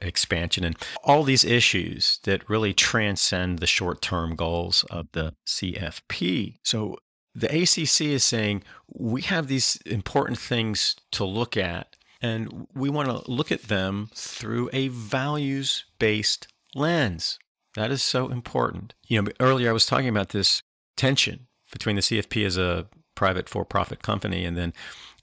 expansion 0.00 0.64
and 0.64 0.76
all 1.04 1.22
these 1.22 1.44
issues 1.44 2.20
that 2.24 2.48
really 2.48 2.72
transcend 2.72 3.58
the 3.58 3.66
short 3.66 4.02
term 4.02 4.34
goals 4.34 4.84
of 4.90 5.08
the 5.12 5.34
CFP. 5.46 6.56
So 6.62 6.98
the 7.34 7.46
ACC 7.46 8.12
is 8.12 8.24
saying 8.24 8.64
we 8.92 9.22
have 9.22 9.46
these 9.46 9.76
important 9.86 10.38
things 10.38 10.96
to 11.12 11.24
look 11.24 11.56
at, 11.56 11.96
and 12.20 12.66
we 12.74 12.90
want 12.90 13.08
to 13.08 13.30
look 13.30 13.52
at 13.52 13.64
them 13.64 14.10
through 14.14 14.70
a 14.72 14.88
values 14.88 15.84
based 15.98 16.48
lens. 16.74 17.38
That 17.74 17.90
is 17.90 18.02
so 18.02 18.28
important. 18.28 18.94
You 19.06 19.22
know, 19.22 19.30
earlier 19.40 19.70
I 19.70 19.72
was 19.72 19.86
talking 19.86 20.08
about 20.08 20.30
this 20.30 20.62
tension 20.96 21.46
between 21.70 21.96
the 21.96 22.02
CFP 22.02 22.44
as 22.44 22.56
a 22.56 22.86
private 23.14 23.48
for 23.48 23.64
profit 23.64 24.02
company 24.02 24.44
and 24.44 24.56
then 24.56 24.72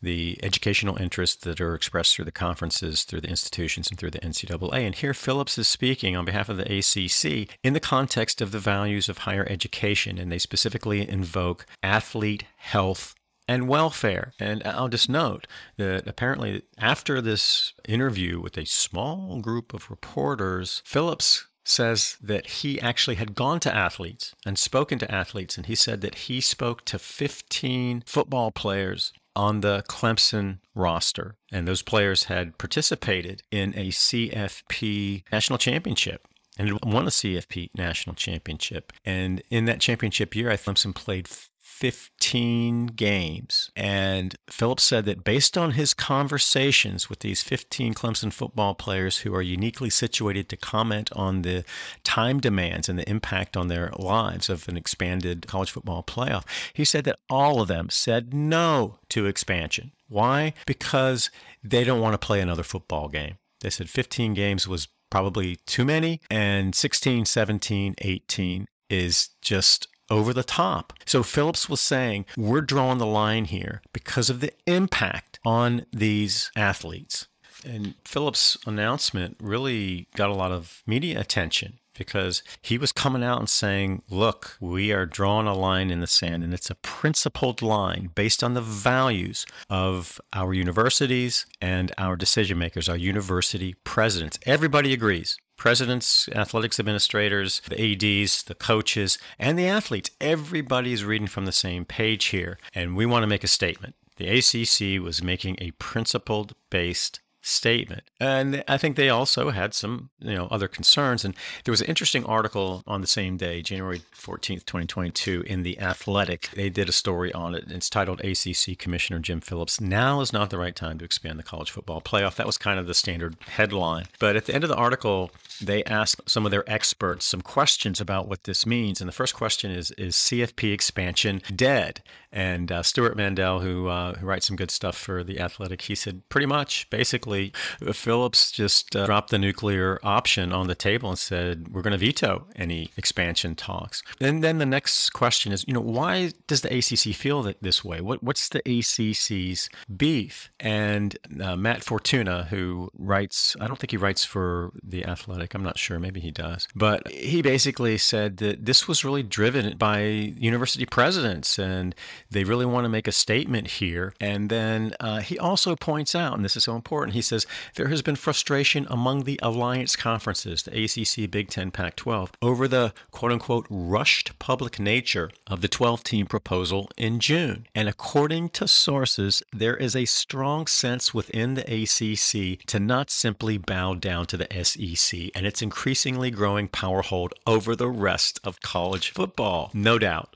the 0.01 0.39
educational 0.43 0.97
interests 0.97 1.43
that 1.43 1.61
are 1.61 1.75
expressed 1.75 2.15
through 2.15 2.25
the 2.25 2.31
conferences, 2.31 3.03
through 3.03 3.21
the 3.21 3.29
institutions, 3.29 3.89
and 3.89 3.97
through 3.97 4.11
the 4.11 4.19
NCAA. 4.19 4.85
And 4.85 4.95
here 4.95 5.13
Phillips 5.13 5.57
is 5.57 5.67
speaking 5.67 6.15
on 6.15 6.25
behalf 6.25 6.49
of 6.49 6.57
the 6.57 6.77
ACC 6.77 7.57
in 7.63 7.73
the 7.73 7.79
context 7.79 8.41
of 8.41 8.51
the 8.51 8.59
values 8.59 9.09
of 9.09 9.19
higher 9.19 9.47
education, 9.49 10.17
and 10.17 10.31
they 10.31 10.39
specifically 10.39 11.07
invoke 11.07 11.65
athlete 11.83 12.43
health 12.57 13.15
and 13.47 13.67
welfare. 13.67 14.33
And 14.39 14.63
I'll 14.65 14.89
just 14.89 15.09
note 15.09 15.47
that 15.77 16.07
apparently, 16.07 16.63
after 16.77 17.21
this 17.21 17.73
interview 17.87 18.39
with 18.39 18.57
a 18.57 18.65
small 18.65 19.39
group 19.39 19.73
of 19.73 19.89
reporters, 19.89 20.81
Phillips 20.85 21.45
says 21.63 22.17
that 22.21 22.47
he 22.47 22.79
actually 22.79 23.15
had 23.15 23.35
gone 23.35 23.59
to 23.59 23.75
athletes 23.75 24.35
and 24.45 24.57
spoken 24.57 24.99
to 24.99 25.11
athletes. 25.11 25.57
And 25.57 25.65
he 25.65 25.75
said 25.75 26.01
that 26.01 26.15
he 26.15 26.39
spoke 26.39 26.85
to 26.85 26.99
15 26.99 28.03
football 28.05 28.51
players 28.51 29.11
on 29.35 29.61
the 29.61 29.83
Clemson 29.87 30.59
roster. 30.73 31.35
And 31.51 31.67
those 31.67 31.81
players 31.81 32.23
had 32.25 32.57
participated 32.57 33.43
in 33.51 33.73
a 33.77 33.89
CFP 33.89 35.23
national 35.31 35.59
championship 35.59 36.27
and 36.57 36.79
won 36.83 37.05
a 37.05 37.11
CFP 37.11 37.69
national 37.75 38.15
championship. 38.15 38.93
And 39.03 39.41
in 39.49 39.65
that 39.65 39.81
championship 39.81 40.35
year, 40.35 40.49
I 40.49 40.55
Clemson 40.55 40.95
played 40.95 41.27
15 41.75 42.87
games. 42.87 43.69
And 43.75 44.37
Phillips 44.49 44.83
said 44.83 45.03
that 45.05 45.25
based 45.25 45.57
on 45.57 45.71
his 45.71 45.93
conversations 45.93 47.09
with 47.09 47.19
these 47.19 47.43
15 47.43 47.93
Clemson 47.93 48.31
football 48.31 48.75
players 48.75 49.19
who 49.19 49.35
are 49.35 49.41
uniquely 49.41 49.89
situated 49.89 50.47
to 50.47 50.55
comment 50.55 51.11
on 51.17 51.41
the 51.41 51.65
time 52.05 52.39
demands 52.39 52.87
and 52.87 52.97
the 52.97 53.09
impact 53.09 53.57
on 53.57 53.67
their 53.67 53.91
lives 53.97 54.49
of 54.49 54.69
an 54.69 54.77
expanded 54.77 55.47
college 55.47 55.69
football 55.69 56.01
playoff, 56.01 56.45
he 56.71 56.85
said 56.85 57.03
that 57.03 57.19
all 57.29 57.59
of 57.59 57.67
them 57.67 57.89
said 57.89 58.33
no 58.33 58.97
to 59.09 59.25
expansion. 59.25 59.91
Why? 60.07 60.53
Because 60.65 61.29
they 61.61 61.83
don't 61.83 61.99
want 61.99 62.13
to 62.13 62.25
play 62.25 62.39
another 62.39 62.63
football 62.63 63.09
game. 63.09 63.35
They 63.59 63.69
said 63.69 63.89
15 63.89 64.33
games 64.33 64.65
was 64.65 64.87
probably 65.09 65.57
too 65.65 65.83
many, 65.83 66.21
and 66.29 66.73
16, 66.73 67.25
17, 67.25 67.95
18 67.97 68.67
is 68.89 69.29
just 69.41 69.89
over 70.09 70.33
the 70.33 70.43
top. 70.43 70.93
So 71.05 71.23
Phillips 71.23 71.69
was 71.69 71.81
saying, 71.81 72.25
we're 72.37 72.61
drawing 72.61 72.97
the 72.97 73.05
line 73.05 73.45
here 73.45 73.81
because 73.93 74.29
of 74.29 74.39
the 74.39 74.51
impact 74.65 75.39
on 75.45 75.85
these 75.91 76.51
athletes. 76.55 77.27
And 77.65 77.95
Phillips' 78.03 78.57
announcement 78.67 79.37
really 79.39 80.07
got 80.15 80.29
a 80.29 80.35
lot 80.35 80.51
of 80.51 80.83
media 80.85 81.19
attention 81.19 81.79
because 81.97 82.43
he 82.61 82.77
was 82.77 82.91
coming 82.91 83.23
out 83.23 83.39
and 83.39 83.49
saying, 83.49 84.03
look, 84.09 84.57
we 84.59 84.91
are 84.91 85.05
drawing 85.05 85.47
a 85.47 85.53
line 85.53 85.89
in 85.89 86.01
the 86.01 86.07
sand, 86.07 86.43
and 86.43 86.53
it's 86.53 86.69
a 86.69 86.75
principled 86.75 87.61
line 87.61 88.11
based 88.13 88.43
on 88.43 88.53
the 88.53 88.61
values 88.61 89.45
of 89.69 90.19
our 90.33 90.53
universities 90.53 91.45
and 91.61 91.93
our 91.97 92.15
decision 92.15 92.57
makers, 92.57 92.89
our 92.89 92.97
university 92.97 93.75
presidents. 93.85 94.37
Everybody 94.45 94.93
agrees 94.93 95.37
presidents, 95.57 96.29
athletics 96.29 96.79
administrators, 96.79 97.61
the 97.67 98.21
ADs, 98.21 98.43
the 98.43 98.55
coaches, 98.55 99.17
and 99.39 99.57
the 99.57 99.67
athletes. 99.67 100.11
Everybody 100.19 100.93
is 100.93 101.03
reading 101.03 101.27
from 101.27 101.45
the 101.45 101.51
same 101.51 101.85
page 101.85 102.25
here. 102.25 102.57
And 102.73 102.95
we 102.95 103.05
want 103.05 103.23
to 103.23 103.27
make 103.27 103.43
a 103.43 103.47
statement. 103.47 103.95
The 104.17 104.29
ACC 104.29 105.03
was 105.03 105.23
making 105.23 105.57
a 105.59 105.71
principled 105.71 106.55
based 106.69 107.19
statement. 107.45 108.03
And 108.19 108.63
I 108.67 108.77
think 108.77 108.95
they 108.95 109.09
also 109.09 109.51
had 109.51 109.75
some, 109.75 110.09
you 110.19 110.33
know, 110.33 110.47
other 110.49 110.67
concerns. 110.67 111.23
And 111.23 111.35
there 111.63 111.71
was 111.71 111.81
an 111.81 111.87
interesting 111.87 112.25
article 112.25 112.81
on 112.87 113.01
the 113.01 113.07
same 113.07 113.37
day, 113.37 113.61
January 113.61 114.01
14th, 114.15 114.65
2022, 114.65 115.43
in 115.45 115.61
The 115.61 115.79
Athletic. 115.79 116.49
They 116.55 116.69
did 116.69 116.89
a 116.89 116.91
story 116.91 117.31
on 117.33 117.53
it. 117.53 117.65
It's 117.67 117.89
titled 117.89 118.21
ACC 118.21 118.77
Commissioner 118.79 119.19
Jim 119.19 119.41
Phillips, 119.41 119.79
Now 119.79 120.21
is 120.21 120.33
Not 120.33 120.49
the 120.49 120.57
Right 120.57 120.75
Time 120.75 120.97
to 120.97 121.05
Expand 121.05 121.37
the 121.37 121.43
College 121.43 121.69
Football 121.69 122.01
Playoff. 122.01 122.35
That 122.35 122.47
was 122.47 122.57
kind 122.57 122.79
of 122.79 122.87
the 122.87 122.95
standard 122.95 123.37
headline. 123.41 124.05
But 124.19 124.35
at 124.35 124.45
the 124.45 124.55
end 124.55 124.63
of 124.63 124.69
the 124.69 124.75
article, 124.75 125.29
they 125.61 125.83
asked 125.83 126.21
some 126.27 126.45
of 126.45 126.51
their 126.51 126.69
experts 126.69 127.25
some 127.25 127.41
questions 127.41 128.01
about 128.01 128.27
what 128.27 128.45
this 128.45 128.65
means. 128.65 129.01
And 129.01 129.07
the 129.07 129.13
first 129.13 129.35
question 129.35 129.69
is 129.69 129.91
Is 129.91 130.15
CFP 130.15 130.73
expansion 130.73 131.43
dead? 131.55 132.01
And 132.35 132.71
uh, 132.71 132.83
Stewart 132.83 133.17
Mandel, 133.17 133.61
who, 133.61 133.87
uh, 133.87 134.15
who 134.15 134.27
writes 134.27 134.45
some 134.45 134.55
good 134.55 134.69
stuff 134.69 134.95
for 134.95 135.23
The 135.23 135.39
Athletic, 135.39 135.81
he 135.81 135.95
said, 135.95 136.21
pretty 136.29 136.45
much, 136.45 136.87
basically, 136.89 137.15
basically, 137.15 137.53
Phillips 137.93 138.51
just 138.51 138.95
uh, 138.95 139.05
dropped 139.05 139.29
the 139.29 139.39
nuclear 139.39 139.99
option 140.03 140.51
on 140.51 140.67
the 140.67 140.75
table 140.75 141.09
and 141.09 141.17
said, 141.17 141.69
we're 141.69 141.81
going 141.81 141.91
to 141.91 141.97
veto 141.97 142.47
any 142.55 142.91
expansion 142.97 143.55
talks. 143.55 144.03
And 144.19 144.43
then 144.43 144.57
the 144.57 144.65
next 144.65 145.11
question 145.11 145.51
is, 145.51 145.63
you 145.67 145.73
know, 145.73 145.81
why 145.81 146.31
does 146.47 146.61
the 146.61 146.75
ACC 146.77 147.15
feel 147.15 147.41
that 147.43 147.61
this 147.61 147.85
way? 147.85 148.01
What, 148.01 148.21
what's 148.21 148.49
the 148.49 148.61
ACC's 148.67 149.69
beef? 149.95 150.49
And 150.59 151.17
uh, 151.41 151.55
Matt 151.55 151.83
Fortuna, 151.83 152.47
who 152.49 152.89
writes, 152.97 153.55
I 153.61 153.67
don't 153.67 153.77
think 153.79 153.91
he 153.91 153.97
writes 153.97 154.25
for 154.25 154.71
The 154.83 155.05
Athletic, 155.05 155.53
I'm 155.53 155.63
not 155.63 155.77
sure, 155.77 155.99
maybe 155.99 156.19
he 156.19 156.31
does, 156.31 156.67
but 156.75 157.07
he 157.07 157.41
basically 157.41 157.97
said 157.97 158.37
that 158.37 158.65
this 158.65 158.87
was 158.87 159.05
really 159.05 159.23
driven 159.23 159.77
by 159.77 160.01
university 160.01 160.85
presidents 160.85 161.57
and 161.57 161.95
they 162.35 162.43
really 162.43 162.65
want 162.65 162.85
to 162.85 162.89
make 162.89 163.07
a 163.07 163.11
statement 163.11 163.67
here. 163.67 164.13
And 164.19 164.49
then 164.49 164.93
uh, 164.99 165.19
he 165.21 165.39
also 165.39 165.75
points 165.75 166.13
out, 166.13 166.35
and 166.35 166.43
this 166.43 166.57
is 166.57 166.65
so 166.65 166.75
important, 166.75 167.13
he 167.13 167.21
says, 167.21 167.47
there 167.75 167.87
has 167.87 168.01
been 168.01 168.15
frustration 168.15 168.85
among 168.89 169.23
the 169.23 169.39
alliance 169.41 169.95
conferences, 169.95 170.63
the 170.63 170.83
ACC, 170.83 171.31
Big 171.31 171.49
Ten, 171.49 171.71
Pac 171.71 171.95
12, 171.95 172.33
over 172.41 172.67
the 172.67 172.93
quote 173.11 173.31
unquote 173.31 173.65
rushed 173.69 174.37
public 174.37 174.79
nature 174.79 175.31
of 175.47 175.61
the 175.61 175.67
12 175.67 176.03
team 176.03 176.25
proposal 176.25 176.89
in 176.97 177.19
June. 177.19 177.67
And 177.73 177.87
according 177.87 178.49
to 178.49 178.67
sources, 178.67 179.41
there 179.53 179.77
is 179.77 179.95
a 179.95 180.05
strong 180.05 180.67
sense 180.67 181.13
within 181.13 181.53
the 181.53 181.63
ACC 181.63 182.65
to 182.67 182.79
not 182.79 183.09
simply 183.09 183.57
bow 183.57 183.93
down 183.93 184.25
to 184.27 184.37
the 184.37 184.47
SEC 184.63 185.31
and 185.33 185.45
its 185.45 185.61
increasingly 185.61 186.31
growing 186.31 186.67
power 186.67 187.01
hold 187.01 187.33
over 187.47 187.75
the 187.75 187.89
rest 187.89 188.39
of 188.43 188.61
college 188.61 189.11
football. 189.11 189.71
No 189.73 189.97
doubt. 189.97 190.35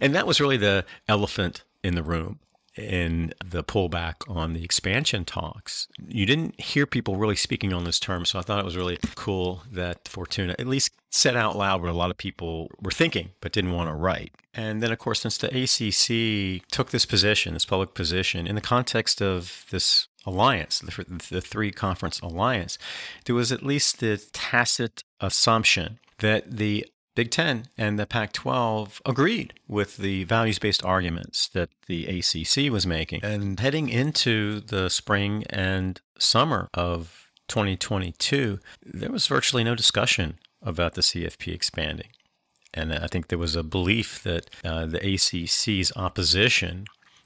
And 0.00 0.14
that 0.14 0.26
was 0.26 0.40
really 0.40 0.56
the 0.56 0.84
elephant 1.08 1.64
in 1.82 1.94
the 1.94 2.02
room 2.02 2.40
in 2.78 3.34
the 3.44 3.64
pullback 3.64 4.14
on 4.28 4.52
the 4.52 4.64
expansion 4.64 5.24
talks. 5.24 5.88
You 6.06 6.24
didn't 6.24 6.60
hear 6.60 6.86
people 6.86 7.16
really 7.16 7.36
speaking 7.36 7.72
on 7.72 7.84
this 7.84 7.98
term, 7.98 8.24
so 8.24 8.38
I 8.38 8.42
thought 8.42 8.60
it 8.60 8.64
was 8.64 8.76
really 8.76 8.98
cool 9.16 9.64
that 9.70 10.06
Fortuna 10.06 10.54
at 10.58 10.66
least 10.66 10.92
said 11.10 11.36
out 11.36 11.56
loud 11.56 11.80
what 11.80 11.90
a 11.90 11.94
lot 11.94 12.10
of 12.10 12.16
people 12.16 12.70
were 12.80 12.90
thinking 12.90 13.30
but 13.40 13.52
didn't 13.52 13.72
want 13.72 13.88
to 13.88 13.94
write. 13.94 14.32
And 14.54 14.82
then, 14.82 14.92
of 14.92 14.98
course, 14.98 15.20
since 15.20 15.38
the 15.38 15.48
ACC 15.48 16.68
took 16.70 16.90
this 16.90 17.04
position, 17.04 17.54
this 17.54 17.64
public 17.64 17.94
position, 17.94 18.46
in 18.46 18.54
the 18.54 18.60
context 18.60 19.20
of 19.20 19.64
this 19.70 20.06
alliance, 20.24 20.78
the, 20.80 21.22
the 21.30 21.40
three 21.40 21.72
conference 21.72 22.20
alliance, 22.20 22.78
there 23.24 23.34
was 23.34 23.50
at 23.50 23.62
least 23.62 24.00
the 24.00 24.18
tacit 24.32 25.02
assumption 25.20 25.98
that 26.18 26.50
the 26.50 26.86
Big 27.18 27.32
Ten 27.32 27.64
and 27.76 27.98
the 27.98 28.06
Pac 28.06 28.32
12 28.32 29.02
agreed 29.04 29.54
with 29.66 29.96
the 29.96 30.22
values 30.22 30.60
based 30.60 30.84
arguments 30.84 31.48
that 31.48 31.68
the 31.88 32.06
ACC 32.06 32.70
was 32.70 32.86
making. 32.86 33.24
And 33.24 33.58
heading 33.58 33.88
into 33.88 34.60
the 34.60 34.88
spring 34.88 35.42
and 35.50 36.00
summer 36.20 36.68
of 36.74 37.26
2022, 37.48 38.60
there 38.86 39.10
was 39.10 39.26
virtually 39.26 39.64
no 39.64 39.74
discussion 39.74 40.38
about 40.62 40.94
the 40.94 41.00
CFP 41.00 41.52
expanding. 41.52 42.10
And 42.72 42.94
I 42.94 43.08
think 43.08 43.26
there 43.26 43.36
was 43.36 43.56
a 43.56 43.64
belief 43.64 44.22
that 44.22 44.48
uh, 44.64 44.86
the 44.86 45.00
ACC's 45.00 45.90
opposition 45.96 46.84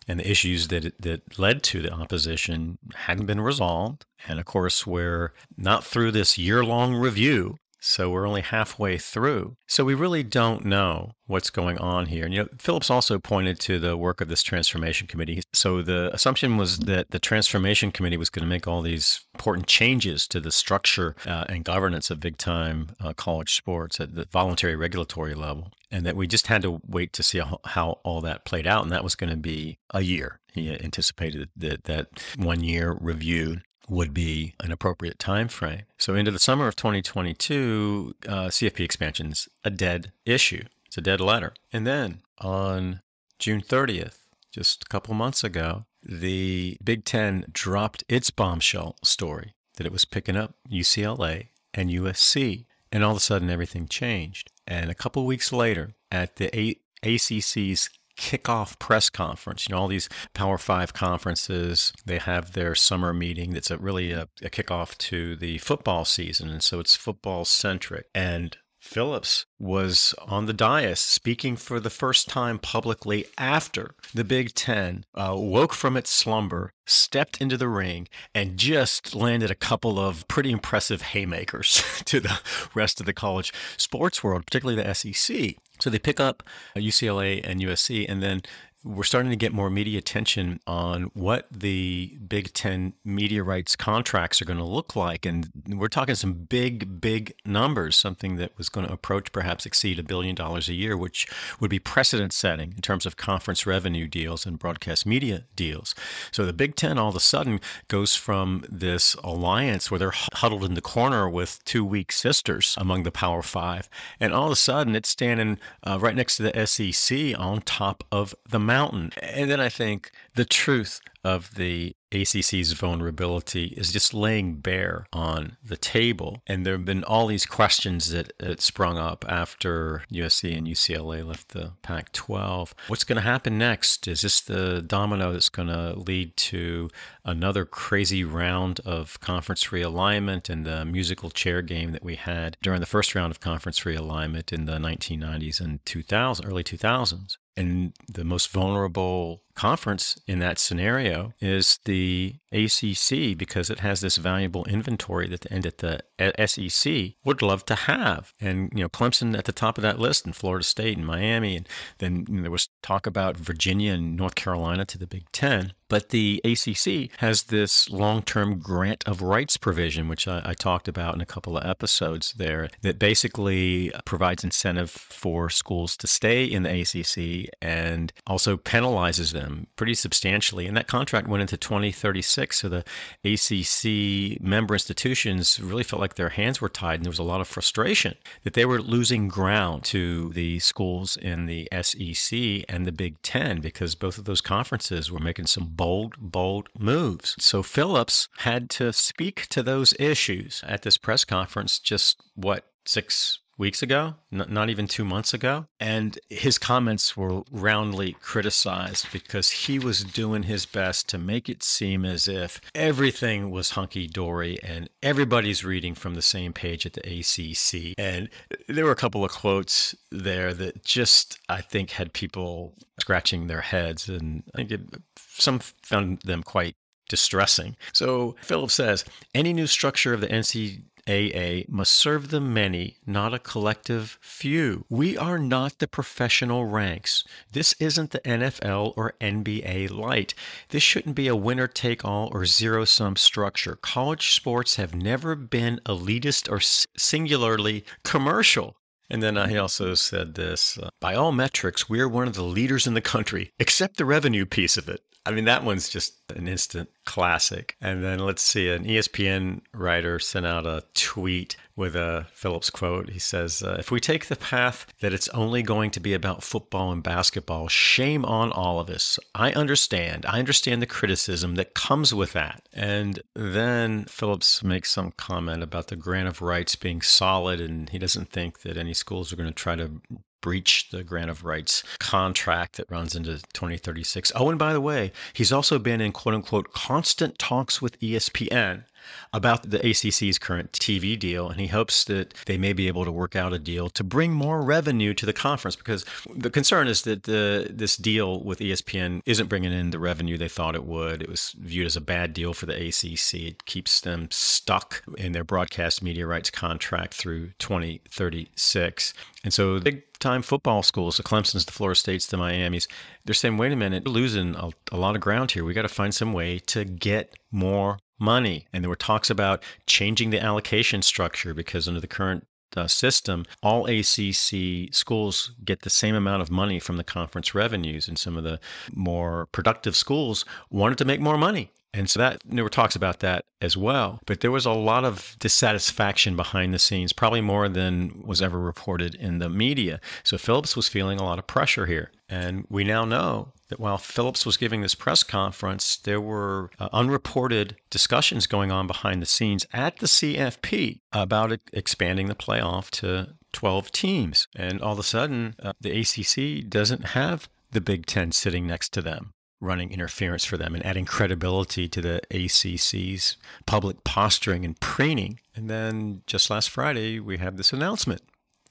and 0.08 0.20
the 0.20 0.30
issues 0.30 0.68
that 0.68 0.94
that 1.02 1.38
led 1.38 1.62
to 1.64 1.82
the 1.82 1.92
opposition 1.92 2.78
hadn't 2.94 3.26
been 3.26 3.42
resolved. 3.42 4.06
And 4.26 4.40
of 4.40 4.46
course, 4.46 4.86
we're 4.86 5.34
not 5.58 5.84
through 5.84 6.12
this 6.12 6.38
year 6.38 6.64
long 6.64 6.94
review 6.94 7.58
so 7.84 8.08
we're 8.08 8.28
only 8.28 8.42
halfway 8.42 8.96
through. 8.96 9.56
So 9.66 9.84
we 9.84 9.94
really 9.94 10.22
don't 10.22 10.64
know 10.64 11.12
what's 11.26 11.50
going 11.50 11.78
on 11.78 12.06
here. 12.06 12.24
And 12.24 12.32
you 12.32 12.42
know, 12.42 12.48
Phillips 12.58 12.90
also 12.90 13.18
pointed 13.18 13.58
to 13.60 13.80
the 13.80 13.96
work 13.96 14.20
of 14.20 14.28
this 14.28 14.42
transformation 14.42 15.08
committee. 15.08 15.42
So 15.52 15.82
the 15.82 16.14
assumption 16.14 16.56
was 16.56 16.78
that 16.80 17.10
the 17.10 17.18
transformation 17.18 17.90
committee 17.90 18.16
was 18.16 18.30
going 18.30 18.44
to 18.44 18.48
make 18.48 18.68
all 18.68 18.82
these 18.82 19.24
important 19.34 19.66
changes 19.66 20.28
to 20.28 20.38
the 20.38 20.52
structure 20.52 21.16
uh, 21.26 21.44
and 21.48 21.64
governance 21.64 22.08
of 22.08 22.20
big 22.20 22.38
time 22.38 22.90
uh, 23.00 23.14
college 23.14 23.54
sports 23.54 23.98
at 23.98 24.14
the 24.14 24.26
voluntary 24.30 24.76
regulatory 24.76 25.34
level. 25.34 25.72
And 25.90 26.06
that 26.06 26.16
we 26.16 26.26
just 26.26 26.46
had 26.46 26.62
to 26.62 26.80
wait 26.86 27.12
to 27.14 27.22
see 27.22 27.40
how, 27.40 27.58
how 27.64 27.98
all 28.04 28.20
that 28.20 28.44
played 28.44 28.66
out. 28.66 28.84
And 28.84 28.92
that 28.92 29.04
was 29.04 29.16
going 29.16 29.30
to 29.30 29.36
be 29.36 29.78
a 29.90 30.02
year. 30.02 30.40
He 30.52 30.70
anticipated 30.70 31.48
that 31.56 31.84
that 31.84 32.08
one 32.36 32.62
year 32.62 32.96
review 33.00 33.58
would 33.88 34.14
be 34.14 34.54
an 34.60 34.72
appropriate 34.72 35.18
time 35.18 35.48
frame. 35.48 35.82
So 35.98 36.14
into 36.14 36.30
the 36.30 36.38
summer 36.38 36.68
of 36.68 36.76
2022, 36.76 38.14
uh, 38.26 38.32
CFP 38.46 38.80
expansion's 38.80 39.48
a 39.64 39.70
dead 39.70 40.12
issue. 40.24 40.64
It's 40.86 40.98
a 40.98 41.02
dead 41.02 41.20
letter. 41.20 41.54
And 41.72 41.86
then 41.86 42.22
on 42.38 43.02
June 43.38 43.60
30th, 43.60 44.18
just 44.52 44.84
a 44.84 44.88
couple 44.88 45.14
months 45.14 45.42
ago, 45.42 45.86
the 46.02 46.76
Big 46.82 47.04
Ten 47.04 47.46
dropped 47.50 48.04
its 48.08 48.30
bombshell 48.30 48.96
story 49.02 49.54
that 49.76 49.86
it 49.86 49.92
was 49.92 50.04
picking 50.04 50.36
up 50.36 50.54
UCLA 50.70 51.48
and 51.72 51.90
USC. 51.90 52.66
And 52.90 53.02
all 53.02 53.12
of 53.12 53.16
a 53.16 53.20
sudden, 53.20 53.48
everything 53.48 53.88
changed. 53.88 54.50
And 54.66 54.90
a 54.90 54.94
couple 54.94 55.24
weeks 55.24 55.52
later, 55.52 55.94
at 56.10 56.36
the 56.36 56.78
ACC's 57.02 57.88
kickoff 58.16 58.78
press 58.78 59.10
conference. 59.10 59.68
You 59.68 59.74
know, 59.74 59.80
all 59.80 59.88
these 59.88 60.08
Power 60.34 60.58
Five 60.58 60.92
conferences, 60.92 61.92
they 62.04 62.18
have 62.18 62.52
their 62.52 62.74
summer 62.74 63.12
meeting 63.12 63.52
that's 63.52 63.70
a, 63.70 63.78
really 63.78 64.12
a, 64.12 64.28
a 64.42 64.50
kickoff 64.50 64.96
to 64.98 65.36
the 65.36 65.58
football 65.58 66.04
season. 66.04 66.48
And 66.48 66.62
so 66.62 66.80
it's 66.80 66.96
football 66.96 67.44
centric. 67.44 68.06
And 68.14 68.56
Phillips 68.82 69.46
was 69.60 70.12
on 70.26 70.46
the 70.46 70.52
dais 70.52 71.00
speaking 71.00 71.54
for 71.54 71.78
the 71.78 71.88
first 71.88 72.28
time 72.28 72.58
publicly 72.58 73.26
after 73.38 73.94
the 74.12 74.24
Big 74.24 74.54
Ten 74.54 75.04
uh, 75.14 75.34
woke 75.36 75.72
from 75.72 75.96
its 75.96 76.10
slumber, 76.10 76.72
stepped 76.84 77.40
into 77.40 77.56
the 77.56 77.68
ring, 77.68 78.08
and 78.34 78.58
just 78.58 79.14
landed 79.14 79.52
a 79.52 79.54
couple 79.54 80.00
of 80.00 80.26
pretty 80.26 80.50
impressive 80.50 81.00
haymakers 81.00 81.84
to 82.06 82.18
the 82.18 82.40
rest 82.74 82.98
of 82.98 83.06
the 83.06 83.14
college 83.14 83.52
sports 83.76 84.24
world, 84.24 84.46
particularly 84.46 84.82
the 84.82 84.92
SEC. 84.92 85.54
So 85.78 85.88
they 85.88 86.00
pick 86.00 86.18
up 86.18 86.42
UCLA 86.76 87.40
and 87.44 87.60
USC, 87.60 88.04
and 88.08 88.20
then 88.20 88.42
we're 88.84 89.04
starting 89.04 89.30
to 89.30 89.36
get 89.36 89.52
more 89.52 89.70
media 89.70 89.98
attention 89.98 90.60
on 90.66 91.04
what 91.14 91.46
the 91.50 92.18
Big 92.26 92.52
Ten 92.52 92.94
media 93.04 93.42
rights 93.42 93.76
contracts 93.76 94.42
are 94.42 94.44
going 94.44 94.58
to 94.58 94.64
look 94.64 94.96
like. 94.96 95.24
And 95.24 95.50
we're 95.68 95.88
talking 95.88 96.14
some 96.14 96.32
big, 96.32 97.00
big 97.00 97.34
numbers, 97.44 97.96
something 97.96 98.36
that 98.36 98.56
was 98.58 98.68
going 98.68 98.86
to 98.86 98.92
approach, 98.92 99.30
perhaps 99.32 99.66
exceed 99.66 99.98
a 99.98 100.02
billion 100.02 100.34
dollars 100.34 100.68
a 100.68 100.72
year, 100.72 100.96
which 100.96 101.28
would 101.60 101.70
be 101.70 101.78
precedent 101.78 102.32
setting 102.32 102.72
in 102.74 102.82
terms 102.82 103.06
of 103.06 103.16
conference 103.16 103.66
revenue 103.66 104.06
deals 104.08 104.46
and 104.46 104.58
broadcast 104.58 105.06
media 105.06 105.44
deals. 105.54 105.94
So 106.32 106.44
the 106.44 106.52
Big 106.52 106.74
Ten 106.74 106.98
all 106.98 107.10
of 107.10 107.16
a 107.16 107.20
sudden 107.20 107.60
goes 107.88 108.16
from 108.16 108.64
this 108.68 109.14
alliance 109.22 109.90
where 109.90 109.98
they're 109.98 110.14
huddled 110.34 110.64
in 110.64 110.74
the 110.74 110.80
corner 110.80 111.28
with 111.28 111.64
two 111.64 111.84
weak 111.84 112.10
sisters 112.10 112.74
among 112.78 113.04
the 113.04 113.12
Power 113.12 113.42
Five. 113.42 113.88
And 114.18 114.32
all 114.32 114.46
of 114.46 114.52
a 114.52 114.56
sudden 114.56 114.96
it's 114.96 115.08
standing 115.08 115.58
uh, 115.84 115.98
right 116.00 116.16
next 116.16 116.36
to 116.38 116.42
the 116.42 116.66
SEC 116.66 117.38
on 117.38 117.60
top 117.60 118.04
of 118.10 118.34
the 118.48 118.58
mountain. 118.72 119.12
And 119.20 119.50
then 119.50 119.60
I 119.60 119.68
think 119.68 120.10
the 120.34 120.44
truth 120.44 121.00
of 121.24 121.54
the 121.54 121.94
ACC's 122.12 122.72
vulnerability 122.72 123.66
is 123.76 123.92
just 123.92 124.12
laying 124.12 124.56
bare 124.56 125.06
on 125.12 125.56
the 125.64 125.76
table. 125.76 126.42
And 126.46 126.66
there 126.66 126.74
have 126.74 126.84
been 126.84 127.04
all 127.04 127.26
these 127.26 127.46
questions 127.46 128.10
that, 128.10 128.32
that 128.38 128.60
sprung 128.60 128.98
up 128.98 129.24
after 129.28 130.02
USC 130.12 130.56
and 130.56 130.66
UCLA 130.66 131.24
left 131.24 131.50
the 131.50 131.72
Pac 131.82 132.12
12. 132.12 132.74
What's 132.88 133.04
going 133.04 133.16
to 133.16 133.22
happen 133.22 133.56
next? 133.56 134.08
Is 134.08 134.22
this 134.22 134.40
the 134.40 134.82
domino 134.82 135.32
that's 135.32 135.48
going 135.48 135.68
to 135.68 135.98
lead 135.98 136.36
to 136.52 136.90
another 137.24 137.64
crazy 137.64 138.24
round 138.24 138.80
of 138.80 139.20
conference 139.20 139.66
realignment 139.66 140.50
and 140.50 140.66
the 140.66 140.84
musical 140.84 141.30
chair 141.30 141.62
game 141.62 141.92
that 141.92 142.04
we 142.04 142.16
had 142.16 142.56
during 142.62 142.80
the 142.80 142.86
first 142.86 143.14
round 143.14 143.30
of 143.30 143.40
conference 143.40 143.80
realignment 143.80 144.52
in 144.52 144.66
the 144.66 144.78
1990s 144.78 145.60
and 145.60 145.84
2000, 145.86 146.44
early 146.46 146.64
2000s? 146.64 147.36
And 147.56 147.92
the 148.08 148.24
most 148.24 148.50
vulnerable 148.50 149.42
conference 149.54 150.18
in 150.26 150.38
that 150.38 150.58
scenario 150.58 151.32
is 151.40 151.78
the 151.84 152.36
ACC 152.52 153.36
because 153.36 153.70
it 153.70 153.80
has 153.80 154.00
this 154.00 154.16
valuable 154.16 154.64
inventory 154.66 155.28
that 155.28 155.42
the, 155.42 156.02
that 156.18 156.36
the 156.36 156.46
SEC 156.46 157.14
would 157.24 157.42
love 157.42 157.64
to 157.66 157.74
have. 157.74 158.32
And, 158.40 158.70
you 158.74 158.82
know, 158.82 158.88
Clemson 158.88 159.36
at 159.36 159.44
the 159.44 159.52
top 159.52 159.78
of 159.78 159.82
that 159.82 159.98
list 159.98 160.26
and 160.26 160.36
Florida 160.36 160.64
State 160.64 160.96
and 160.96 161.06
Miami. 161.06 161.56
And 161.56 161.68
then 161.98 162.26
you 162.28 162.36
know, 162.36 162.42
there 162.42 162.50
was 162.50 162.68
talk 162.82 163.06
about 163.06 163.36
Virginia 163.36 163.94
and 163.94 164.16
North 164.16 164.34
Carolina 164.34 164.84
to 164.86 164.98
the 164.98 165.06
Big 165.06 165.24
Ten. 165.32 165.72
But 165.88 166.08
the 166.08 166.40
ACC 166.42 167.10
has 167.18 167.44
this 167.44 167.90
long 167.90 168.22
term 168.22 168.58
grant 168.58 169.04
of 169.06 169.20
rights 169.20 169.58
provision, 169.58 170.08
which 170.08 170.26
I, 170.26 170.40
I, 170.42 170.54
talked 170.54 170.88
about 170.88 171.14
in 171.14 171.20
a 171.20 171.26
couple 171.26 171.58
of 171.58 171.66
episodes 171.66 172.32
there, 172.32 172.70
that 172.80 172.98
basically 172.98 173.92
provides 174.06 174.42
incentive 174.42 174.90
for 174.90 175.50
schools 175.50 175.94
to 175.98 176.06
stay 176.06 176.44
in 176.44 176.62
the 176.62 176.80
ACC 176.80 177.50
and 177.60 178.10
also 178.26 178.56
penalizes 178.56 179.32
them 179.32 179.41
pretty 179.76 179.94
substantially. 179.94 180.66
And 180.66 180.76
that 180.76 180.86
contract 180.86 181.28
went 181.28 181.42
into 181.42 181.56
2036. 181.56 182.60
So 182.60 182.68
the 182.68 182.84
ACC 183.24 184.40
member 184.42 184.74
institutions 184.74 185.60
really 185.60 185.82
felt 185.82 186.00
like 186.00 186.14
their 186.14 186.30
hands 186.30 186.60
were 186.60 186.68
tied, 186.68 186.96
and 186.96 187.04
there 187.04 187.10
was 187.10 187.18
a 187.18 187.24
lot 187.24 187.40
of 187.40 187.48
frustration 187.48 188.16
that 188.44 188.54
they 188.54 188.64
were 188.64 188.80
losing 188.80 189.28
ground 189.28 189.84
to 189.84 190.30
the 190.30 190.58
schools 190.58 191.16
in 191.16 191.46
the 191.46 191.68
SEC 191.80 192.64
and 192.68 192.86
the 192.86 192.92
Big 192.92 193.20
Ten 193.22 193.60
because 193.60 193.94
both 193.94 194.18
of 194.18 194.24
those 194.24 194.40
conferences 194.40 195.10
were 195.10 195.18
making 195.18 195.46
some 195.46 195.66
bold, 195.66 196.14
bold 196.18 196.68
moves. 196.78 197.36
So 197.38 197.62
Phillips 197.62 198.28
had 198.38 198.70
to 198.70 198.92
speak 198.92 199.46
to 199.48 199.62
those 199.62 199.94
issues 199.98 200.62
at 200.66 200.82
this 200.82 200.96
press 200.98 201.24
conference 201.24 201.78
just 201.78 202.20
what, 202.34 202.64
six 202.84 203.38
weeks 203.58 203.82
ago, 203.82 204.14
n- 204.32 204.46
not 204.48 204.70
even 204.70 204.86
two 204.86 205.04
months 205.04 205.32
ago. 205.34 205.66
And 205.78 206.18
his 206.28 206.58
comments 206.58 207.16
were 207.16 207.42
roundly 207.50 208.16
criticized 208.20 209.06
because 209.12 209.50
he 209.50 209.78
was 209.78 210.04
doing 210.04 210.44
his 210.44 210.66
best 210.66 211.08
to 211.10 211.18
make 211.18 211.48
it 211.48 211.62
seem 211.62 212.04
as 212.04 212.28
if 212.28 212.60
everything 212.74 213.50
was 213.50 213.70
hunky 213.70 214.06
dory 214.06 214.58
and 214.62 214.88
everybody's 215.02 215.64
reading 215.64 215.94
from 215.94 216.14
the 216.14 216.22
same 216.22 216.52
page 216.52 216.86
at 216.86 216.94
the 216.94 217.00
ACC. 217.20 217.94
And 217.98 218.28
there 218.68 218.84
were 218.84 218.92
a 218.92 218.96
couple 218.96 219.24
of 219.24 219.32
quotes 219.32 219.94
there 220.10 220.52
that 220.54 220.84
just, 220.84 221.38
I 221.48 221.60
think, 221.60 221.92
had 221.92 222.12
people 222.12 222.74
scratching 223.00 223.46
their 223.46 223.60
heads. 223.62 224.08
And 224.08 224.44
I 224.54 224.58
think 224.58 224.70
it, 224.72 224.80
some 225.16 225.58
found 225.58 226.20
them 226.22 226.42
quite 226.42 226.76
distressing. 227.08 227.76
So 227.92 228.36
Phillips 228.40 228.72
says 228.74 229.04
any 229.34 229.52
new 229.52 229.66
structure 229.66 230.14
of 230.14 230.22
the 230.22 230.28
NC 230.28 230.82
AA 231.08 231.62
must 231.68 231.92
serve 231.92 232.30
the 232.30 232.40
many, 232.40 232.98
not 233.06 233.34
a 233.34 233.38
collective 233.38 234.18
few. 234.20 234.84
We 234.88 235.16
are 235.16 235.38
not 235.38 235.78
the 235.78 235.88
professional 235.88 236.66
ranks. 236.66 237.24
This 237.52 237.74
isn't 237.80 238.10
the 238.12 238.20
NFL 238.20 238.94
or 238.96 239.14
NBA 239.20 239.90
light. 239.90 240.34
This 240.68 240.82
shouldn't 240.82 241.16
be 241.16 241.28
a 241.28 241.36
winner 241.36 241.66
take 241.66 242.04
all 242.04 242.30
or 242.32 242.46
zero 242.46 242.84
sum 242.84 243.16
structure. 243.16 243.76
College 243.76 244.32
sports 244.32 244.76
have 244.76 244.94
never 244.94 245.34
been 245.34 245.80
elitist 245.86 246.50
or 246.50 246.60
singularly 246.60 247.84
commercial. 248.04 248.76
And 249.10 249.22
then 249.22 249.36
I 249.36 249.56
also 249.56 249.94
said 249.94 250.36
this 250.36 250.78
uh, 250.78 250.88
by 251.00 251.14
all 251.14 251.32
metrics, 251.32 251.88
we 251.88 252.00
are 252.00 252.08
one 252.08 252.28
of 252.28 252.34
the 252.34 252.42
leaders 252.42 252.86
in 252.86 252.94
the 252.94 253.02
country, 253.02 253.50
except 253.58 253.98
the 253.98 254.06
revenue 254.06 254.46
piece 254.46 254.78
of 254.78 254.88
it. 254.88 255.02
I 255.24 255.30
mean, 255.30 255.44
that 255.44 255.62
one's 255.62 255.88
just 255.88 256.14
an 256.34 256.48
instant 256.48 256.90
classic. 257.04 257.76
And 257.80 258.02
then 258.02 258.18
let's 258.18 258.42
see, 258.42 258.68
an 258.68 258.84
ESPN 258.84 259.60
writer 259.72 260.18
sent 260.18 260.46
out 260.46 260.66
a 260.66 260.82
tweet 260.94 261.56
with 261.76 261.94
a 261.94 262.26
Phillips 262.32 262.70
quote. 262.70 263.10
He 263.10 263.20
says, 263.20 263.62
uh, 263.62 263.76
If 263.78 263.90
we 263.90 264.00
take 264.00 264.26
the 264.26 264.36
path 264.36 264.86
that 265.00 265.12
it's 265.12 265.28
only 265.28 265.62
going 265.62 265.90
to 265.92 266.00
be 266.00 266.12
about 266.12 266.42
football 266.42 266.90
and 266.90 267.02
basketball, 267.02 267.68
shame 267.68 268.24
on 268.24 268.50
all 268.50 268.80
of 268.80 268.90
us. 268.90 269.18
I 269.34 269.52
understand. 269.52 270.26
I 270.26 270.40
understand 270.40 270.82
the 270.82 270.86
criticism 270.86 271.54
that 271.54 271.74
comes 271.74 272.12
with 272.12 272.32
that. 272.32 272.68
And 272.72 273.22
then 273.34 274.04
Phillips 274.06 274.64
makes 274.64 274.90
some 274.90 275.12
comment 275.12 275.62
about 275.62 275.86
the 275.86 275.96
grant 275.96 276.28
of 276.28 276.42
rights 276.42 276.74
being 276.74 277.00
solid, 277.00 277.60
and 277.60 277.88
he 277.90 277.98
doesn't 277.98 278.30
think 278.30 278.62
that 278.62 278.76
any 278.76 278.94
schools 278.94 279.32
are 279.32 279.36
going 279.36 279.48
to 279.48 279.54
try 279.54 279.76
to 279.76 280.00
breach 280.42 280.90
the 280.90 281.02
grant 281.02 281.30
of 281.30 281.44
rights 281.44 281.82
contract 281.98 282.76
that 282.76 282.90
runs 282.90 283.16
into 283.16 283.38
2036. 283.54 284.30
Oh, 284.34 284.50
and 284.50 284.58
by 284.58 284.74
the 284.74 284.80
way, 284.80 285.12
he's 285.32 285.52
also 285.52 285.78
been 285.78 286.02
in 286.02 286.12
quote 286.12 286.34
unquote 286.34 286.74
constant 286.74 287.38
talks 287.38 287.80
with 287.80 287.98
ESPN 288.00 288.84
about 289.32 289.70
the 289.70 289.78
ACC's 289.78 290.38
current 290.38 290.72
TV 290.72 291.18
deal, 291.18 291.48
and 291.48 291.60
he 291.60 291.68
hopes 291.68 292.04
that 292.04 292.34
they 292.46 292.58
may 292.58 292.72
be 292.72 292.88
able 292.88 293.04
to 293.04 293.12
work 293.12 293.36
out 293.36 293.52
a 293.52 293.58
deal 293.58 293.88
to 293.90 294.04
bring 294.04 294.32
more 294.32 294.62
revenue 294.62 295.14
to 295.14 295.26
the 295.26 295.32
conference. 295.32 295.76
Because 295.76 296.04
the 296.34 296.50
concern 296.50 296.88
is 296.88 297.02
that 297.02 297.24
the, 297.24 297.68
this 297.70 297.96
deal 297.96 298.42
with 298.42 298.58
ESPN 298.58 299.20
isn't 299.26 299.48
bringing 299.48 299.72
in 299.72 299.90
the 299.90 299.98
revenue 299.98 300.36
they 300.36 300.48
thought 300.48 300.74
it 300.74 300.84
would. 300.84 301.22
It 301.22 301.28
was 301.28 301.54
viewed 301.58 301.86
as 301.86 301.96
a 301.96 302.00
bad 302.00 302.32
deal 302.32 302.54
for 302.54 302.66
the 302.66 302.74
ACC. 302.74 303.34
It 303.34 303.64
keeps 303.64 304.00
them 304.00 304.28
stuck 304.30 305.02
in 305.16 305.32
their 305.32 305.44
broadcast 305.44 306.02
media 306.02 306.26
rights 306.26 306.50
contract 306.50 307.14
through 307.14 307.50
2036. 307.58 309.14
And 309.44 309.52
so, 309.52 309.80
big 309.80 310.04
time 310.22 310.40
football 310.40 310.82
schools, 310.82 311.16
the 311.16 311.22
Clemson's, 311.22 311.66
the 311.66 311.72
Florida 311.72 311.98
States, 311.98 312.26
the 312.26 312.36
Miamis, 312.36 312.88
they're 313.24 313.34
saying, 313.34 313.58
wait 313.58 313.72
a 313.72 313.76
minute, 313.76 314.04
we're 314.06 314.12
losing 314.12 314.54
a, 314.54 314.70
a 314.90 314.96
lot 314.96 315.14
of 315.14 315.20
ground 315.20 315.50
here. 315.50 315.64
We 315.64 315.74
got 315.74 315.82
to 315.82 315.88
find 315.88 316.14
some 316.14 316.32
way 316.32 316.60
to 316.66 316.84
get 316.84 317.34
more 317.50 317.98
money. 318.22 318.66
And 318.72 318.82
there 318.82 318.88
were 318.88 318.96
talks 318.96 319.28
about 319.28 319.62
changing 319.86 320.30
the 320.30 320.40
allocation 320.40 321.02
structure 321.02 321.52
because 321.52 321.86
under 321.88 322.00
the 322.00 322.06
current 322.06 322.46
uh, 322.76 322.86
system, 322.86 323.44
all 323.62 323.86
ACC 323.86 324.94
schools 324.94 325.52
get 325.64 325.82
the 325.82 325.90
same 325.90 326.14
amount 326.14 326.42
of 326.42 326.50
money 326.50 326.78
from 326.78 326.96
the 326.96 327.04
conference 327.04 327.54
revenues, 327.54 328.08
and 328.08 328.18
some 328.18 328.38
of 328.38 328.44
the 328.44 328.58
more 328.94 329.46
productive 329.52 329.96
schools 329.96 330.44
wanted 330.70 330.98
to 330.98 331.04
make 331.04 331.20
more 331.20 331.36
money. 331.36 331.70
And 331.94 332.08
so 332.08 332.18
that 332.20 332.40
there 332.46 332.64
were 332.64 332.70
talks 332.70 332.96
about 332.96 333.20
that 333.20 333.44
as 333.60 333.76
well. 333.76 334.20
But 334.24 334.40
there 334.40 334.50
was 334.50 334.64
a 334.64 334.72
lot 334.72 335.04
of 335.04 335.36
dissatisfaction 335.38 336.36
behind 336.36 336.72
the 336.72 336.78
scenes, 336.78 337.12
probably 337.12 337.42
more 337.42 337.68
than 337.68 338.22
was 338.24 338.40
ever 338.40 338.58
reported 338.58 339.14
in 339.14 339.40
the 339.40 339.50
media. 339.50 340.00
So 340.22 340.38
Phillips 340.38 340.74
was 340.74 340.88
feeling 340.88 341.20
a 341.20 341.24
lot 341.24 341.38
of 341.38 341.46
pressure 341.46 341.84
here. 341.84 342.10
And 342.30 342.66
we 342.70 342.82
now 342.82 343.04
know 343.04 343.52
that 343.72 343.80
while 343.80 343.96
Phillips 343.96 344.44
was 344.44 344.58
giving 344.58 344.82
this 344.82 344.94
press 344.94 345.22
conference, 345.22 345.96
there 345.96 346.20
were 346.20 346.70
uh, 346.78 346.90
unreported 346.92 347.76
discussions 347.88 348.46
going 348.46 348.70
on 348.70 348.86
behind 348.86 349.22
the 349.22 349.26
scenes 349.26 349.66
at 349.72 349.96
the 349.96 350.06
CFP 350.06 351.00
about 351.10 351.58
expanding 351.72 352.26
the 352.26 352.34
playoff 352.34 352.90
to 352.90 353.30
12 353.54 353.90
teams. 353.90 354.46
And 354.54 354.82
all 354.82 354.92
of 354.92 354.98
a 354.98 355.02
sudden, 355.02 355.54
uh, 355.62 355.72
the 355.80 355.98
ACC 356.00 356.68
doesn't 356.68 357.06
have 357.06 357.48
the 357.70 357.80
Big 357.80 358.04
Ten 358.04 358.30
sitting 358.30 358.66
next 358.66 358.90
to 358.90 359.00
them 359.00 359.32
running 359.58 359.92
interference 359.92 360.44
for 360.44 360.58
them 360.58 360.74
and 360.74 360.84
adding 360.84 361.06
credibility 361.06 361.88
to 361.88 362.02
the 362.02 362.20
ACC's 362.30 363.36
public 363.64 364.02
posturing 364.04 364.64
and 364.64 364.78
preening. 364.80 365.38
And 365.54 365.70
then 365.70 366.22
just 366.26 366.50
last 366.50 366.68
Friday, 366.68 367.20
we 367.20 367.38
have 367.38 367.56
this 367.56 367.72
announcement 367.72 368.22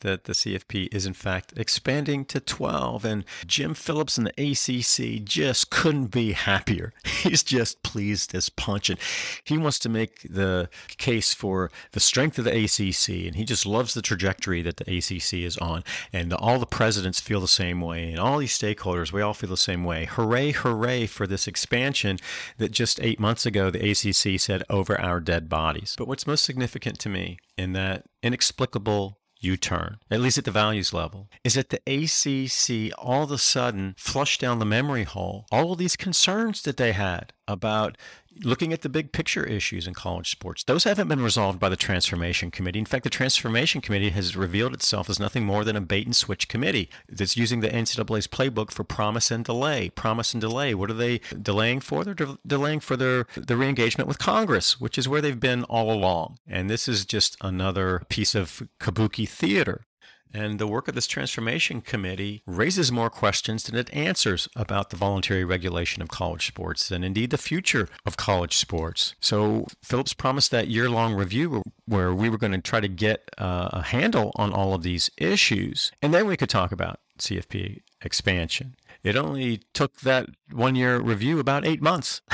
that 0.02 0.26
the 0.26 0.34
CFP 0.34 0.94
is 0.94 1.06
in 1.06 1.14
fact 1.14 1.54
expanding 1.58 2.26
to 2.26 2.40
12. 2.40 3.06
And 3.06 3.26
Jim 3.48 3.74
Phillips 3.74 4.18
and 4.18 4.28
the 4.28 4.52
ACC 4.52 5.24
just 5.24 5.70
couldn't 5.70 6.08
be 6.08 6.34
happier. 6.34 6.94
He's 7.04 7.44
just 7.44 7.82
pleased 7.84 8.36
as 8.36 8.50
punch. 8.50 8.90
And 8.90 9.00
he 9.44 9.58
wants 9.58 9.80
to 9.80 9.90
make 9.90 10.22
the 10.22 10.70
case 10.98 11.34
for 11.34 11.72
the 11.92 12.00
strength 12.00 12.38
of 12.38 12.46
the 12.46 12.52
ACC. 12.52 13.28
And 13.28 13.36
he 13.36 13.44
just 13.44 13.66
loves 13.66 13.94
the 13.94 14.02
trajectory 14.02 14.62
that 14.62 14.78
the 14.78 14.98
ACC 14.98 15.34
is 15.46 15.58
on. 15.58 15.84
And 16.12 16.34
all 16.34 16.60
the 16.60 16.66
presidents 16.66 17.20
feel 17.20 17.40
the 17.40 17.48
same 17.48 17.82
way. 17.82 18.10
And 18.10 18.20
all 18.20 18.38
these 18.38 18.58
stakeholders, 18.58 19.12
we 19.12 19.22
all 19.22 19.34
feel 19.34 19.50
the 19.50 19.58
same 19.58 19.84
way. 19.84 20.06
Hooray, 20.06 20.52
hooray 20.52 21.06
for 21.06 21.26
this 21.26 21.48
expansion 21.48 22.18
that 22.58 22.72
just 22.72 23.00
eight 23.02 23.20
months 23.20 23.46
ago 23.46 23.70
the 23.70 23.92
ACC 23.92 24.40
said 24.40 24.64
over 24.70 25.00
our 25.00 25.20
dead 25.20 25.50
bodies. 25.50 25.96
But 25.98 26.08
what's 26.08 26.28
most 26.28 26.44
significant 26.44 27.00
to 27.00 27.10
me 27.10 27.38
in 27.58 27.74
that 27.74 28.06
inexplicable 28.24 29.21
U 29.42 29.58
turn, 29.58 29.98
at 30.10 30.22
least 30.22 30.38
at 30.38 30.46
the 30.46 30.52
values 30.52 30.94
level, 30.94 31.30
is 31.44 31.56
that 31.56 31.70
the 31.70 31.82
ACC 31.88 32.94
all 32.98 33.24
of 33.24 33.32
a 33.32 33.38
sudden 33.38 33.96
flushed 33.98 34.40
down 34.40 34.60
the 34.60 34.66
memory 34.66 35.04
hole? 35.04 35.46
All 35.52 35.74
of 35.74 35.80
these 35.80 35.96
concerns 35.96 36.62
that 36.62 36.78
they 36.78 36.92
had 36.92 37.34
about 37.48 37.98
looking 38.44 38.74
at 38.74 38.82
the 38.82 38.90
big 38.90 39.12
picture 39.12 39.44
issues 39.44 39.88
in 39.88 39.94
college 39.94 40.32
sports. 40.32 40.64
Those 40.64 40.84
haven't 40.84 41.08
been 41.08 41.22
resolved 41.22 41.60
by 41.60 41.70
the 41.70 41.76
Transformation 41.76 42.52
Committee. 42.52 42.80
In 42.80 42.86
fact, 42.86 43.04
the 43.04 43.10
Transformation 43.10 43.82
Committee 43.82 44.10
has 44.10 44.36
revealed 44.36 44.74
itself 44.74 45.10
as 45.10 45.20
nothing 45.20 45.46
more 45.46 45.64
than 45.64 45.76
a 45.76 45.82
bait 45.82 46.06
and 46.06 46.16
switch 46.16 46.48
committee 46.48 46.90
that's 47.10 47.38
using 47.38 47.60
the 47.60 47.70
NCAA's 47.70 48.28
playbook 48.28 48.72
for 48.72 48.84
promise 48.84 49.32
and 49.32 49.46
delay. 49.46 49.90
Promise 49.90 50.34
and 50.34 50.42
delay. 50.42 50.74
What 50.74 50.90
are 50.90 50.96
they 50.96 51.20
delaying 51.42 51.82
for? 51.82 52.04
They're 52.04 52.14
de- 52.14 52.38
delaying 52.46 52.80
for 52.80 52.96
their, 52.96 53.26
their 53.36 53.58
re-engagement 53.58 54.08
with 54.08 54.20
Congress, 54.20 54.80
which 54.80 54.98
is 54.98 55.08
where 55.08 55.22
they've 55.22 55.40
been 55.40 55.64
all 55.66 55.92
along. 55.92 56.38
And 56.48 56.70
this 56.70 56.88
is 56.88 57.06
just 57.06 57.38
another 57.42 58.04
piece 58.10 58.36
of 58.36 58.64
kabuki 58.80 59.28
theater 59.28 59.86
and 60.34 60.60
the 60.60 60.68
work 60.68 60.88
of 60.88 60.96
this 60.96 61.08
transformation 61.08 61.82
committee 61.82 62.42
raises 62.46 62.92
more 62.92 63.10
questions 63.10 63.64
than 63.64 63.76
it 63.76 63.94
answers 63.94 64.48
about 64.56 64.90
the 64.90 64.96
voluntary 64.96 65.44
regulation 65.44 66.02
of 66.02 66.10
college 66.10 66.48
sports 66.48 66.92
and 66.92 67.04
indeed 67.04 67.30
the 67.30 67.38
future 67.38 67.90
of 68.06 68.18
college 68.18 68.58
sports. 68.58 69.16
So 69.20 69.68
Phillips 69.84 70.14
promised 70.14 70.52
that 70.52 70.68
year 70.68 70.90
long 70.90 71.14
review 71.14 71.64
where 71.86 72.14
we 72.14 72.30
were 72.30 72.38
going 72.38 72.54
to 72.54 72.62
try 72.62 72.80
to 72.80 72.88
get 72.88 73.30
uh, 73.38 73.70
a 73.74 73.82
handle 73.84 74.32
on 74.36 74.54
all 74.54 74.74
of 74.74 74.84
these 74.84 75.10
issues. 75.18 75.92
And 76.02 76.14
then 76.14 76.28
we 76.28 76.38
could 76.38 76.50
talk 76.50 76.72
about 76.72 77.00
CFP 77.20 77.82
expansion. 78.04 78.76
It 79.04 79.16
only 79.16 79.62
took 79.74 80.02
that 80.02 80.28
one 80.52 80.76
year 80.76 81.00
review 81.00 81.40
about 81.40 81.66
eight 81.66 81.82
months. 81.82 82.22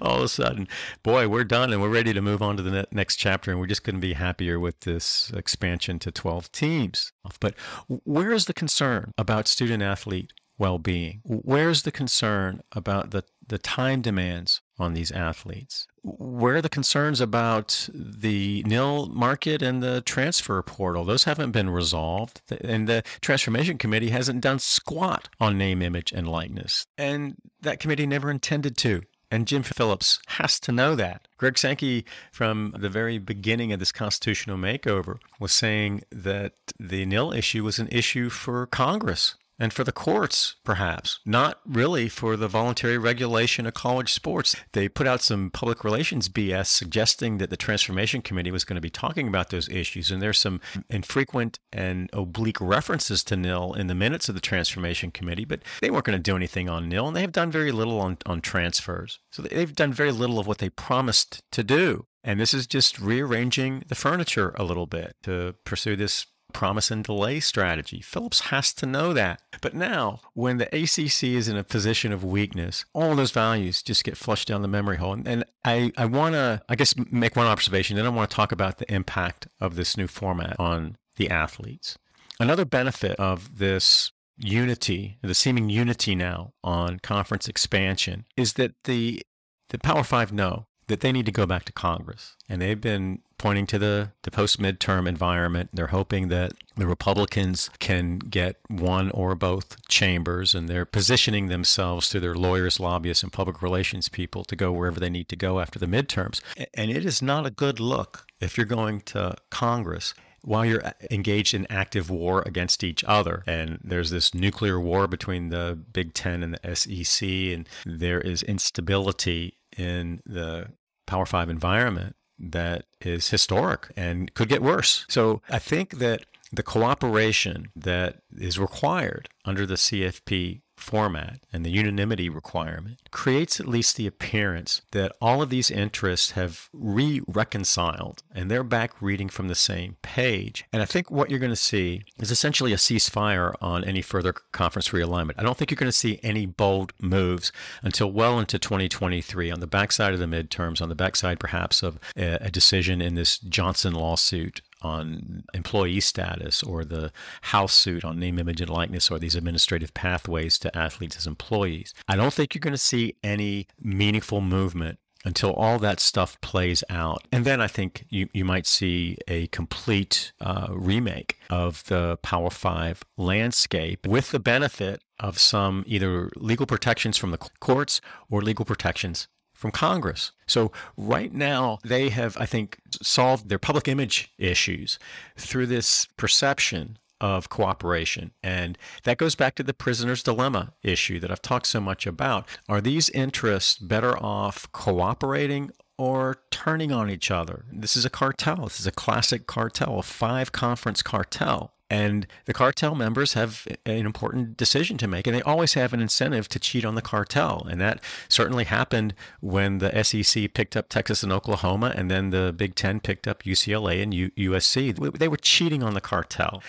all 0.00 0.16
of 0.18 0.24
a 0.24 0.28
sudden, 0.28 0.68
boy, 1.02 1.28
we're 1.28 1.44
done 1.44 1.72
and 1.72 1.80
we're 1.80 1.88
ready 1.88 2.12
to 2.12 2.22
move 2.22 2.42
on 2.42 2.56
to 2.56 2.62
the 2.62 2.86
next 2.90 3.16
chapter. 3.16 3.50
And 3.50 3.60
we're 3.60 3.66
just 3.66 3.84
couldn't 3.84 4.00
be 4.00 4.14
happier 4.14 4.58
with 4.58 4.80
this 4.80 5.30
expansion 5.34 5.98
to 6.00 6.10
12 6.10 6.50
teams. 6.52 7.12
But 7.40 7.54
where 7.88 8.32
is 8.32 8.46
the 8.46 8.54
concern 8.54 9.12
about 9.18 9.48
student 9.48 9.82
athlete 9.82 10.32
well 10.58 10.78
being? 10.78 11.20
Where's 11.24 11.82
the 11.82 11.92
concern 11.92 12.62
about 12.72 13.10
the, 13.10 13.24
the 13.46 13.58
time 13.58 14.00
demands 14.00 14.62
on 14.78 14.94
these 14.94 15.12
athletes? 15.12 15.86
Where 16.06 16.56
are 16.56 16.62
the 16.62 16.68
concerns 16.68 17.20
about 17.20 17.88
the 17.92 18.62
NIL 18.64 19.08
market 19.08 19.60
and 19.60 19.82
the 19.82 20.02
transfer 20.02 20.62
portal? 20.62 21.04
Those 21.04 21.24
haven't 21.24 21.50
been 21.50 21.68
resolved. 21.68 22.42
And 22.60 22.88
the 22.88 23.02
Transformation 23.20 23.76
Committee 23.76 24.10
hasn't 24.10 24.40
done 24.40 24.60
squat 24.60 25.28
on 25.40 25.58
name, 25.58 25.82
image, 25.82 26.12
and 26.12 26.28
likeness. 26.28 26.86
And 26.96 27.34
that 27.60 27.80
committee 27.80 28.06
never 28.06 28.30
intended 28.30 28.76
to. 28.78 29.02
And 29.32 29.48
Jim 29.48 29.64
Phillips 29.64 30.20
has 30.28 30.60
to 30.60 30.70
know 30.70 30.94
that. 30.94 31.26
Greg 31.38 31.58
Sankey, 31.58 32.04
from 32.30 32.72
the 32.78 32.88
very 32.88 33.18
beginning 33.18 33.72
of 33.72 33.80
this 33.80 33.90
constitutional 33.90 34.56
makeover, 34.56 35.16
was 35.40 35.52
saying 35.52 36.02
that 36.12 36.52
the 36.78 37.04
NIL 37.04 37.32
issue 37.32 37.64
was 37.64 37.80
an 37.80 37.88
issue 37.88 38.30
for 38.30 38.64
Congress 38.66 39.34
and 39.58 39.72
for 39.72 39.84
the 39.84 39.92
courts, 39.92 40.56
perhaps, 40.64 41.20
not 41.24 41.60
really 41.66 42.08
for 42.08 42.36
the 42.36 42.48
voluntary 42.48 42.98
regulation 42.98 43.66
of 43.66 43.74
college 43.74 44.12
sports. 44.12 44.54
They 44.72 44.88
put 44.88 45.06
out 45.06 45.22
some 45.22 45.50
public 45.50 45.84
relations 45.84 46.28
BS 46.28 46.66
suggesting 46.66 47.38
that 47.38 47.50
the 47.50 47.56
Transformation 47.56 48.22
Committee 48.22 48.50
was 48.50 48.64
going 48.64 48.76
to 48.76 48.80
be 48.80 48.90
talking 48.90 49.28
about 49.28 49.50
those 49.50 49.68
issues. 49.68 50.10
And 50.10 50.20
there's 50.20 50.38
some 50.38 50.60
infrequent 50.90 51.58
and 51.72 52.10
oblique 52.12 52.60
references 52.60 53.24
to 53.24 53.36
NIL 53.36 53.72
in 53.74 53.86
the 53.86 53.94
minutes 53.94 54.28
of 54.28 54.34
the 54.34 54.40
Transformation 54.40 55.10
Committee, 55.10 55.44
but 55.44 55.62
they 55.80 55.90
weren't 55.90 56.04
going 56.04 56.18
to 56.18 56.22
do 56.22 56.36
anything 56.36 56.68
on 56.68 56.88
NIL, 56.88 57.08
and 57.08 57.16
they 57.16 57.22
have 57.22 57.32
done 57.32 57.50
very 57.50 57.72
little 57.72 58.00
on, 58.00 58.18
on 58.26 58.40
transfers. 58.40 59.20
So 59.30 59.42
they've 59.42 59.74
done 59.74 59.92
very 59.92 60.12
little 60.12 60.38
of 60.38 60.46
what 60.46 60.58
they 60.58 60.68
promised 60.68 61.42
to 61.52 61.64
do. 61.64 62.06
And 62.22 62.40
this 62.40 62.52
is 62.52 62.66
just 62.66 62.98
rearranging 62.98 63.84
the 63.86 63.94
furniture 63.94 64.52
a 64.56 64.64
little 64.64 64.86
bit 64.86 65.14
to 65.22 65.54
pursue 65.64 65.94
this 65.94 66.26
promise 66.56 66.90
and 66.90 67.04
delay 67.04 67.38
strategy. 67.38 68.00
Phillips 68.00 68.40
has 68.48 68.72
to 68.72 68.86
know 68.86 69.12
that. 69.12 69.42
But 69.60 69.74
now, 69.74 70.20
when 70.32 70.56
the 70.56 70.74
ACC 70.74 71.24
is 71.24 71.48
in 71.48 71.56
a 71.58 71.62
position 71.62 72.12
of 72.12 72.24
weakness, 72.24 72.86
all 72.94 73.14
those 73.14 73.30
values 73.30 73.82
just 73.82 74.04
get 74.04 74.16
flushed 74.16 74.48
down 74.48 74.62
the 74.62 74.68
memory 74.68 74.96
hole. 74.96 75.12
And 75.26 75.44
I, 75.66 75.92
I 75.98 76.06
want 76.06 76.34
to, 76.34 76.62
I 76.66 76.74
guess, 76.74 76.94
make 77.12 77.36
one 77.36 77.46
observation. 77.46 77.94
Then 77.94 78.06
I 78.06 78.08
want 78.08 78.30
to 78.30 78.34
talk 78.34 78.52
about 78.52 78.78
the 78.78 78.90
impact 78.90 79.48
of 79.60 79.76
this 79.76 79.98
new 79.98 80.06
format 80.06 80.58
on 80.58 80.96
the 81.16 81.28
athletes. 81.28 81.98
Another 82.40 82.64
benefit 82.64 83.20
of 83.20 83.58
this 83.58 84.12
unity, 84.38 85.18
the 85.20 85.34
seeming 85.34 85.68
unity 85.68 86.14
now 86.14 86.54
on 86.64 87.00
conference 87.00 87.48
expansion, 87.48 88.24
is 88.34 88.54
that 88.54 88.72
the 88.84 89.22
the 89.68 89.78
Power 89.78 90.04
Five 90.04 90.32
know 90.32 90.68
that 90.88 91.00
they 91.00 91.12
need 91.12 91.26
to 91.26 91.32
go 91.32 91.46
back 91.46 91.64
to 91.64 91.72
Congress. 91.72 92.36
And 92.48 92.62
they've 92.62 92.80
been 92.80 93.20
pointing 93.38 93.66
to 93.66 93.78
the, 93.78 94.12
the 94.22 94.30
post 94.30 94.60
midterm 94.60 95.08
environment. 95.08 95.70
They're 95.72 95.88
hoping 95.88 96.28
that 96.28 96.52
the 96.76 96.86
Republicans 96.86 97.70
can 97.78 98.18
get 98.18 98.56
one 98.68 99.10
or 99.10 99.34
both 99.34 99.86
chambers, 99.88 100.54
and 100.54 100.68
they're 100.68 100.84
positioning 100.84 101.48
themselves 101.48 102.08
through 102.08 102.20
their 102.20 102.34
lawyers, 102.34 102.80
lobbyists, 102.80 103.22
and 103.22 103.32
public 103.32 103.62
relations 103.62 104.08
people 104.08 104.44
to 104.44 104.56
go 104.56 104.72
wherever 104.72 105.00
they 105.00 105.10
need 105.10 105.28
to 105.28 105.36
go 105.36 105.60
after 105.60 105.78
the 105.78 105.86
midterms. 105.86 106.40
And 106.74 106.90
it 106.90 107.04
is 107.04 107.20
not 107.20 107.46
a 107.46 107.50
good 107.50 107.80
look 107.80 108.26
if 108.40 108.56
you're 108.56 108.66
going 108.66 109.00
to 109.02 109.36
Congress 109.50 110.14
while 110.46 110.64
you're 110.64 110.92
engaged 111.10 111.54
in 111.54 111.66
active 111.68 112.08
war 112.08 112.44
against 112.46 112.84
each 112.84 113.02
other, 113.04 113.42
and 113.48 113.80
there's 113.82 114.10
this 114.10 114.32
nuclear 114.32 114.78
war 114.78 115.08
between 115.08 115.48
the 115.48 115.76
Big 115.92 116.14
Ten 116.14 116.44
and 116.44 116.54
the 116.54 116.76
SEC, 116.76 117.28
and 117.28 117.68
there 117.84 118.20
is 118.20 118.44
instability 118.44 119.56
in 119.76 120.22
the 120.24 120.72
Power 121.06 121.26
Five 121.26 121.48
environment 121.48 122.16
that 122.38 122.84
is 123.00 123.30
historic 123.30 123.92
and 123.96 124.32
could 124.34 124.48
get 124.48 124.62
worse. 124.62 125.06
So 125.08 125.40
I 125.48 125.58
think 125.58 125.98
that 125.98 126.24
the 126.52 126.62
cooperation 126.62 127.68
that 127.74 128.22
is 128.36 128.58
required 128.58 129.28
under 129.44 129.66
the 129.66 129.74
CFP 129.74 130.62
format 130.76 131.40
and 131.52 131.64
the 131.64 131.70
unanimity 131.70 132.28
requirement 132.28 132.98
creates 133.10 133.58
at 133.58 133.66
least 133.68 133.96
the 133.96 134.06
appearance 134.06 134.82
that 134.92 135.12
all 135.20 135.42
of 135.42 135.50
these 135.50 135.70
interests 135.70 136.32
have 136.32 136.68
re 136.72 137.20
reconciled 137.26 138.22
and 138.34 138.50
they're 138.50 138.62
back 138.62 139.00
reading 139.00 139.28
from 139.28 139.48
the 139.48 139.54
same 139.54 139.96
page. 140.02 140.64
And 140.72 140.82
I 140.82 140.84
think 140.84 141.10
what 141.10 141.30
you're 141.30 141.38
going 141.38 141.50
to 141.50 141.56
see 141.56 142.02
is 142.18 142.30
essentially 142.30 142.72
a 142.72 142.76
ceasefire 142.76 143.54
on 143.60 143.84
any 143.84 144.02
further 144.02 144.32
conference 144.32 144.90
realignment. 144.90 145.34
I 145.38 145.42
don't 145.42 145.56
think 145.56 145.70
you're 145.70 145.76
going 145.76 145.88
to 145.88 145.92
see 145.92 146.20
any 146.22 146.46
bold 146.46 146.92
moves 147.00 147.52
until 147.82 148.12
well 148.12 148.38
into 148.38 148.58
2023 148.58 149.50
on 149.50 149.60
the 149.60 149.66
backside 149.66 150.12
of 150.12 150.18
the 150.18 150.26
midterms, 150.26 150.80
on 150.80 150.88
the 150.88 150.94
backside 150.94 151.40
perhaps 151.40 151.82
of 151.82 151.98
a, 152.16 152.50
decision 152.56 153.02
in 153.02 153.14
this 153.14 153.38
Johnson 153.38 153.92
lawsuit 153.92 154.62
on 154.86 155.44
employee 155.52 156.00
status 156.00 156.62
or 156.62 156.84
the 156.84 157.12
House 157.42 157.74
suit 157.74 158.04
on 158.04 158.18
name, 158.18 158.38
image, 158.38 158.60
and 158.60 158.70
likeness 158.70 159.10
or 159.10 159.18
these 159.18 159.34
administrative 159.34 159.92
pathways 159.94 160.58
to 160.60 160.76
athletes 160.76 161.16
as 161.16 161.26
employees. 161.26 161.92
I 162.08 162.16
don't 162.16 162.32
think 162.32 162.54
you're 162.54 162.60
going 162.60 162.72
to 162.72 162.78
see 162.78 163.16
any 163.22 163.66
meaningful 163.80 164.40
movement 164.40 164.98
until 165.26 165.52
all 165.52 165.78
that 165.80 165.98
stuff 165.98 166.40
plays 166.40 166.84
out. 166.88 167.26
And 167.32 167.44
then 167.44 167.60
I 167.60 167.66
think 167.66 168.06
you, 168.08 168.28
you 168.32 168.44
might 168.44 168.66
see 168.66 169.18
a 169.26 169.48
complete 169.48 170.32
uh, 170.40 170.68
remake 170.70 171.38
of 171.50 171.82
the 171.84 172.16
Power 172.22 172.50
Five 172.50 173.02
landscape 173.16 174.06
with 174.06 174.30
the 174.30 174.38
benefit 174.38 175.02
of 175.18 175.38
some 175.38 175.82
either 175.86 176.30
legal 176.36 176.66
protections 176.66 177.16
from 177.16 177.32
the 177.32 177.38
courts 177.38 178.00
or 178.30 178.40
legal 178.40 178.64
protections 178.64 179.26
from 179.56 179.70
Congress. 179.70 180.32
So 180.46 180.70
right 180.96 181.32
now, 181.32 181.78
they 181.82 182.10
have, 182.10 182.36
I 182.38 182.46
think, 182.46 182.78
solved 183.02 183.48
their 183.48 183.58
public 183.58 183.88
image 183.88 184.32
issues 184.38 184.98
through 185.36 185.66
this 185.66 186.06
perception 186.16 186.98
of 187.20 187.48
cooperation. 187.48 188.32
And 188.42 188.76
that 189.04 189.16
goes 189.16 189.34
back 189.34 189.54
to 189.56 189.62
the 189.62 189.72
prisoner's 189.74 190.22
dilemma 190.22 190.74
issue 190.82 191.18
that 191.20 191.30
I've 191.30 191.42
talked 191.42 191.66
so 191.66 191.80
much 191.80 192.06
about. 192.06 192.46
Are 192.68 192.80
these 192.80 193.08
interests 193.10 193.78
better 193.78 194.16
off 194.22 194.70
cooperating 194.72 195.70
or 195.96 196.36
turning 196.50 196.92
on 196.92 197.08
each 197.08 197.30
other? 197.30 197.64
This 197.72 197.96
is 197.96 198.04
a 198.04 198.10
cartel. 198.10 198.64
This 198.64 198.80
is 198.80 198.86
a 198.86 198.92
classic 198.92 199.46
cartel, 199.46 199.98
a 199.98 200.02
five 200.02 200.52
conference 200.52 201.02
cartel. 201.02 201.72
And 201.88 202.26
the 202.46 202.52
cartel 202.52 202.96
members 202.96 203.34
have 203.34 203.66
an 203.84 204.04
important 204.06 204.56
decision 204.56 204.98
to 204.98 205.06
make, 205.06 205.26
and 205.26 205.36
they 205.36 205.42
always 205.42 205.74
have 205.74 205.92
an 205.92 206.00
incentive 206.00 206.48
to 206.48 206.58
cheat 206.58 206.84
on 206.84 206.96
the 206.96 207.02
cartel. 207.02 207.64
And 207.70 207.80
that 207.80 208.02
certainly 208.28 208.64
happened 208.64 209.14
when 209.40 209.78
the 209.78 210.02
SEC 210.02 210.52
picked 210.52 210.76
up 210.76 210.88
Texas 210.88 211.22
and 211.22 211.32
Oklahoma, 211.32 211.92
and 211.94 212.10
then 212.10 212.30
the 212.30 212.52
Big 212.56 212.74
Ten 212.74 212.98
picked 212.98 213.28
up 213.28 213.44
UCLA 213.44 214.02
and 214.02 214.12
U- 214.12 214.30
USC. 214.30 215.18
They 215.18 215.28
were 215.28 215.36
cheating 215.36 215.84
on 215.84 215.94
the 215.94 216.00
cartel. 216.00 216.60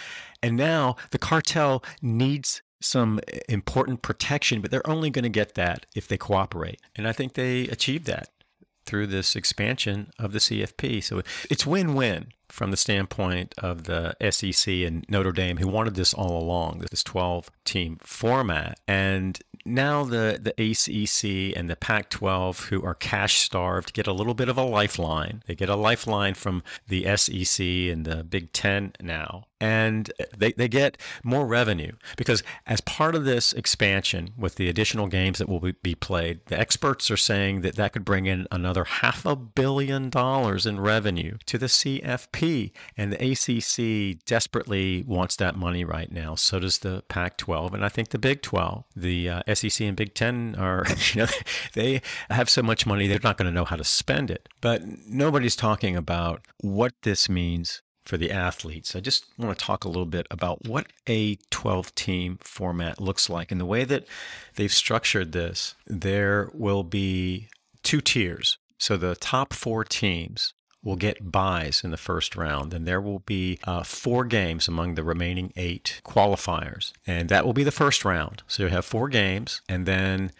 And 0.43 0.55
now 0.55 0.95
the 1.09 1.17
cartel 1.17 1.83
needs 1.99 2.61
some 2.79 3.19
important 3.49 4.03
protection, 4.03 4.61
but 4.61 4.69
they're 4.69 4.87
only 4.87 5.09
going 5.09 5.23
to 5.23 5.29
get 5.29 5.55
that 5.55 5.87
if 5.95 6.07
they 6.07 6.17
cooperate. 6.17 6.79
And 6.95 7.07
I 7.07 7.11
think 7.11 7.33
they 7.33 7.61
achieved 7.69 8.05
that 8.05 8.29
through 8.85 9.07
this 9.07 9.35
expansion 9.35 10.11
of 10.19 10.31
the 10.31 10.39
CFP. 10.39 11.03
So 11.03 11.21
it's 11.49 11.65
win 11.65 11.95
win 11.95 12.27
from 12.49 12.71
the 12.71 12.77
standpoint 12.77 13.53
of 13.57 13.83
the 13.83 14.15
SEC 14.29 14.73
and 14.73 15.05
Notre 15.09 15.31
Dame, 15.31 15.57
who 15.57 15.67
wanted 15.67 15.95
this 15.95 16.13
all 16.13 16.41
along, 16.41 16.85
this 16.89 17.03
12 17.03 17.49
team 17.65 17.97
format. 18.03 18.79
And 18.87 19.39
now 19.65 20.03
the, 20.03 20.39
the 20.41 20.53
ACC 20.57 21.57
and 21.57 21.69
the 21.69 21.75
Pac 21.75 22.09
12, 22.09 22.67
who 22.67 22.83
are 22.83 22.95
cash 22.95 23.39
starved, 23.41 23.93
get 23.93 24.07
a 24.07 24.13
little 24.13 24.33
bit 24.33 24.49
of 24.49 24.57
a 24.57 24.63
lifeline. 24.63 25.43
They 25.45 25.55
get 25.55 25.69
a 25.69 25.75
lifeline 25.75 26.35
from 26.35 26.63
the 26.87 27.03
SEC 27.17 27.65
and 27.65 28.05
the 28.05 28.23
Big 28.23 28.53
Ten 28.53 28.93
now 29.01 29.46
and 29.59 30.11
they, 30.35 30.51
they 30.53 30.67
get 30.67 30.97
more 31.23 31.45
revenue 31.45 31.91
because 32.15 32.43
as 32.65 32.81
part 32.81 33.15
of 33.15 33.25
this 33.25 33.53
expansion 33.53 34.29
with 34.37 34.55
the 34.55 34.69
additional 34.69 35.07
games 35.07 35.39
that 35.39 35.49
will 35.49 35.71
be 35.81 35.95
played 35.95 36.39
the 36.47 36.59
experts 36.59 37.09
are 37.09 37.17
saying 37.17 37.61
that 37.61 37.75
that 37.75 37.93
could 37.93 38.05
bring 38.05 38.25
in 38.25 38.47
another 38.51 38.83
half 38.83 39.25
a 39.25 39.35
billion 39.35 40.09
dollars 40.09 40.65
in 40.65 40.79
revenue 40.79 41.37
to 41.45 41.57
the 41.57 41.67
CFP 41.67 42.71
and 42.95 43.11
the 43.11 43.31
ACC 43.31 44.23
desperately 44.25 45.03
wants 45.07 45.35
that 45.35 45.55
money 45.55 45.83
right 45.83 46.11
now. 46.11 46.35
So 46.35 46.59
does 46.59 46.79
the 46.79 47.03
pac 47.07 47.37
12 47.37 47.73
and 47.73 47.85
i 47.85 47.89
think 47.89 48.09
the 48.09 48.19
big 48.19 48.41
12 48.41 48.83
the 48.95 49.29
uh, 49.29 49.53
SEC 49.53 49.85
and 49.85 49.95
big 49.95 50.13
10 50.13 50.55
are 50.57 50.85
you 51.13 51.21
know 51.21 51.27
they 51.73 52.01
have 52.29 52.49
so 52.49 52.61
much 52.61 52.85
money 52.85 53.07
they're 53.07 53.19
not 53.23 53.37
going 53.37 53.45
to 53.45 53.51
know 53.51 53.65
how 53.65 53.75
to 53.75 53.83
spend 53.83 54.31
it. 54.31 54.49
But 54.61 54.83
nobody's 55.07 55.55
talking 55.55 55.95
about 55.95 56.45
what 56.61 56.93
this 57.03 57.29
means 57.29 57.81
for 58.07 58.17
the 58.17 58.31
athletes. 58.31 58.95
I 58.95 59.01
just 59.01 59.25
want 59.37 59.57
to 59.57 59.65
talk 59.65 59.83
a 59.83 59.89
little 59.89 60.05
bit 60.05 60.27
about 60.31 60.65
what 60.65 60.87
a 61.07 61.35
12 61.49 61.93
team 61.93 62.39
format 62.41 63.01
looks 63.01 63.29
like. 63.29 63.51
And 63.51 63.59
the 63.59 63.65
way 63.65 63.83
that 63.83 64.07
they've 64.55 64.73
structured 64.73 65.33
this, 65.33 65.75
there 65.85 66.49
will 66.53 66.83
be 66.83 67.49
two 67.83 68.01
tiers. 68.01 68.57
So 68.77 68.95
the 68.95 69.15
top 69.15 69.53
four 69.53 69.83
teams 69.83 70.53
will 70.83 70.95
get 70.95 71.31
buys 71.31 71.83
in 71.83 71.91
the 71.91 71.97
first 71.97 72.35
round, 72.35 72.73
and 72.73 72.87
there 72.87 73.01
will 73.01 73.19
be 73.19 73.59
uh, 73.65 73.83
four 73.83 74.23
games 74.23 74.69
among 74.69 74.95
the 74.95 75.03
remaining 75.03 75.51
eight 75.57 75.99
qualifiers, 76.05 76.93
and 77.05 77.27
that 77.27 77.45
will 77.45 77.51
be 77.51 77.65
the 77.65 77.71
first 77.71 78.05
round. 78.05 78.43
So 78.47 78.63
you 78.63 78.69
have 78.69 78.85
four 78.85 79.09
games, 79.09 79.61
and 79.67 79.85
then 79.85 80.31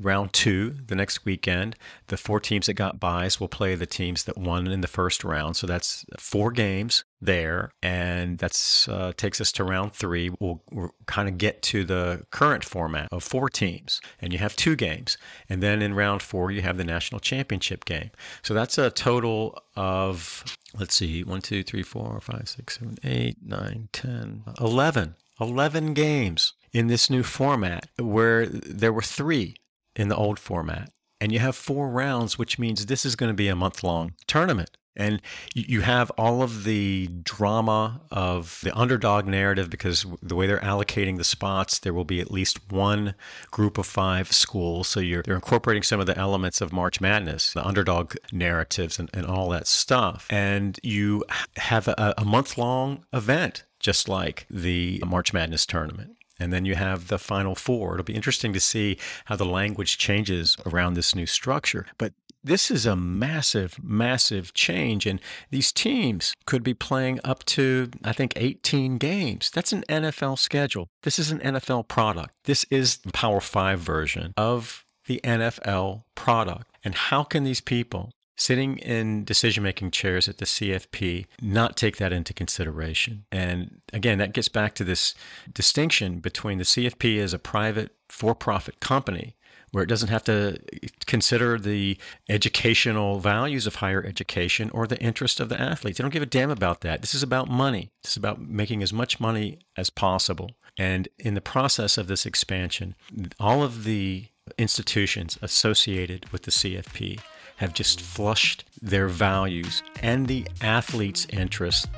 round 0.00 0.32
two, 0.32 0.78
the 0.86 0.96
next 0.96 1.24
weekend, 1.24 1.76
the 2.08 2.16
four 2.16 2.40
teams 2.40 2.66
that 2.66 2.74
got 2.74 2.98
buys 2.98 3.38
will 3.38 3.48
play 3.48 3.76
the 3.76 3.86
teams 3.86 4.24
that 4.24 4.36
won 4.36 4.66
in 4.66 4.80
the 4.80 4.88
first 4.88 5.22
round. 5.22 5.56
So 5.56 5.68
that's 5.68 6.04
four 6.18 6.50
games 6.50 7.04
there, 7.22 7.70
and 7.82 8.36
that's 8.38 8.88
uh, 8.88 9.12
takes 9.16 9.40
us 9.40 9.52
to 9.52 9.64
round 9.64 9.94
three. 9.94 10.30
We'll, 10.40 10.62
we'll 10.70 10.94
kind 11.06 11.28
of 11.28 11.38
get 11.38 11.62
to 11.62 11.84
the 11.84 12.24
current 12.30 12.64
format 12.64 13.08
of 13.12 13.22
four 13.22 13.48
teams, 13.48 14.00
and 14.20 14.32
you 14.32 14.38
have 14.40 14.56
two 14.56 14.76
games, 14.76 15.16
and 15.48 15.62
then 15.62 15.80
in 15.80 15.94
round 15.94 16.20
four 16.20 16.50
you 16.50 16.62
have 16.62 16.76
the 16.76 16.84
national 16.84 17.20
championship 17.20 17.84
game. 17.84 18.10
So 18.42 18.52
that's 18.52 18.76
a 18.76 18.90
total 18.90 19.58
of 19.76 20.44
let's 20.78 20.94
see, 20.94 21.22
one, 21.22 21.40
two, 21.40 21.62
three, 21.62 21.82
four, 21.82 22.20
five, 22.20 22.48
six, 22.48 22.78
seven, 22.78 22.98
eight, 23.04 23.38
nine, 23.42 23.88
ten, 23.92 24.42
eleven. 24.60 25.14
11 25.40 25.92
games 25.92 26.52
in 26.72 26.86
this 26.86 27.10
new 27.10 27.22
format 27.22 27.88
where 27.98 28.46
there 28.46 28.92
were 28.92 29.02
three 29.02 29.56
in 29.96 30.08
the 30.08 30.16
old 30.16 30.38
format. 30.38 30.90
And 31.20 31.32
you 31.32 31.38
have 31.38 31.56
four 31.56 31.88
rounds, 31.88 32.38
which 32.38 32.58
means 32.58 32.86
this 32.86 33.04
is 33.04 33.16
going 33.16 33.30
to 33.30 33.34
be 33.34 33.48
a 33.48 33.56
month 33.56 33.82
long 33.82 34.14
tournament. 34.26 34.76
And 34.94 35.22
you 35.54 35.80
have 35.80 36.10
all 36.18 36.42
of 36.42 36.64
the 36.64 37.08
drama 37.22 38.02
of 38.10 38.60
the 38.62 38.76
underdog 38.76 39.26
narrative 39.26 39.70
because 39.70 40.04
the 40.22 40.36
way 40.36 40.46
they're 40.46 40.58
allocating 40.58 41.16
the 41.16 41.24
spots, 41.24 41.78
there 41.78 41.94
will 41.94 42.04
be 42.04 42.20
at 42.20 42.30
least 42.30 42.70
one 42.70 43.14
group 43.50 43.78
of 43.78 43.86
five 43.86 44.32
schools. 44.32 44.88
So 44.88 45.00
you're, 45.00 45.22
they're 45.22 45.34
incorporating 45.34 45.82
some 45.82 46.00
of 46.00 46.06
the 46.06 46.18
elements 46.18 46.60
of 46.60 46.72
March 46.72 47.00
Madness, 47.00 47.52
the 47.52 47.66
underdog 47.66 48.16
narratives, 48.32 48.98
and, 48.98 49.08
and 49.14 49.26
all 49.26 49.48
that 49.50 49.66
stuff. 49.66 50.26
And 50.28 50.78
you 50.82 51.24
have 51.56 51.88
a, 51.88 52.14
a 52.18 52.24
month 52.24 52.58
long 52.58 53.06
event, 53.12 53.64
just 53.80 54.08
like 54.08 54.46
the 54.50 55.02
March 55.06 55.32
Madness 55.32 55.64
tournament. 55.64 56.16
And 56.38 56.52
then 56.52 56.64
you 56.64 56.74
have 56.74 57.06
the 57.06 57.18
final 57.18 57.54
four. 57.54 57.94
It'll 57.94 58.04
be 58.04 58.14
interesting 58.14 58.52
to 58.52 58.60
see 58.60 58.98
how 59.26 59.36
the 59.36 59.44
language 59.44 59.96
changes 59.96 60.56
around 60.66 60.94
this 60.94 61.14
new 61.14 61.26
structure. 61.26 61.86
But 61.98 62.14
this 62.44 62.70
is 62.70 62.86
a 62.86 62.96
massive, 62.96 63.78
massive 63.82 64.52
change. 64.54 65.06
And 65.06 65.20
these 65.50 65.72
teams 65.72 66.34
could 66.46 66.62
be 66.62 66.74
playing 66.74 67.20
up 67.24 67.44
to, 67.46 67.90
I 68.04 68.12
think, 68.12 68.32
18 68.36 68.98
games. 68.98 69.50
That's 69.50 69.72
an 69.72 69.84
NFL 69.88 70.38
schedule. 70.38 70.88
This 71.02 71.18
is 71.18 71.30
an 71.30 71.38
NFL 71.40 71.88
product. 71.88 72.34
This 72.44 72.64
is 72.70 72.98
the 72.98 73.12
Power 73.12 73.40
Five 73.40 73.80
version 73.80 74.34
of 74.36 74.84
the 75.06 75.20
NFL 75.24 76.04
product. 76.14 76.66
And 76.84 76.94
how 76.94 77.22
can 77.22 77.44
these 77.44 77.60
people 77.60 78.10
sitting 78.36 78.78
in 78.78 79.24
decision 79.24 79.62
making 79.62 79.90
chairs 79.90 80.28
at 80.28 80.38
the 80.38 80.44
CFP 80.44 81.26
not 81.40 81.76
take 81.76 81.98
that 81.98 82.12
into 82.12 82.34
consideration. 82.34 83.24
And 83.30 83.82
again, 83.92 84.18
that 84.18 84.32
gets 84.32 84.48
back 84.48 84.74
to 84.76 84.84
this 84.84 85.14
distinction 85.52 86.18
between 86.18 86.58
the 86.58 86.64
CFP 86.64 87.18
as 87.18 87.32
a 87.32 87.38
private 87.38 87.94
for 88.08 88.34
profit 88.34 88.80
company 88.80 89.36
where 89.72 89.82
it 89.82 89.88
doesn't 89.88 90.10
have 90.10 90.22
to 90.24 90.58
consider 91.06 91.58
the 91.58 91.98
educational 92.28 93.18
values 93.18 93.66
of 93.66 93.76
higher 93.76 94.04
education 94.04 94.70
or 94.70 94.86
the 94.86 95.00
interest 95.00 95.40
of 95.40 95.48
the 95.48 95.60
athletes. 95.60 95.98
They 95.98 96.02
don't 96.02 96.12
give 96.12 96.22
a 96.22 96.26
damn 96.26 96.50
about 96.50 96.82
that. 96.82 97.00
This 97.00 97.14
is 97.14 97.22
about 97.22 97.48
money. 97.48 97.90
This 98.02 98.12
is 98.12 98.16
about 98.18 98.40
making 98.40 98.82
as 98.82 98.92
much 98.92 99.18
money 99.18 99.58
as 99.76 99.90
possible. 99.90 100.52
And 100.78 101.08
in 101.18 101.34
the 101.34 101.40
process 101.40 101.98
of 101.98 102.06
this 102.06 102.24
expansion, 102.24 102.94
all 103.40 103.62
of 103.62 103.84
the 103.84 104.28
institutions 104.58 105.38
associated 105.42 106.28
with 106.30 106.42
the 106.42 106.50
CFP 106.50 107.20
have 107.62 107.72
just 107.72 108.00
flushed 108.00 108.64
their 108.82 109.06
values 109.06 109.84
and 110.02 110.26
the 110.26 110.44
athlete's 110.62 111.26
interest 111.30 111.88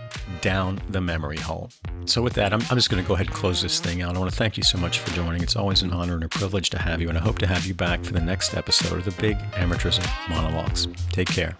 down 0.43 0.79
the 0.91 1.01
memory 1.01 1.39
hole. 1.39 1.71
So, 2.05 2.21
with 2.21 2.35
that, 2.35 2.53
I'm, 2.53 2.61
I'm 2.71 2.77
just 2.77 2.91
going 2.91 3.03
to 3.03 3.09
go 3.09 3.15
ahead 3.15 3.29
and 3.29 3.35
close 3.35 3.62
this 3.62 3.81
thing 3.81 4.03
out. 4.03 4.15
I 4.15 4.19
want 4.19 4.31
to 4.31 4.37
thank 4.37 4.59
you 4.59 4.62
so 4.62 4.77
much 4.77 4.99
for 4.99 5.11
joining. 5.12 5.43
It's 5.43 5.57
always 5.57 5.81
an 5.81 5.91
honor 5.91 6.15
and 6.15 6.25
a 6.25 6.29
privilege 6.29 6.69
to 6.71 6.79
have 6.79 7.01
you, 7.01 7.09
and 7.09 7.17
I 7.17 7.23
hope 7.23 7.39
to 7.39 7.47
have 7.47 7.65
you 7.65 7.73
back 7.73 8.05
for 8.05 8.12
the 8.12 8.21
next 8.21 8.55
episode 8.55 8.99
of 8.99 9.05
the 9.07 9.23
Big 9.23 9.39
Amateurism 9.53 10.07
Monologues. 10.29 10.87
Take 11.11 11.29
care. 11.29 11.57